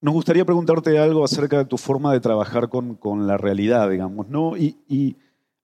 nos 0.00 0.14
gustaría 0.14 0.44
preguntarte 0.44 0.98
algo 0.98 1.24
acerca 1.24 1.58
de 1.58 1.64
tu 1.64 1.78
forma 1.78 2.12
de 2.12 2.20
trabajar 2.20 2.68
con, 2.68 2.94
con 2.94 3.26
la 3.26 3.36
realidad, 3.36 3.88
digamos, 3.88 4.28
¿no? 4.28 4.56
Y, 4.56 4.76
y, 4.88 5.16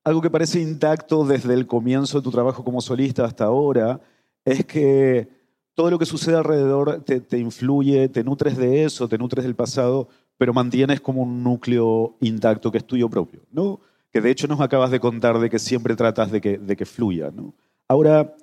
algo 0.03 0.21
que 0.21 0.29
parece 0.29 0.59
intacto 0.59 1.25
desde 1.25 1.53
el 1.53 1.67
comienzo 1.67 2.19
de 2.19 2.23
tu 2.23 2.31
trabajo 2.31 2.63
como 2.63 2.81
solista 2.81 3.25
hasta 3.25 3.45
ahora 3.45 4.01
es 4.45 4.65
que 4.65 5.29
todo 5.73 5.89
lo 5.89 5.99
que 5.99 6.05
sucede 6.05 6.35
alrededor 6.35 7.03
te, 7.03 7.21
te 7.21 7.37
influye, 7.37 8.09
te 8.09 8.23
nutres 8.23 8.57
de 8.57 8.83
eso, 8.83 9.07
te 9.07 9.17
nutres 9.17 9.45
del 9.45 9.55
pasado, 9.55 10.09
pero 10.37 10.53
mantienes 10.53 11.01
como 11.01 11.21
un 11.21 11.43
núcleo 11.43 12.15
intacto 12.19 12.71
que 12.71 12.79
es 12.79 12.85
tuyo 12.85 13.09
propio, 13.09 13.41
¿no? 13.51 13.79
Que 14.11 14.21
de 14.21 14.31
hecho 14.31 14.47
nos 14.47 14.59
acabas 14.59 14.91
de 14.91 14.99
contar 14.99 15.39
de 15.39 15.49
que 15.49 15.59
siempre 15.59 15.95
tratas 15.95 16.31
de 16.31 16.41
que, 16.41 16.57
de 16.57 16.75
que 16.75 16.85
fluya, 16.85 17.31
¿no? 17.31 17.53
Ahora, 17.87 18.35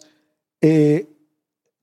eh, 0.61 1.09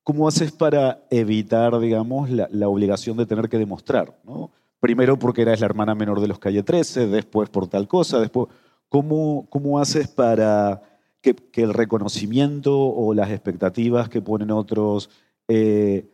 ¿cómo 0.03 0.27
haces 0.27 0.51
para 0.51 1.05
evitar, 1.09 1.79
digamos, 1.79 2.29
la, 2.29 2.69
obligación 2.69 3.17
de 3.17 3.25
tener 3.25 3.49
que 3.49 3.57
demostrar, 3.57 4.17
¿no? 4.23 4.51
Primero 4.79 5.17
porque 5.19 5.41
eras 5.41 5.59
la 5.59 5.65
hermana 5.65 5.95
menor 5.95 6.21
de 6.21 6.27
los 6.27 6.39
Calle 6.39 6.63
13, 6.63 7.07
después 7.07 7.49
por 7.49 7.67
tal 7.67 7.87
cosa, 7.87 8.19
después... 8.19 8.47
¿Cómo, 8.89 9.47
cómo 9.49 9.79
haces 9.79 10.07
para 10.07 10.81
que, 11.21 11.35
que, 11.35 11.63
el 11.63 11.73
reconocimiento 11.73 12.77
o 12.77 13.13
las 13.13 13.31
expectativas 13.31 14.09
que 14.09 14.21
ponen 14.21 14.51
otros 14.51 15.09
eh, 15.47 16.05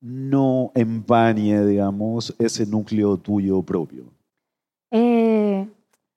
no 0.00 0.72
empañe, 0.74 1.64
digamos, 1.64 2.34
ese 2.38 2.66
núcleo 2.66 3.16
tuyo 3.16 3.62
propio? 3.62 4.04
Eh, 4.90 5.68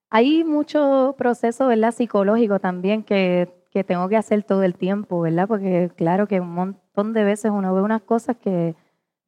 hay 0.09 0.43
mucho 0.43 1.15
proceso, 1.17 1.67
¿verdad? 1.67 1.93
Psicológico 1.93 2.59
también 2.59 3.03
que, 3.03 3.53
que, 3.71 3.83
tengo 3.83 4.09
que 4.09 4.17
hacer 4.17 4.43
todo 4.43 4.63
el 4.63 4.75
tiempo, 4.75 5.21
¿verdad? 5.21 5.47
Porque 5.47 5.91
claro 5.95 6.27
que 6.27 6.41
un 6.41 6.53
montón 6.53 7.13
de 7.13 7.23
veces 7.23 7.51
uno 7.51 7.73
ve 7.73 7.81
unas 7.81 8.01
cosas 8.01 8.35
que 8.37 8.75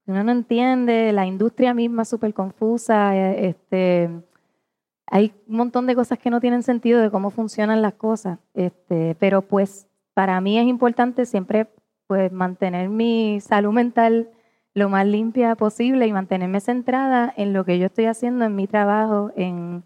uno 0.07 0.23
no 0.23 0.31
entiende, 0.31 1.11
la 1.11 1.25
industria 1.25 1.73
misma 1.73 2.03
es 2.03 2.09
súper 2.09 2.33
confusa, 2.33 3.15
eh, 3.15 3.49
este 3.49 4.09
hay 5.07 5.33
un 5.47 5.57
montón 5.57 5.87
de 5.87 5.95
cosas 5.95 6.19
que 6.19 6.29
no 6.29 6.41
tienen 6.41 6.63
sentido 6.63 7.01
de 7.01 7.09
cómo 7.09 7.31
funcionan 7.31 7.81
las 7.81 7.93
cosas, 7.93 8.39
este, 8.53 9.15
pero 9.19 9.41
pues 9.41 9.87
para 10.13 10.39
mí 10.41 10.59
es 10.59 10.67
importante 10.67 11.25
siempre 11.25 11.67
pues 12.07 12.31
mantener 12.31 12.89
mi 12.89 13.39
salud 13.41 13.73
mental 13.73 14.29
lo 14.73 14.89
más 14.89 15.07
limpia 15.07 15.55
posible 15.55 16.05
y 16.07 16.13
mantenerme 16.13 16.59
centrada 16.59 17.33
en 17.35 17.51
lo 17.53 17.65
que 17.65 17.79
yo 17.79 17.87
estoy 17.87 18.05
haciendo 18.05 18.45
en 18.45 18.55
mi 18.55 18.67
trabajo, 18.67 19.31
en 19.35 19.83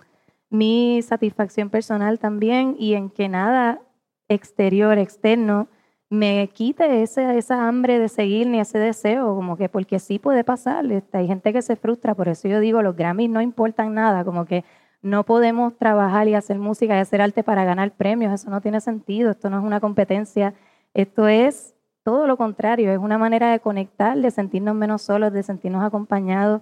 mi 0.49 1.01
satisfacción 1.01 1.69
personal 1.69 2.19
también 2.19 2.75
y 2.77 2.95
en 2.95 3.09
que 3.09 3.29
nada 3.29 3.79
exterior, 4.27 4.97
externo, 4.97 5.67
me 6.09 6.49
quite 6.53 7.03
ese, 7.03 7.37
esa 7.37 7.69
hambre 7.69 7.97
de 7.97 8.09
seguir 8.09 8.47
ni 8.47 8.59
ese 8.59 8.77
deseo, 8.79 9.33
como 9.33 9.55
que 9.55 9.69
porque 9.69 9.97
sí 9.97 10.19
puede 10.19 10.43
pasar. 10.43 10.91
Este, 10.91 11.19
hay 11.19 11.27
gente 11.27 11.53
que 11.53 11.61
se 11.61 11.77
frustra, 11.77 12.15
por 12.15 12.27
eso 12.27 12.49
yo 12.49 12.59
digo, 12.59 12.81
los 12.81 12.97
Grammys 12.97 13.29
no 13.29 13.41
importan 13.41 13.93
nada, 13.93 14.25
como 14.25 14.45
que 14.45 14.65
no 15.01 15.25
podemos 15.25 15.77
trabajar 15.77 16.27
y 16.27 16.35
hacer 16.35 16.59
música 16.59 16.95
y 16.95 16.99
hacer 16.99 17.21
arte 17.21 17.43
para 17.43 17.65
ganar 17.65 17.91
premios, 17.91 18.33
eso 18.33 18.49
no 18.49 18.61
tiene 18.61 18.81
sentido, 18.81 19.31
esto 19.31 19.49
no 19.49 19.57
es 19.57 19.63
una 19.63 19.79
competencia, 19.79 20.53
esto 20.93 21.27
es 21.27 21.75
todo 22.03 22.27
lo 22.27 22.37
contrario, 22.37 22.91
es 22.91 22.97
una 22.97 23.17
manera 23.17 23.51
de 23.51 23.59
conectar, 23.59 24.17
de 24.17 24.31
sentirnos 24.31 24.75
menos 24.75 25.01
solos, 25.01 25.33
de 25.33 25.43
sentirnos 25.43 25.83
acompañados 25.83 26.61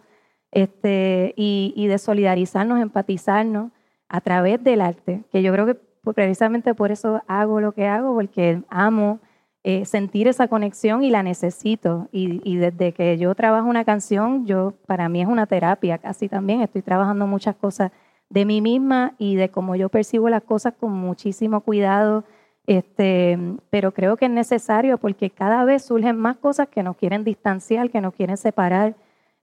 este, 0.52 1.34
y, 1.36 1.88
de 1.88 1.98
solidarizarnos, 1.98 2.80
empatizarnos 2.80 3.72
a 4.08 4.22
través 4.22 4.64
del 4.64 4.82
arte, 4.82 5.24
que 5.32 5.44
yo 5.44 5.54
creo 5.54 5.66
que 5.66 5.76
precisamente 6.14 6.74
por 6.74 6.92
eso 6.92 7.22
hago 7.28 7.62
lo 7.62 7.74
que 7.74 7.88
hago, 7.88 8.14
porque 8.14 8.64
amo 8.70 9.20
eh, 9.64 9.86
sentir 9.86 10.28
esa 10.28 10.48
conexión 10.48 11.04
y 11.04 11.10
la 11.10 11.22
necesito. 11.24 12.10
Y, 12.12 12.42
y, 12.50 12.58
desde 12.58 12.94
que 12.94 13.18
yo 13.18 13.36
trabajo 13.36 13.68
una 13.70 13.86
canción, 13.86 14.46
yo 14.46 14.74
para 14.88 15.10
mí 15.10 15.22
es 15.22 15.28
una 15.28 15.46
terapia 15.46 16.00
casi 16.00 16.28
también. 16.28 16.62
Estoy 16.62 16.82
trabajando 16.82 17.28
muchas 17.28 17.56
cosas 17.56 17.92
de 18.30 18.46
mí 18.46 18.62
misma 18.62 19.16
y 19.18 19.36
de 19.36 19.50
cómo 19.50 19.76
yo 19.76 19.90
percibo 19.90 20.30
las 20.30 20.44
cosas 20.44 20.74
con 20.80 20.92
muchísimo 20.94 21.62
cuidado. 21.62 22.24
Este, 22.68 23.38
pero 23.72 23.94
creo 23.94 24.16
que 24.16 24.26
es 24.26 24.32
necesario 24.32 25.00
porque 25.00 25.32
cada 25.32 25.66
vez 25.66 25.84
surgen 25.84 26.18
más 26.18 26.38
cosas 26.38 26.68
que 26.68 26.84
nos 26.84 26.98
quieren 26.98 27.24
distanciar, 27.24 27.90
que 27.90 28.02
nos 28.02 28.14
quieren 28.14 28.38
separar 28.38 28.96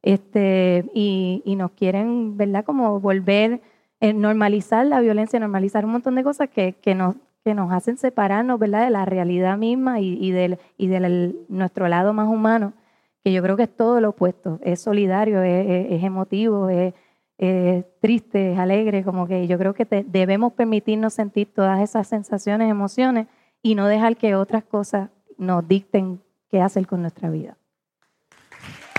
este, 0.02 0.84
y, 0.94 1.42
y 1.44 1.56
nos 1.56 1.72
quieren, 1.72 2.36
¿verdad? 2.36 2.64
Como 2.64 3.00
volver, 3.00 3.60
eh, 4.00 4.12
normalizar 4.12 4.86
la 4.86 5.00
violencia, 5.00 5.40
normalizar 5.40 5.84
un 5.84 5.92
montón 5.92 6.14
de 6.14 6.22
cosas 6.22 6.48
que, 6.48 6.74
que, 6.74 6.94
nos, 6.94 7.16
que 7.44 7.54
nos 7.54 7.72
hacen 7.72 7.96
separarnos, 7.96 8.60
¿verdad? 8.60 8.84
De 8.84 8.90
la 8.90 9.04
realidad 9.04 9.58
misma 9.58 9.98
y, 9.98 10.16
y 10.24 10.30
del, 10.30 10.58
y 10.78 10.86
del 10.86 11.36
nuestro 11.48 11.88
lado 11.88 12.12
más 12.12 12.28
humano, 12.28 12.74
que 13.24 13.32
yo 13.32 13.42
creo 13.42 13.56
que 13.56 13.64
es 13.64 13.76
todo 13.76 14.00
lo 14.00 14.10
opuesto, 14.10 14.60
es 14.62 14.80
solidario, 14.80 15.42
es, 15.42 15.66
es, 15.66 15.92
es 15.94 16.04
emotivo, 16.04 16.68
es 16.68 16.94
eh, 17.38 17.84
triste, 18.00 18.56
alegre, 18.56 19.04
como 19.04 19.26
que 19.26 19.46
yo 19.46 19.58
creo 19.58 19.74
que 19.74 19.84
te, 19.84 20.04
debemos 20.04 20.54
permitirnos 20.54 21.14
sentir 21.14 21.52
todas 21.52 21.80
esas 21.80 22.08
sensaciones, 22.08 22.70
emociones 22.70 23.26
y 23.62 23.74
no 23.74 23.86
dejar 23.86 24.16
que 24.16 24.34
otras 24.34 24.64
cosas 24.64 25.10
nos 25.36 25.66
dicten 25.66 26.22
qué 26.50 26.60
hacer 26.60 26.86
con 26.86 27.02
nuestra 27.02 27.30
vida. 27.30 27.56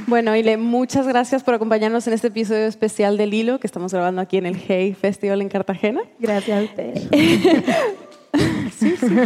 Bueno, 0.09 0.35
Ile, 0.35 0.57
muchas 0.57 1.07
gracias 1.07 1.45
por 1.45 1.55
acompañarnos 1.55 2.09
en 2.09 2.15
este 2.15 2.29
episodio 2.29 2.67
especial 2.67 3.17
del 3.17 3.33
Hilo 3.33 3.61
que 3.61 3.69
estamos 3.69 3.93
grabando 3.93 4.21
aquí 4.21 4.37
en 4.37 4.47
el 4.47 4.57
Hey 4.57 4.95
Festival 4.95 5.43
en 5.43 5.49
Cartagena. 5.49 6.01
Gracias 6.19 6.61
a 6.61 6.65
ustedes. 6.65 7.09
sí, 8.77 8.97
sí. 8.97 9.07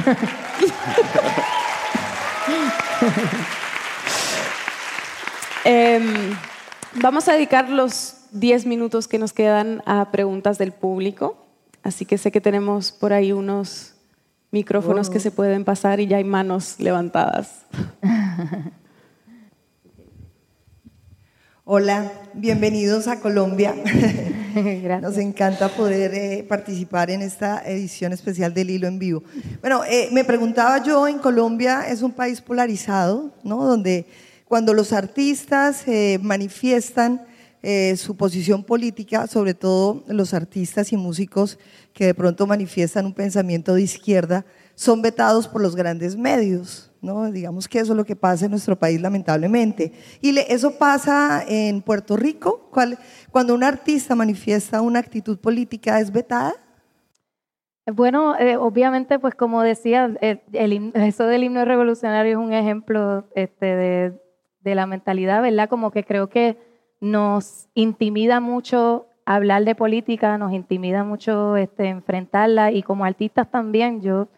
eh, 5.65 6.01
vamos 7.01 7.29
a 7.29 7.35
dedicar 7.35 7.69
los 7.69 8.17
10 8.33 8.67
minutos 8.67 9.09
que 9.09 9.19
nos 9.19 9.33
quedan 9.33 9.83
a 9.87 10.11
preguntas 10.11 10.59
del 10.59 10.73
público. 10.73 11.47
Así 11.83 12.05
que 12.05 12.19
sé 12.19 12.31
que 12.31 12.41
tenemos 12.41 12.93
por 12.93 13.13
ahí 13.13 13.33
unos 13.33 13.95
micrófonos 14.51 15.09
oh. 15.09 15.13
que 15.13 15.21
se 15.21 15.31
pueden 15.31 15.65
pasar 15.65 16.01
y 16.01 16.07
ya 16.07 16.19
hay 16.19 16.25
manos 16.25 16.77
levantadas. 16.79 17.65
Hola, 21.65 22.11
bienvenidos 22.35 23.07
a 23.07 23.21
Colombia. 23.21 23.75
Nos 25.01 25.17
encanta 25.19 25.69
poder 25.69 26.15
eh, 26.15 26.45
participar 26.49 27.11
en 27.11 27.23
esta 27.23 27.63
edición 27.65 28.13
especial 28.13 28.53
del 28.53 28.71
Hilo 28.71 28.89
en 28.89 28.99
Vivo. 28.99 29.23
Bueno, 29.61 29.83
eh, 29.85 30.09
me 30.13 30.25
preguntaba 30.25 30.83
yo, 30.83 31.07
en 31.07 31.19
Colombia 31.19 31.87
es 31.89 32.03
un 32.03 32.13
país 32.13 32.41
polarizado, 32.41 33.33
¿no? 33.43 33.65
Donde 33.65 34.07
cuando 34.51 34.75
los 34.75 34.93
artistas 34.93 35.87
eh, 35.87 36.19
manifiestan 36.23 37.23
eh, 37.63 37.95
su 37.97 38.17
posición 38.17 38.65
política, 38.65 39.27
sobre 39.27 39.55
todo 39.55 40.03
los 40.09 40.35
artistas 40.35 40.93
y 40.93 40.97
músicos 40.97 41.59
que 41.93 42.07
de 42.07 42.15
pronto 42.15 42.47
manifiestan 42.47 43.07
un 43.07 43.15
pensamiento 43.15 43.75
de 43.75 43.83
izquierda, 43.83 44.45
son 44.75 45.03
vetados 45.03 45.47
por 45.47 45.61
los 45.61 45.77
grandes 45.77 46.17
medios. 46.17 46.90
¿No? 47.03 47.31
Digamos 47.31 47.69
que 47.69 47.79
eso 47.79 47.93
es 47.93 47.97
lo 47.97 48.05
que 48.05 48.17
pasa 48.17 48.45
en 48.45 48.51
nuestro 48.51 48.79
país, 48.79 49.01
lamentablemente. 49.01 49.93
Y 50.21 50.37
eso 50.39 50.79
pasa 50.79 51.45
en 51.47 51.83
Puerto 51.83 52.17
Rico. 52.17 52.71
Cuando 53.31 53.55
un 53.55 53.65
artista 53.65 54.15
manifiesta 54.15 54.81
una 54.81 54.99
actitud 54.99 55.39
política, 55.39 56.01
¿es 56.01 56.11
vetada? 56.11 56.55
Bueno, 57.87 58.39
eh, 58.39 58.57
obviamente, 58.57 59.19
pues 59.19 59.35
como 59.35 59.63
decía, 59.63 60.11
el, 60.21 60.93
eso 60.95 61.27
del 61.27 61.45
himno 61.45 61.65
revolucionario 61.65 62.33
es 62.33 62.47
un 62.47 62.53
ejemplo 62.53 63.25
este, 63.35 63.67
de, 63.67 64.21
de 64.61 64.75
la 64.75 64.87
mentalidad, 64.87 65.43
¿verdad? 65.43 65.69
Como 65.69 65.91
que 65.91 66.05
creo 66.05 66.29
que 66.29 66.59
nos 67.01 67.69
intimida 67.75 68.41
mucho 68.41 69.07
hablar 69.25 69.65
de 69.65 69.75
política, 69.75 70.37
nos 70.39 70.53
intimida 70.53 71.05
mucho 71.05 71.57
este, 71.57 71.89
enfrentarla 71.89 72.73
y 72.73 72.83
como 72.83 73.05
artistas 73.05 73.51
también, 73.51 74.03
yo 74.03 74.29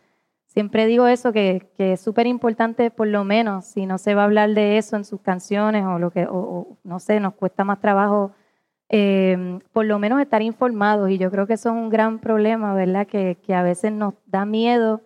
siempre 0.53 0.87
digo 0.87 1.07
eso, 1.07 1.33
que, 1.33 1.67
es 1.79 2.01
súper 2.01 2.27
importante, 2.27 2.91
por 2.91 3.09
lo 3.09 3.25
menos, 3.25 3.65
si 3.65 3.87
no 3.87 3.99
se 3.99 4.15
va 4.15 4.23
a 4.23 4.25
hablar 4.27 4.51
de 4.51 4.77
eso 4.77 4.97
en 4.97 5.05
sus 5.05 5.21
canciones 5.21 5.85
o 5.87 5.99
lo 5.99 6.11
que, 6.11 6.27
o, 6.29 6.77
no 6.85 7.01
sé, 7.01 7.21
nos 7.21 7.35
cuesta 7.35 7.65
más 7.65 7.81
trabajo, 7.81 8.33
eh, 8.91 9.59
por 9.73 9.87
lo 9.87 9.99
menos 9.99 10.21
estar 10.21 10.43
informados. 10.43 11.11
Y 11.11 11.19
yo 11.19 11.31
creo 11.31 11.47
que 11.47 11.55
eso 11.55 11.71
es 11.71 11.75
un 11.75 11.89
gran 11.89 12.19
problema, 12.19 12.75
¿verdad? 12.75 13.07
Que, 13.07 13.39
que 13.43 13.55
a 13.55 13.63
veces 13.63 13.93
nos 13.93 14.15
da 14.27 14.45
miedo 14.45 15.01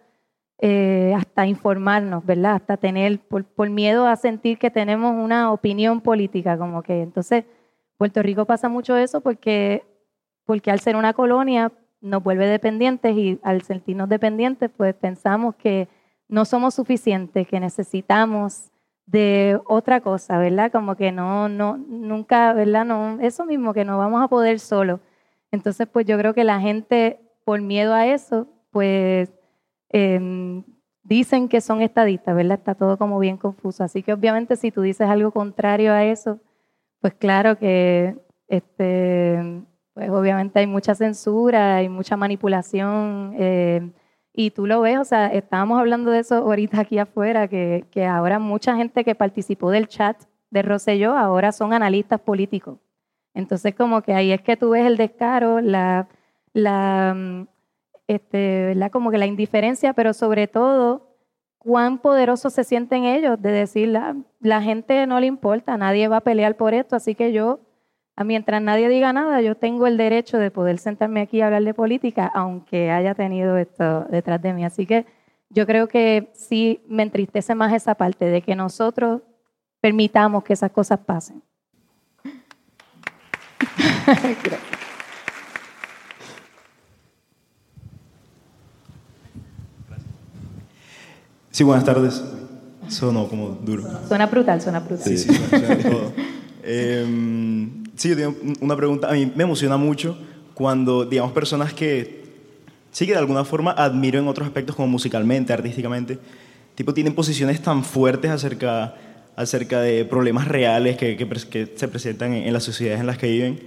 eh, 0.59 1.15
hasta 1.17 1.47
informarnos, 1.47 2.27
¿verdad? 2.27 2.57
Hasta 2.57 2.77
tener, 2.77 3.21
por, 3.21 3.45
por 3.45 3.71
miedo 3.71 4.07
a 4.07 4.17
sentir 4.17 4.59
que 4.59 4.71
tenemos 4.71 5.13
una 5.15 5.53
opinión 5.53 6.01
política, 6.01 6.59
como 6.59 6.83
que 6.83 7.03
entonces 7.03 7.45
Puerto 7.99 8.23
Rico 8.23 8.47
pasa 8.47 8.69
mucho 8.69 8.97
eso 8.97 9.21
porque, 9.21 9.85
porque 10.45 10.71
al 10.71 10.81
ser 10.81 10.97
una 10.97 11.13
colonia 11.13 11.73
nos 12.07 12.23
vuelve 12.23 12.47
dependientes 12.47 13.17
y 13.17 13.39
al 13.43 13.63
sentirnos 13.63 14.09
dependientes, 14.09 14.71
pues 14.77 14.95
pensamos 14.95 15.55
que 15.57 15.89
no 16.29 16.45
somos 16.45 16.75
suficientes, 16.75 17.47
que 17.47 17.61
necesitamos 17.61 18.71
de 19.07 19.61
otra 19.67 20.01
cosa, 20.01 20.39
¿verdad? 20.39 20.73
Como 20.73 20.97
que 20.97 21.13
no, 21.13 21.49
no, 21.49 21.77
nunca, 21.77 22.53
¿verdad? 22.53 22.85
No, 22.85 23.21
eso 23.21 23.45
mismo, 23.45 23.73
que 23.73 23.85
no 23.85 23.99
vamos 23.99 24.23
a 24.23 24.29
poder 24.29 24.59
solo. 24.59 25.01
Entonces, 25.53 25.87
pues 25.87 26.07
yo 26.07 26.19
creo 26.19 26.35
que 26.35 26.45
la 26.45 26.61
gente, 26.61 27.21
por 27.45 27.61
miedo 27.61 27.95
a 27.95 28.07
eso, 28.07 28.49
pues 28.71 29.31
eh, 29.91 30.63
dicen 31.05 31.49
que 31.49 31.61
son 31.61 31.83
estadistas, 31.83 32.35
¿verdad? 32.35 32.59
Está 32.59 32.75
todo 32.75 32.99
como 32.99 33.19
bien 33.19 33.37
confuso. 33.37 33.85
Así 33.85 34.03
que 34.03 34.13
obviamente 34.13 34.57
si 34.57 34.71
tú 34.71 34.83
dices 34.83 35.09
algo 35.09 35.31
contrario 35.31 35.93
a 35.93 36.05
eso, 36.05 36.41
pues 37.01 37.15
claro 37.15 37.59
que 37.59 38.17
este, 38.49 39.63
pues 39.97 40.11
obviamente 40.11 40.59
hay 40.59 40.67
mucha 40.67 40.95
censura, 40.95 41.77
hay 41.77 41.89
mucha 41.89 42.19
manipulación. 42.19 43.35
Eh, 43.39 43.93
y 44.35 44.51
tú 44.51 44.67
lo 44.67 44.83
ves, 44.83 44.99
o 44.99 45.05
sea, 45.05 45.29
estábamos 45.29 45.81
hablando 45.81 46.11
de 46.11 46.19
eso 46.19 46.35
ahorita 46.35 46.83
aquí 46.83 46.99
afuera, 46.99 47.49
que, 47.49 47.87
que 47.91 48.05
ahora 48.05 48.39
mucha 48.39 48.77
gente 48.77 49.05
que 49.05 49.15
participó 49.15 49.71
del 49.71 49.89
chat 49.89 50.19
de 50.51 50.61
Rosselló 50.61 51.17
ahora 51.17 51.51
son 51.51 51.73
analistas 51.73 52.21
políticos. 52.21 52.79
Entonces, 53.33 53.75
como 53.75 54.03
que 54.03 54.13
ahí 54.13 54.33
es 54.33 54.43
que 54.43 54.59
tú 54.59 54.69
ves 54.69 54.85
el 54.85 54.99
descaro, 54.99 55.63
la, 55.63 56.09
la, 56.53 57.47
este, 58.07 58.67
¿verdad? 58.67 58.91
Como 58.91 59.11
que 59.11 59.17
la 59.17 59.25
indiferencia, 59.25 59.95
pero 59.95 60.13
sobre 60.13 60.47
todo 60.47 61.17
cuán 61.57 61.97
poderosos 62.01 62.53
se 62.53 62.65
sienten 62.65 63.05
ellos 63.05 63.41
de 63.41 63.51
decir, 63.51 63.89
la, 63.89 64.15
la 64.41 64.61
gente 64.61 65.07
no 65.07 65.21
le 65.21 65.27
importa, 65.27 65.79
nadie 65.79 66.07
va 66.09 66.19
a 66.19 66.21
pelear 66.21 66.59
por 66.59 66.75
esto, 66.75 66.97
así 66.97 67.15
que 67.15 67.33
yo 67.33 67.61
mientras 68.25 68.63
nadie 68.63 68.89
diga 68.89 69.13
nada, 69.13 69.43
yo 69.43 69.57
tengo 69.57 69.87
el 69.87 69.99
derecho 69.99 70.39
de 70.39 70.51
poder 70.51 70.79
sentarme 70.79 71.21
aquí 71.21 71.41
a 71.41 71.47
hablar 71.47 71.65
de 71.65 71.75
política, 71.75 72.31
aunque 72.35 72.91
haya 72.91 73.15
tenido 73.15 73.59
esto 73.59 74.07
detrás 74.11 74.41
de 74.41 74.55
mí. 74.55 74.65
Así 74.65 74.87
que 74.87 75.05
yo 75.51 75.67
creo 75.67 75.87
que 75.89 76.31
sí 76.35 76.83
me 76.89 77.03
entristece 77.03 77.55
más 77.55 77.73
esa 77.75 77.95
parte 77.95 78.25
de 78.25 78.43
que 78.43 78.57
nosotros 78.57 79.21
permitamos 79.81 80.45
que 80.45 80.55
esas 80.55 80.71
cosas 80.71 80.99
pasen. 81.01 81.43
Sí, 91.51 91.65
buenas 91.65 91.85
tardes. 91.85 92.25
Sonó 92.89 93.29
como 93.29 93.49
duro. 93.49 93.83
Suena 94.09 94.27
brutal, 94.27 94.61
suena 94.61 94.81
brutal. 94.81 95.05
Sí, 95.05 95.19
sí, 95.19 95.35
suena, 95.35 95.67
suena 95.67 95.91
todo. 95.91 96.13
Eh, 96.69 97.86
sí, 97.97 98.11
yo 98.11 98.17
tengo 98.17 98.37
una 98.61 98.77
pregunta. 98.77 99.09
A 99.09 99.13
mí 99.13 99.31
me 99.35 99.45
emociona 99.45 99.77
mucho 99.77 100.17
cuando, 100.55 101.05
digamos, 101.05 101.33
personas 101.33 101.73
que 101.75 102.25
sí 102.91 103.07
que 103.07 103.13
de 103.13 103.19
alguna 103.19 103.45
forma 103.45 103.73
admiro 103.73 104.19
en 104.19 104.29
otros 104.29 104.47
aspectos 104.47 104.77
como 104.77 104.89
musicalmente, 104.89 105.53
artísticamente, 105.53 106.19
tipo 106.75 106.95
tienen 106.95 107.15
posiciones 107.15 107.61
tan 107.61 107.85
fuertes 107.85 108.31
acerca, 108.31 108.95
acerca 109.37 109.81
de 109.81 110.05
problemas 110.05 110.49
reales 110.49 110.97
que, 110.97 111.17
que, 111.17 111.29
que 111.29 111.73
se 111.75 111.89
presentan 111.89 112.33
en, 112.33 112.47
en, 112.47 112.53
las 112.53 112.65
sociedades 112.65 113.01
en 113.01 113.07
las 113.07 113.19
que 113.19 113.31
viven. 113.31 113.61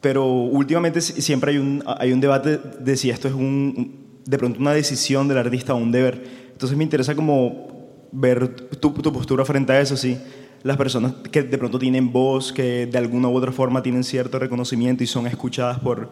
Pero 0.00 0.26
últimamente 0.26 1.00
siempre 1.00 1.52
hay 1.52 1.58
un, 1.58 1.82
hay 1.86 2.12
un 2.12 2.20
debate 2.20 2.58
de 2.58 2.96
si 2.96 3.10
esto 3.10 3.26
es 3.26 3.34
un, 3.34 4.20
de 4.24 4.38
pronto 4.38 4.60
una 4.60 4.74
decisión 4.74 5.26
del 5.28 5.38
artista 5.38 5.74
o 5.74 5.78
un 5.78 5.90
deber. 5.90 6.22
Entonces 6.52 6.76
me 6.76 6.84
interesa 6.84 7.14
como 7.14 7.72
ver 8.12 8.48
tu, 8.78 8.92
tu 8.92 9.12
postura 9.12 9.44
frente 9.44 9.72
a 9.72 9.80
eso, 9.80 9.96
sí 9.96 10.16
las 10.64 10.78
personas 10.78 11.12
que 11.30 11.42
de 11.42 11.58
pronto 11.58 11.78
tienen 11.78 12.10
voz, 12.10 12.52
que 12.52 12.86
de 12.86 12.98
alguna 12.98 13.28
u 13.28 13.36
otra 13.36 13.52
forma 13.52 13.82
tienen 13.82 14.02
cierto 14.02 14.38
reconocimiento 14.38 15.04
y 15.04 15.06
son 15.06 15.26
escuchadas 15.26 15.78
por, 15.78 16.08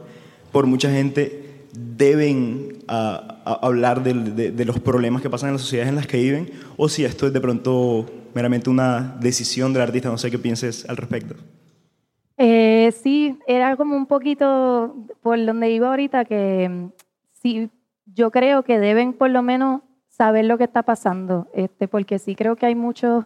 por 0.52 0.66
mucha 0.66 0.90
gente, 0.90 1.66
deben 1.72 2.84
a, 2.86 3.40
a 3.44 3.66
hablar 3.66 4.02
de, 4.02 4.12
de, 4.12 4.50
de, 4.52 4.64
los 4.66 4.78
problemas 4.78 5.22
que 5.22 5.30
pasan 5.30 5.48
en 5.48 5.54
las 5.54 5.62
sociedades 5.62 5.88
en 5.88 5.96
las 5.96 6.06
que 6.06 6.18
viven, 6.18 6.50
o 6.76 6.90
si 6.90 7.02
esto 7.04 7.26
es 7.26 7.32
de 7.32 7.40
pronto 7.40 8.04
meramente 8.34 8.68
una 8.68 9.16
decisión 9.20 9.72
del 9.72 9.82
artista, 9.82 10.10
no 10.10 10.18
sé 10.18 10.30
qué 10.30 10.38
pienses 10.38 10.86
al 10.86 10.98
respecto. 10.98 11.34
Eh, 12.36 12.92
sí, 13.02 13.38
era 13.46 13.76
como 13.76 13.96
un 13.96 14.06
poquito 14.06 14.94
por 15.22 15.42
donde 15.42 15.70
iba 15.70 15.88
ahorita, 15.88 16.26
que 16.26 16.88
sí, 17.32 17.70
yo 18.04 18.30
creo 18.30 18.64
que 18.64 18.78
deben 18.78 19.14
por 19.14 19.30
lo 19.30 19.42
menos 19.42 19.80
saber 20.08 20.44
lo 20.44 20.58
que 20.58 20.64
está 20.64 20.82
pasando, 20.82 21.48
este, 21.54 21.88
porque 21.88 22.18
sí 22.18 22.34
creo 22.34 22.56
que 22.56 22.66
hay 22.66 22.74
muchos 22.74 23.24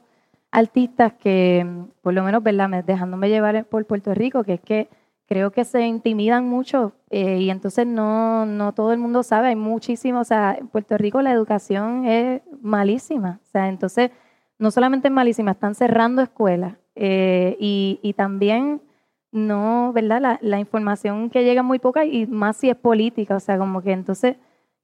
artistas 0.56 1.12
que, 1.12 1.66
por 2.00 2.14
lo 2.14 2.22
menos, 2.22 2.42
¿verdad? 2.42 2.82
dejándome 2.82 3.28
llevar 3.28 3.66
por 3.66 3.84
Puerto 3.84 4.14
Rico, 4.14 4.42
que 4.42 4.54
es 4.54 4.60
que 4.62 4.88
creo 5.26 5.50
que 5.50 5.66
se 5.66 5.86
intimidan 5.86 6.48
mucho 6.48 6.94
eh, 7.10 7.40
y 7.40 7.50
entonces 7.50 7.86
no, 7.86 8.46
no 8.46 8.72
todo 8.72 8.94
el 8.94 8.98
mundo 8.98 9.22
sabe, 9.22 9.48
hay 9.48 9.56
muchísimo, 9.56 10.20
o 10.20 10.24
sea, 10.24 10.56
en 10.58 10.68
Puerto 10.68 10.96
Rico 10.96 11.20
la 11.20 11.30
educación 11.32 12.06
es 12.06 12.40
malísima, 12.62 13.38
o 13.42 13.46
sea, 13.46 13.68
entonces 13.68 14.12
no 14.58 14.70
solamente 14.70 15.08
es 15.08 15.12
malísima, 15.12 15.50
están 15.50 15.74
cerrando 15.74 16.22
escuelas 16.22 16.76
eh, 16.94 17.58
y, 17.60 18.00
y, 18.02 18.14
también 18.14 18.80
no, 19.32 19.92
¿verdad? 19.92 20.22
La, 20.22 20.38
la, 20.40 20.58
información 20.58 21.28
que 21.28 21.44
llega 21.44 21.62
muy 21.62 21.78
poca 21.78 22.06
y 22.06 22.26
más 22.26 22.56
si 22.56 22.70
es 22.70 22.76
política, 22.76 23.36
o 23.36 23.40
sea, 23.40 23.58
como 23.58 23.82
que 23.82 23.92
entonces 23.92 24.36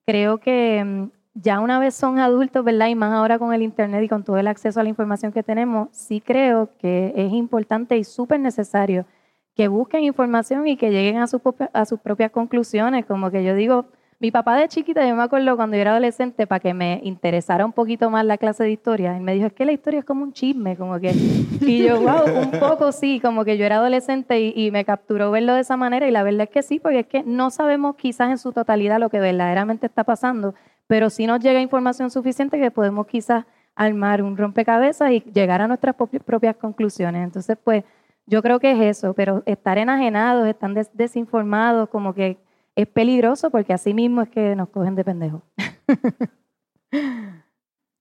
creo 0.04 0.36
que 0.36 0.84
mm, 0.84 1.21
ya 1.34 1.60
una 1.60 1.78
vez 1.78 1.94
son 1.94 2.18
adultos, 2.18 2.64
¿verdad? 2.64 2.88
Y 2.88 2.94
más 2.94 3.12
ahora 3.12 3.38
con 3.38 3.54
el 3.54 3.62
Internet 3.62 4.02
y 4.04 4.08
con 4.08 4.22
todo 4.24 4.38
el 4.38 4.46
acceso 4.46 4.80
a 4.80 4.82
la 4.82 4.88
información 4.88 5.32
que 5.32 5.42
tenemos, 5.42 5.88
sí 5.92 6.20
creo 6.20 6.70
que 6.78 7.12
es 7.16 7.32
importante 7.32 7.96
y 7.96 8.04
súper 8.04 8.40
necesario 8.40 9.06
que 9.54 9.68
busquen 9.68 10.02
información 10.02 10.66
y 10.66 10.76
que 10.76 10.90
lleguen 10.90 11.18
a, 11.18 11.26
su, 11.26 11.40
a 11.72 11.84
sus 11.84 12.00
propias 12.00 12.30
conclusiones. 12.30 13.04
Como 13.06 13.30
que 13.30 13.44
yo 13.44 13.54
digo, 13.54 13.86
mi 14.18 14.30
papá 14.30 14.56
de 14.56 14.68
chiquita, 14.68 15.06
yo 15.06 15.16
me 15.16 15.22
acuerdo 15.22 15.56
cuando 15.56 15.76
yo 15.76 15.80
era 15.80 15.90
adolescente, 15.90 16.46
para 16.46 16.60
que 16.60 16.74
me 16.74 17.00
interesara 17.02 17.64
un 17.64 17.72
poquito 17.72 18.08
más 18.08 18.24
la 18.24 18.38
clase 18.38 18.64
de 18.64 18.70
historia, 18.70 19.16
él 19.16 19.22
me 19.22 19.34
dijo, 19.34 19.46
es 19.46 19.52
que 19.52 19.64
la 19.64 19.72
historia 19.72 19.98
es 20.00 20.04
como 20.04 20.22
un 20.22 20.32
chisme, 20.32 20.76
como 20.76 21.00
que... 21.00 21.12
Y 21.60 21.84
yo, 21.84 22.00
wow, 22.00 22.42
un 22.42 22.50
poco 22.52 22.92
sí, 22.92 23.20
como 23.20 23.44
que 23.44 23.58
yo 23.58 23.64
era 23.64 23.76
adolescente 23.76 24.52
y 24.54 24.70
me 24.70 24.84
capturó 24.84 25.30
verlo 25.30 25.54
de 25.54 25.62
esa 25.62 25.76
manera 25.76 26.06
y 26.06 26.10
la 26.10 26.22
verdad 26.22 26.42
es 26.42 26.50
que 26.50 26.62
sí, 26.62 26.78
porque 26.78 27.00
es 27.00 27.06
que 27.06 27.22
no 27.24 27.50
sabemos 27.50 27.96
quizás 27.96 28.30
en 28.30 28.38
su 28.38 28.52
totalidad 28.52 29.00
lo 29.00 29.10
que 29.10 29.18
verdaderamente 29.18 29.86
está 29.86 30.04
pasando 30.04 30.54
pero 30.92 31.08
sí 31.08 31.26
nos 31.26 31.40
llega 31.40 31.58
información 31.58 32.10
suficiente 32.10 32.60
que 32.60 32.70
podemos 32.70 33.06
quizás 33.06 33.46
armar 33.74 34.22
un 34.22 34.36
rompecabezas 34.36 35.10
y 35.10 35.20
llegar 35.20 35.62
a 35.62 35.66
nuestras 35.66 35.96
propias 35.96 36.54
conclusiones. 36.56 37.24
Entonces, 37.24 37.56
pues 37.64 37.82
yo 38.26 38.42
creo 38.42 38.60
que 38.60 38.72
es 38.72 38.98
eso, 38.98 39.14
pero 39.14 39.42
estar 39.46 39.78
enajenados, 39.78 40.46
estar 40.46 40.70
des 40.74 40.90
desinformados, 40.92 41.88
como 41.88 42.12
que 42.12 42.36
es 42.76 42.86
peligroso 42.86 43.50
porque 43.50 43.72
así 43.72 43.94
mismo 43.94 44.20
es 44.20 44.28
que 44.28 44.54
nos 44.54 44.68
cogen 44.68 44.94
de 44.94 45.02
pendejos. 45.02 45.40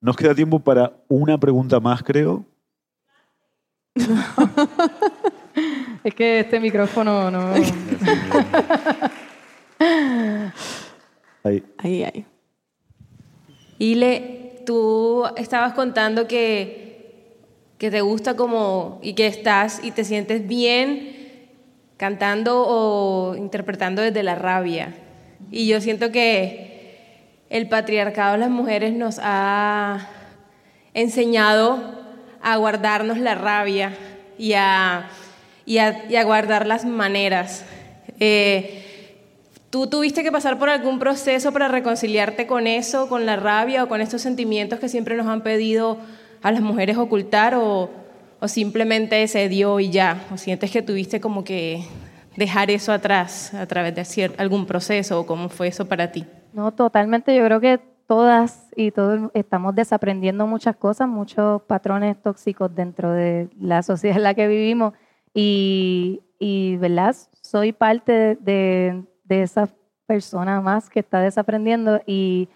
Nos 0.01 0.17
queda 0.17 0.35
tiempo 0.35 0.59
para 0.59 0.91
una 1.07 1.37
pregunta 1.37 1.79
más, 1.79 2.03
creo. 2.03 2.43
es 6.03 6.13
que 6.13 6.41
este 6.41 6.59
micrófono 6.59 7.31
no. 7.31 7.53
ahí. 11.45 11.63
Ahí, 11.77 12.03
ahí. 12.03 12.25
Ile, 13.81 14.61
tú 14.63 15.23
estabas 15.37 15.73
contando 15.73 16.27
que, 16.27 17.15
que 17.79 17.89
te 17.89 18.01
gusta 18.01 18.35
como 18.35 18.99
y 19.01 19.13
que 19.13 19.25
estás 19.25 19.83
y 19.83 19.89
te 19.89 20.03
sientes 20.03 20.47
bien 20.47 21.15
cantando 21.97 22.63
o 22.67 23.35
interpretando 23.35 24.03
desde 24.03 24.21
la 24.21 24.35
rabia. 24.35 24.93
Y 25.49 25.65
yo 25.65 25.81
siento 25.81 26.11
que 26.11 27.07
el 27.49 27.69
patriarcado 27.69 28.33
de 28.33 28.37
las 28.37 28.51
mujeres 28.51 28.93
nos 28.93 29.19
ha 29.19 30.07
enseñado 30.93 31.79
a 32.39 32.57
guardarnos 32.57 33.17
la 33.17 33.33
rabia 33.33 33.93
y 34.37 34.53
a, 34.53 35.09
y 35.65 35.79
a, 35.79 36.05
y 36.07 36.17
a 36.17 36.23
guardar 36.23 36.67
las 36.67 36.85
maneras. 36.85 37.65
Eh, 38.19 38.90
¿Tú 39.71 39.87
tuviste 39.87 40.21
que 40.21 40.33
pasar 40.33 40.59
por 40.59 40.69
algún 40.69 40.99
proceso 40.99 41.53
para 41.53 41.69
reconciliarte 41.69 42.45
con 42.45 42.67
eso, 42.67 43.07
con 43.07 43.25
la 43.25 43.37
rabia 43.37 43.85
o 43.85 43.87
con 43.87 44.01
estos 44.01 44.21
sentimientos 44.21 44.79
que 44.79 44.89
siempre 44.89 45.15
nos 45.15 45.27
han 45.27 45.43
pedido 45.43 45.97
a 46.43 46.51
las 46.51 46.61
mujeres 46.61 46.97
ocultar 46.97 47.55
o, 47.55 47.89
o 48.41 48.47
simplemente 48.49 49.25
se 49.29 49.47
dio 49.47 49.79
y 49.79 49.89
ya? 49.89 50.25
¿O 50.33 50.37
sientes 50.37 50.71
que 50.71 50.81
tuviste 50.81 51.21
como 51.21 51.45
que 51.45 51.85
dejar 52.35 52.69
eso 52.69 52.91
atrás 52.91 53.53
a 53.53 53.65
través 53.65 53.95
de 53.95 54.31
algún 54.37 54.65
proceso 54.65 55.21
o 55.21 55.25
cómo 55.25 55.47
fue 55.47 55.69
eso 55.69 55.87
para 55.87 56.11
ti? 56.11 56.25
No, 56.51 56.73
totalmente. 56.73 57.33
Yo 57.33 57.45
creo 57.45 57.61
que 57.61 57.79
todas 58.07 58.67
y 58.75 58.91
todos 58.91 59.31
estamos 59.33 59.73
desaprendiendo 59.73 60.47
muchas 60.47 60.75
cosas, 60.75 61.07
muchos 61.07 61.61
patrones 61.61 62.21
tóxicos 62.21 62.75
dentro 62.75 63.13
de 63.13 63.47
la 63.57 63.83
sociedad 63.83 64.17
en 64.17 64.23
la 64.23 64.33
que 64.33 64.47
vivimos 64.47 64.95
y, 65.33 66.23
y 66.39 66.75
¿verdad? 66.75 67.15
Soy 67.41 67.71
parte 67.71 68.11
de, 68.11 68.35
de, 68.41 69.03
esa 69.31 69.69
persona 70.05 70.61
más 70.61 70.89
que 70.89 70.99
está 70.99 71.21
desaprendiendo 71.21 72.01
y 72.05 72.49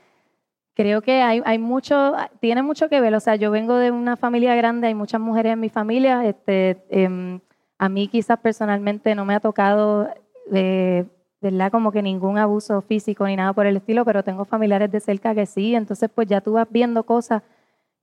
creo 0.74 1.02
que 1.02 1.22
hay, 1.22 1.42
hay, 1.46 1.58
mucho, 1.58 2.16
tiene 2.42 2.62
mucho 2.62 2.90
que 2.90 3.00
ver, 3.00 3.16
o 3.16 3.20
sea, 3.20 3.36
yo 3.36 3.52
vengo 3.52 3.76
de 3.78 3.92
una 3.92 4.18
familia 4.18 4.56
grande, 4.56 4.88
hay 4.88 4.96
muchas 4.96 5.22
mujeres 5.22 5.54
en 5.54 5.60
mi 5.62 5.70
familia, 5.70 6.26
este, 6.26 6.84
em, 6.90 7.40
a 7.78 7.88
mí 7.88 8.08
quizás 8.08 8.40
personalmente 8.40 9.16
no 9.16 9.24
me 9.26 9.36
ha 9.36 9.40
tocado 9.40 10.10
eh, 10.54 11.06
¿verdad? 11.42 11.72
Como 11.72 11.92
que 11.92 12.02
ningún 12.02 12.38
abuso 12.38 12.82
físico 12.82 13.28
ni 13.28 13.36
nada 13.36 13.54
por 13.54 13.68
el 13.68 13.78
estilo, 13.78 14.04
pero 14.04 14.24
tengo 14.24 14.46
familiares 14.46 14.92
de 14.92 15.00
cerca 15.00 15.36
que 15.36 15.46
sí, 15.46 15.76
entonces 15.76 16.10
pues 16.14 16.28
ya 16.28 16.42
tú 16.42 16.54
vas 16.54 16.68
viendo 16.70 17.04
cosas 17.04 17.44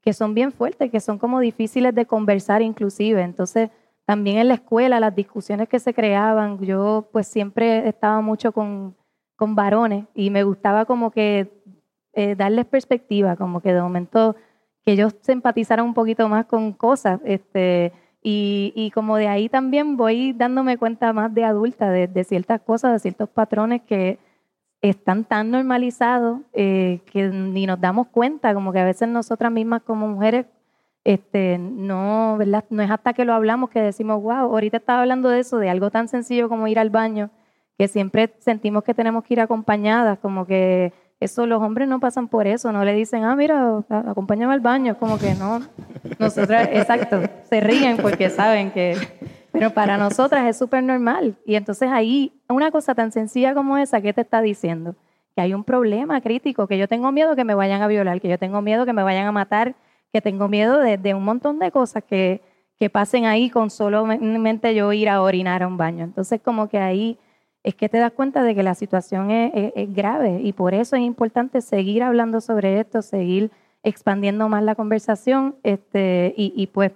que 0.00 0.12
son 0.12 0.34
bien 0.34 0.52
fuertes, 0.52 0.90
que 0.90 1.00
son 1.00 1.18
como 1.18 1.40
difíciles 1.40 1.94
de 1.94 2.06
conversar 2.06 2.62
inclusive, 2.62 3.20
entonces 3.22 3.70
también 4.05 4.38
en 4.38 4.48
la 4.48 4.55
escuela 4.55 5.00
las 5.00 5.14
discusiones 5.14 5.68
que 5.68 5.78
se 5.78 5.94
creaban, 5.94 6.59
yo 6.61 7.09
pues 7.12 7.26
siempre 7.26 7.88
estaba 7.88 8.20
mucho 8.20 8.53
con, 8.53 8.96
con 9.36 9.55
varones 9.55 10.07
y 10.14 10.30
me 10.30 10.44
gustaba 10.44 10.84
como 10.84 11.11
que 11.11 11.53
eh, 12.14 12.34
darles 12.34 12.66
perspectiva, 12.66 13.36
como 13.36 13.61
que 13.61 13.72
de 13.72 13.80
momento 13.80 14.36
que 14.84 14.92
ellos 14.92 15.14
se 15.20 15.32
empatizaran 15.32 15.84
un 15.86 15.94
poquito 15.94 16.28
más 16.28 16.46
con 16.46 16.72
cosas, 16.72 17.20
este, 17.24 17.92
y, 18.24 18.92
como 18.94 19.16
de 19.16 19.26
ahí 19.26 19.48
también 19.48 19.96
voy 19.96 20.32
dándome 20.32 20.78
cuenta 20.78 21.12
más 21.12 21.34
de 21.34 21.44
adulta 21.44 21.90
de, 21.90 22.24
ciertas 22.24 22.61
cosas, 22.61 22.92
de 22.92 22.98
ciertos 23.00 23.28
patrones 23.28 23.82
que 23.82 24.18
están 24.80 25.24
tan 25.24 25.50
normalizados 25.50 26.40
eh, 26.53 27.00
que 27.07 27.28
ni 27.28 27.66
nos 27.66 27.80
damos 27.80 28.09
cuenta, 28.09 28.55
como 28.55 28.72
que 28.72 28.78
a 28.78 28.84
veces 28.84 29.09
nosotras 29.09 29.50
mismas 29.50 29.82
como 29.82 30.07
mujeres, 30.07 30.46
este, 31.05 31.59
no, 31.59 32.36
¿verdad? 32.38 32.64
no 32.70 32.82
es 32.82 32.90
hasta 32.90 33.12
que 33.12 33.24
lo 33.24 33.34
hablamos 33.34 33.70
que 33.70 33.80
decimos, 33.80 34.22
wow, 34.22 34.53
ahorita 34.53 34.76
estaba 34.76 35.00
hablando 35.00 35.28
de 35.28 35.40
eso, 35.40 35.59
de 35.59 35.68
algo 35.68 35.90
tan 35.90 36.09
sencillo 36.09 36.48
como 36.48 36.68
ir 36.68 36.78
al 36.78 36.90
baño, 36.90 37.30
que 37.78 37.88
siempre 37.88 38.34
sentimos 38.38 38.84
que 38.84 38.94
tenemos 38.94 39.24
que 39.24 39.34
ir 39.34 39.40
acompañadas, 39.40 40.18
como 40.20 40.46
que 40.46 40.92
eso 41.22 41.46
los 41.46 41.62
hombres 41.62 41.88
no 41.88 42.00
pasan 42.00 42.28
por 42.28 42.46
eso, 42.46 42.72
no 42.72 42.84
le 42.84 42.94
dicen, 42.94 43.24
ah, 43.24 43.36
mira, 43.36 43.84
acompáñame 43.88 44.53
al 44.55 44.61
baño, 44.61 44.98
como 44.98 45.18
que 45.18 45.34
no. 45.34 45.61
Nosotras, 46.18 46.68
exacto, 46.72 47.20
se 47.48 47.61
ríen 47.61 47.96
porque 47.96 48.30
saben 48.30 48.70
que... 48.70 48.96
Pero 49.53 49.70
para 49.70 49.98
nosotras 49.98 50.46
es 50.46 50.57
súper 50.57 50.82
normal. 50.82 51.36
Y 51.44 51.57
entonces 51.57 51.90
ahí, 51.92 52.32
una 52.48 52.70
cosa 52.70 52.94
tan 52.94 53.12
sencilla 53.12 53.55
como 53.55 53.76
esa, 53.76 54.00
¿qué 54.00 54.14
te 54.14 54.22
está 54.22 54.40
diciendo? 54.40 54.96
Que 55.36 55.42
hay 55.42 55.53
un 55.53 55.62
problema 55.62 56.22
crítico, 56.22 56.66
que 56.66 56.78
yo 56.78 56.88
tengo 56.88 57.12
miedo 57.12 57.36
que 57.36 57.44
me 57.44 57.55
vayan 57.55 57.82
a 57.82 57.86
violar, 57.86 58.20
que 58.20 58.28
yo 58.28 58.38
tengo 58.38 58.62
miedo 58.62 58.86
que 58.86 58.94
me 58.94 59.03
vayan 59.03 59.26
a 59.26 59.32
matar, 59.32 59.74
que 60.12 60.20
tengo 60.20 60.48
miedo 60.48 60.78
de, 60.78 61.14
un 61.14 61.24
montón 61.24 61.58
de 61.58 61.70
cosas 61.70 62.04
que, 62.04 62.42
que 62.78 62.90
pasen 62.90 63.24
ahí 63.24 63.48
con 63.48 63.70
solamente 63.70 64.74
yo 64.74 64.92
ir 64.92 65.08
a 65.08 65.22
orinar 65.22 65.62
a 65.62 65.68
un 65.68 65.76
baño. 65.76 66.04
Entonces 66.04 66.40
como 66.42 66.68
que 66.68 66.78
ahí 66.78 67.18
es 67.62 67.74
que 67.74 67.88
te 67.88 67.98
das 67.98 68.12
cuenta 68.12 68.42
de 68.42 68.54
que 68.54 68.62
la 68.62 68.74
situación 68.74 69.30
es, 69.30 69.72
grave 69.94 70.40
y 70.42 70.52
por 70.52 70.74
eso 70.74 70.96
es 70.96 71.02
importante 71.02 71.60
seguir 71.60 72.02
hablando 72.02 72.40
sobre 72.40 72.80
esto, 72.80 73.02
seguir 73.02 73.50
expandiendo 73.82 74.48
más 74.48 74.62
la 74.62 74.74
conversación 74.74 75.56
este, 75.62 76.34
y, 76.36 76.66
pues 76.68 76.92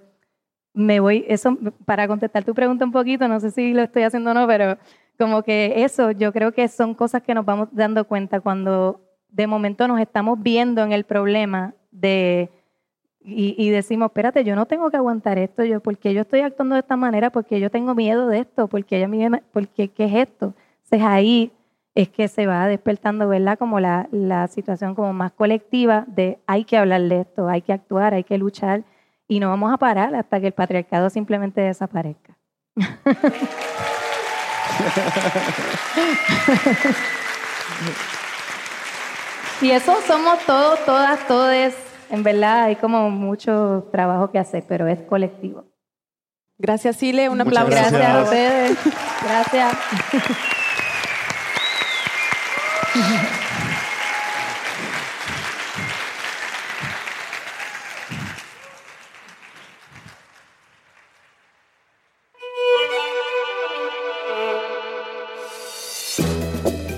me 0.73 0.99
voy, 0.99 1.25
eso 1.27 1.57
para 1.85 2.07
contestar 2.07 2.43
tu 2.43 2.53
pregunta 2.53 2.85
un 2.85 2.91
poquito, 2.91 3.27
no 3.27 3.39
sé 3.39 3.51
si 3.51 3.73
lo 3.73 3.81
estoy 3.81 4.03
haciendo 4.03 4.31
o 4.31 4.33
no, 4.33 4.45
pero 4.45 4.77
como 5.17 5.41
que 5.41 5.83
eso 5.83 6.11
yo 6.11 6.31
creo 6.31 6.51
que 6.51 6.67
son 6.67 6.93
cosas 6.93 7.23
que 7.23 7.33
nos 7.33 7.45
vamos 7.45 7.69
dando 7.71 8.05
cuenta 8.05 8.41
cuando 8.41 9.01
de 9.29 9.47
momento 9.47 9.87
nos 9.87 9.99
estamos 9.99 10.41
viendo 10.41 10.83
en 10.83 10.91
el 10.91 11.03
problema 11.03 11.73
de... 11.91 12.49
Y, 13.29 13.69
decimos, 13.71 14.05
espérate, 14.05 14.45
yo 14.45 14.55
no 14.55 14.67
tengo 14.67 14.89
que 14.89 14.95
aguantar 14.95 15.37
esto, 15.37 15.65
yo, 15.65 15.81
porque 15.81 16.13
yo 16.13 16.21
estoy 16.21 16.39
actuando 16.39 16.75
de 16.75 16.79
esta 16.79 16.95
manera, 16.95 17.29
porque 17.29 17.59
yo 17.59 17.69
tengo 17.69 17.93
miedo 17.93 18.27
de 18.27 18.39
esto, 18.39 18.69
porque 18.69 18.95
ella 18.95 19.09
me, 19.09 19.43
porque 19.51 19.89
qué 19.89 20.05
es 20.05 20.13
esto. 20.13 20.53
Entonces 20.85 21.05
ahí 21.05 21.51
es 21.93 22.07
que 22.07 22.29
se 22.29 22.47
va 22.47 22.67
despertando, 22.67 23.27
¿verdad? 23.27 23.59
Como 23.59 23.81
la, 23.81 24.07
la 24.11 24.47
situación 24.47 24.95
como 24.95 25.11
más 25.11 25.33
colectiva 25.33 26.05
de 26.07 26.39
hay 26.47 26.63
que 26.63 26.77
hablar 26.77 27.01
de 27.01 27.19
esto, 27.19 27.49
hay 27.49 27.61
que 27.61 27.73
actuar, 27.73 28.13
hay 28.13 28.23
que 28.23 28.37
luchar 28.37 28.85
y 29.27 29.41
no 29.41 29.49
vamos 29.49 29.73
a 29.73 29.77
parar 29.77 30.15
hasta 30.15 30.39
que 30.39 30.47
el 30.47 30.53
patriarcado 30.53 31.09
simplemente 31.09 31.59
desaparezca. 31.59 32.37
y 39.61 39.71
eso 39.71 39.97
somos 40.07 40.39
todos, 40.45 40.85
todas, 40.85 41.27
todes. 41.27 41.86
En 42.09 42.23
verdad 42.23 42.63
hay 42.65 42.75
como 42.75 43.09
mucho 43.09 43.87
trabajo 43.91 44.31
que 44.31 44.39
hacer, 44.39 44.63
pero 44.67 44.87
es 44.87 44.99
colectivo. 45.01 45.65
Gracias, 46.57 46.95
Sile. 46.95 47.29
Un 47.29 47.41
aplauso. 47.41 47.71
Gracias 47.71 48.01
a 48.01 48.23
ustedes. 48.23 48.77
Gracias. 49.23 49.77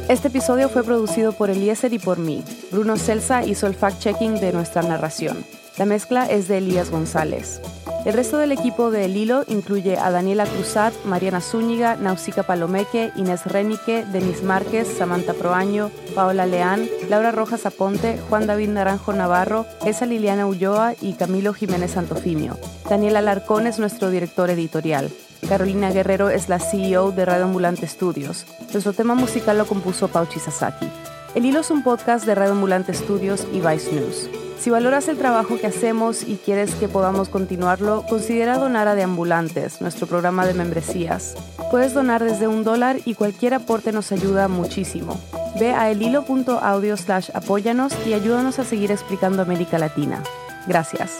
Este 0.09 0.29
episodio 0.29 0.69
fue 0.69 0.83
producido 0.83 1.33
por 1.33 1.51
Eliezer 1.51 1.93
y 1.93 1.99
por 1.99 2.17
mí. 2.17 2.43
Bruno 2.71 2.97
Celsa 2.97 3.45
hizo 3.45 3.67
el 3.67 3.77
fact-checking 3.77 4.39
de 4.39 4.51
nuestra 4.51 4.81
narración. 4.81 5.45
La 5.77 5.85
mezcla 5.85 6.25
es 6.25 6.47
de 6.47 6.57
Elías 6.57 6.89
González. 6.89 7.61
El 8.05 8.15
resto 8.15 8.39
del 8.39 8.51
equipo 8.51 8.89
de 8.89 9.05
El 9.05 9.15
Hilo 9.15 9.43
incluye 9.47 9.99
a 9.99 10.09
Daniela 10.09 10.47
Cruzat, 10.47 10.95
Mariana 11.05 11.41
Zúñiga, 11.41 11.95
Nausica 11.95 12.41
Palomeque, 12.41 13.11
Inés 13.17 13.45
Renique, 13.45 14.03
Denis 14.11 14.41
Márquez, 14.41 14.87
Samantha 14.97 15.35
Proaño, 15.35 15.91
Paola 16.15 16.47
Leán, 16.47 16.89
Laura 17.07 17.31
Rojas 17.31 17.67
Aponte, 17.67 18.17
Juan 18.29 18.47
David 18.47 18.69
Naranjo 18.69 19.13
Navarro, 19.13 19.67
Esa 19.85 20.07
Liliana 20.07 20.47
Ulloa 20.47 20.95
y 20.99 21.13
Camilo 21.13 21.53
Jiménez 21.53 21.91
Santofimio. 21.91 22.57
Daniela 22.89 23.19
Alarcón 23.19 23.67
es 23.67 23.77
nuestro 23.77 24.09
director 24.09 24.49
editorial. 24.49 25.11
Carolina 25.47 25.91
Guerrero 25.91 26.29
es 26.29 26.49
la 26.49 26.59
CEO 26.59 27.11
de 27.11 27.25
Radio 27.25 27.45
Ambulante 27.45 27.87
Studios. 27.87 28.45
Nuestro 28.71 28.93
tema 28.93 29.15
musical 29.15 29.57
lo 29.57 29.65
compuso 29.65 30.07
Pauchi 30.07 30.39
Sasaki. 30.39 30.89
El 31.35 31.45
Hilo 31.45 31.59
es 31.59 31.71
un 31.71 31.83
podcast 31.83 32.25
de 32.25 32.35
Radio 32.35 32.51
Ambulante 32.53 32.93
Studios 32.93 33.47
y 33.53 33.61
Vice 33.61 33.91
News. 33.91 34.29
Si 34.59 34.69
valoras 34.69 35.07
el 35.07 35.17
trabajo 35.17 35.57
que 35.57 35.67
hacemos 35.67 36.23
y 36.23 36.35
quieres 36.35 36.75
que 36.75 36.89
podamos 36.89 37.29
continuarlo, 37.29 38.03
considera 38.09 38.57
donar 38.57 38.89
a 38.89 38.95
Deambulantes, 38.95 39.79
nuestro 39.79 40.05
programa 40.05 40.45
de 40.45 40.53
membresías. 40.53 41.35
Puedes 41.71 41.93
donar 41.93 42.23
desde 42.23 42.47
un 42.47 42.65
dólar 42.65 42.97
y 43.05 43.13
cualquier 43.13 43.53
aporte 43.53 43.93
nos 43.93 44.11
ayuda 44.11 44.49
muchísimo. 44.49 45.17
Ve 45.59 45.71
a 45.71 45.89
elilo.audio 45.89 46.97
slash 46.97 47.29
apóyanos 47.33 47.93
y 48.05 48.13
ayúdanos 48.13 48.59
a 48.59 48.65
seguir 48.65 48.91
explicando 48.91 49.41
América 49.41 49.79
Latina. 49.79 50.21
Gracias. 50.67 51.19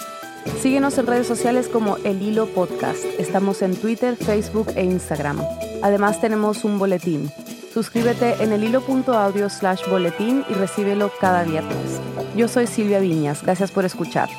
Síguenos 0.62 0.98
en 0.98 1.08
redes 1.08 1.28
sociales 1.28 1.68
como 1.68 1.98
El 2.04 2.22
Hilo 2.22 2.48
Podcast. 2.48 3.04
Estamos 3.18 3.62
en 3.62 3.76
Twitter, 3.76 4.16
Facebook 4.16 4.68
e 4.76 4.84
Instagram. 4.84 5.40
Además 5.82 6.20
tenemos 6.22 6.64
un 6.64 6.80
boletín. 6.80 7.32
Suscríbete 7.74 8.44
en 8.44 8.52
el 8.52 8.64
hilo.audio 8.64 9.50
slash 9.50 9.88
boletín 9.90 10.44
y 10.50 10.54
recíbelo 10.54 11.12
cada 11.22 11.44
viernes. 11.44 12.02
Yo 12.36 12.48
soy 12.48 12.68
Silvia 12.68 13.00
Viñas. 13.00 13.44
Gracias 13.44 13.72
por 13.72 13.86
escuchar. 13.86 14.30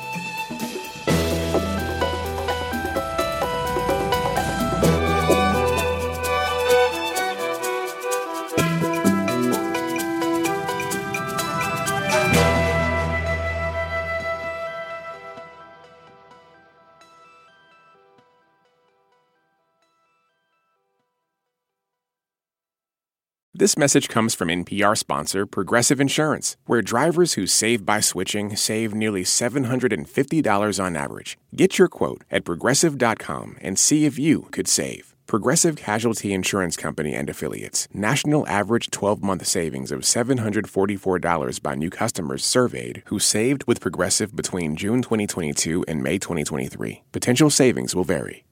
This 23.61 23.77
message 23.77 24.09
comes 24.09 24.33
from 24.33 24.47
NPR 24.47 24.97
sponsor 24.97 25.45
Progressive 25.45 26.01
Insurance, 26.01 26.57
where 26.65 26.81
drivers 26.81 27.33
who 27.33 27.45
save 27.45 27.85
by 27.85 27.99
switching 27.99 28.55
save 28.55 28.95
nearly 28.95 29.23
$750 29.23 30.83
on 30.83 30.95
average. 30.95 31.37
Get 31.55 31.77
your 31.77 31.87
quote 31.87 32.23
at 32.31 32.43
progressive.com 32.43 33.57
and 33.61 33.77
see 33.77 34.05
if 34.05 34.17
you 34.17 34.47
could 34.49 34.67
save. 34.67 35.13
Progressive 35.27 35.75
Casualty 35.75 36.33
Insurance 36.33 36.75
Company 36.75 37.13
and 37.13 37.29
Affiliates. 37.29 37.87
National 37.93 38.47
average 38.47 38.89
12 38.89 39.21
month 39.21 39.45
savings 39.45 39.91
of 39.91 40.01
$744 40.01 41.61
by 41.61 41.75
new 41.75 41.91
customers 41.91 42.43
surveyed 42.43 43.03
who 43.05 43.19
saved 43.19 43.65
with 43.67 43.79
Progressive 43.79 44.35
between 44.35 44.75
June 44.75 45.03
2022 45.03 45.85
and 45.87 46.01
May 46.01 46.17
2023. 46.17 47.03
Potential 47.11 47.51
savings 47.51 47.93
will 47.93 48.05
vary. 48.05 48.43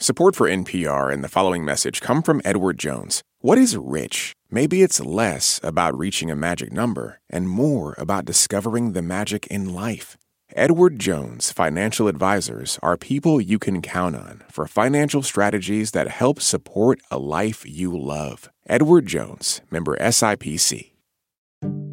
Support 0.00 0.34
for 0.34 0.48
NPR 0.48 1.12
and 1.12 1.22
the 1.22 1.28
following 1.28 1.64
message 1.64 2.00
come 2.00 2.20
from 2.20 2.42
Edward 2.44 2.78
Jones. 2.78 3.22
What 3.38 3.58
is 3.58 3.76
rich? 3.76 4.32
Maybe 4.50 4.82
it's 4.82 5.00
less 5.00 5.60
about 5.62 5.96
reaching 5.96 6.32
a 6.32 6.36
magic 6.36 6.72
number 6.72 7.20
and 7.30 7.48
more 7.48 7.94
about 7.96 8.24
discovering 8.24 8.92
the 8.92 9.02
magic 9.02 9.46
in 9.46 9.72
life. 9.72 10.16
Edward 10.56 10.98
Jones 10.98 11.52
Financial 11.52 12.08
Advisors 12.08 12.78
are 12.82 12.96
people 12.96 13.40
you 13.40 13.60
can 13.60 13.80
count 13.80 14.16
on 14.16 14.42
for 14.50 14.66
financial 14.66 15.22
strategies 15.22 15.92
that 15.92 16.08
help 16.08 16.40
support 16.40 17.00
a 17.10 17.18
life 17.18 17.64
you 17.64 17.96
love. 17.96 18.50
Edward 18.68 19.06
Jones, 19.06 19.60
member 19.70 19.96
SIPC. 19.98 20.90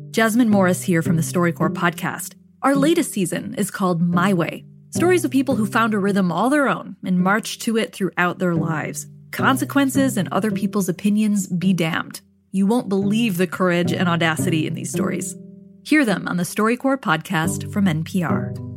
Jasmine 0.10 0.50
Morris 0.50 0.84
here 0.84 1.04
from 1.04 1.18
the 1.18 1.22
StoryCorps 1.22 1.76
podcast. 1.76 2.34
Our 2.64 2.76
latest 2.76 3.12
season 3.12 3.54
is 3.56 3.72
called 3.72 4.02
My 4.02 4.34
Way 4.34 4.66
stories 4.92 5.26
of 5.26 5.32
people 5.32 5.56
who 5.56 5.66
found 5.66 5.94
a 5.94 6.00
rhythm 6.00 6.32
all 6.32 6.50
their 6.50 6.70
own 6.70 6.96
and 7.04 7.20
marched 7.20 7.62
to 7.64 7.78
it 7.78 7.94
throughout 7.94 8.40
their 8.40 8.56
lives. 8.56 9.08
Consequences 9.32 10.18
and 10.18 10.30
other 10.32 10.52
people's 10.52 10.90
opinions 10.90 11.48
be 11.48 11.74
damned. 11.74 12.22
You 12.52 12.68
won't 12.68 12.90
believe 12.90 13.38
the 13.38 13.48
courage 13.48 13.94
and 13.94 14.08
audacity 14.08 14.68
in 14.68 14.74
these 14.74 14.92
stories. 14.92 15.36
Hear 15.84 16.06
them 16.06 16.28
on 16.28 16.38
the 16.38 16.44
StoryCorps 16.44 17.00
podcast 17.00 17.72
from 17.72 17.86
NPR. 17.86 18.71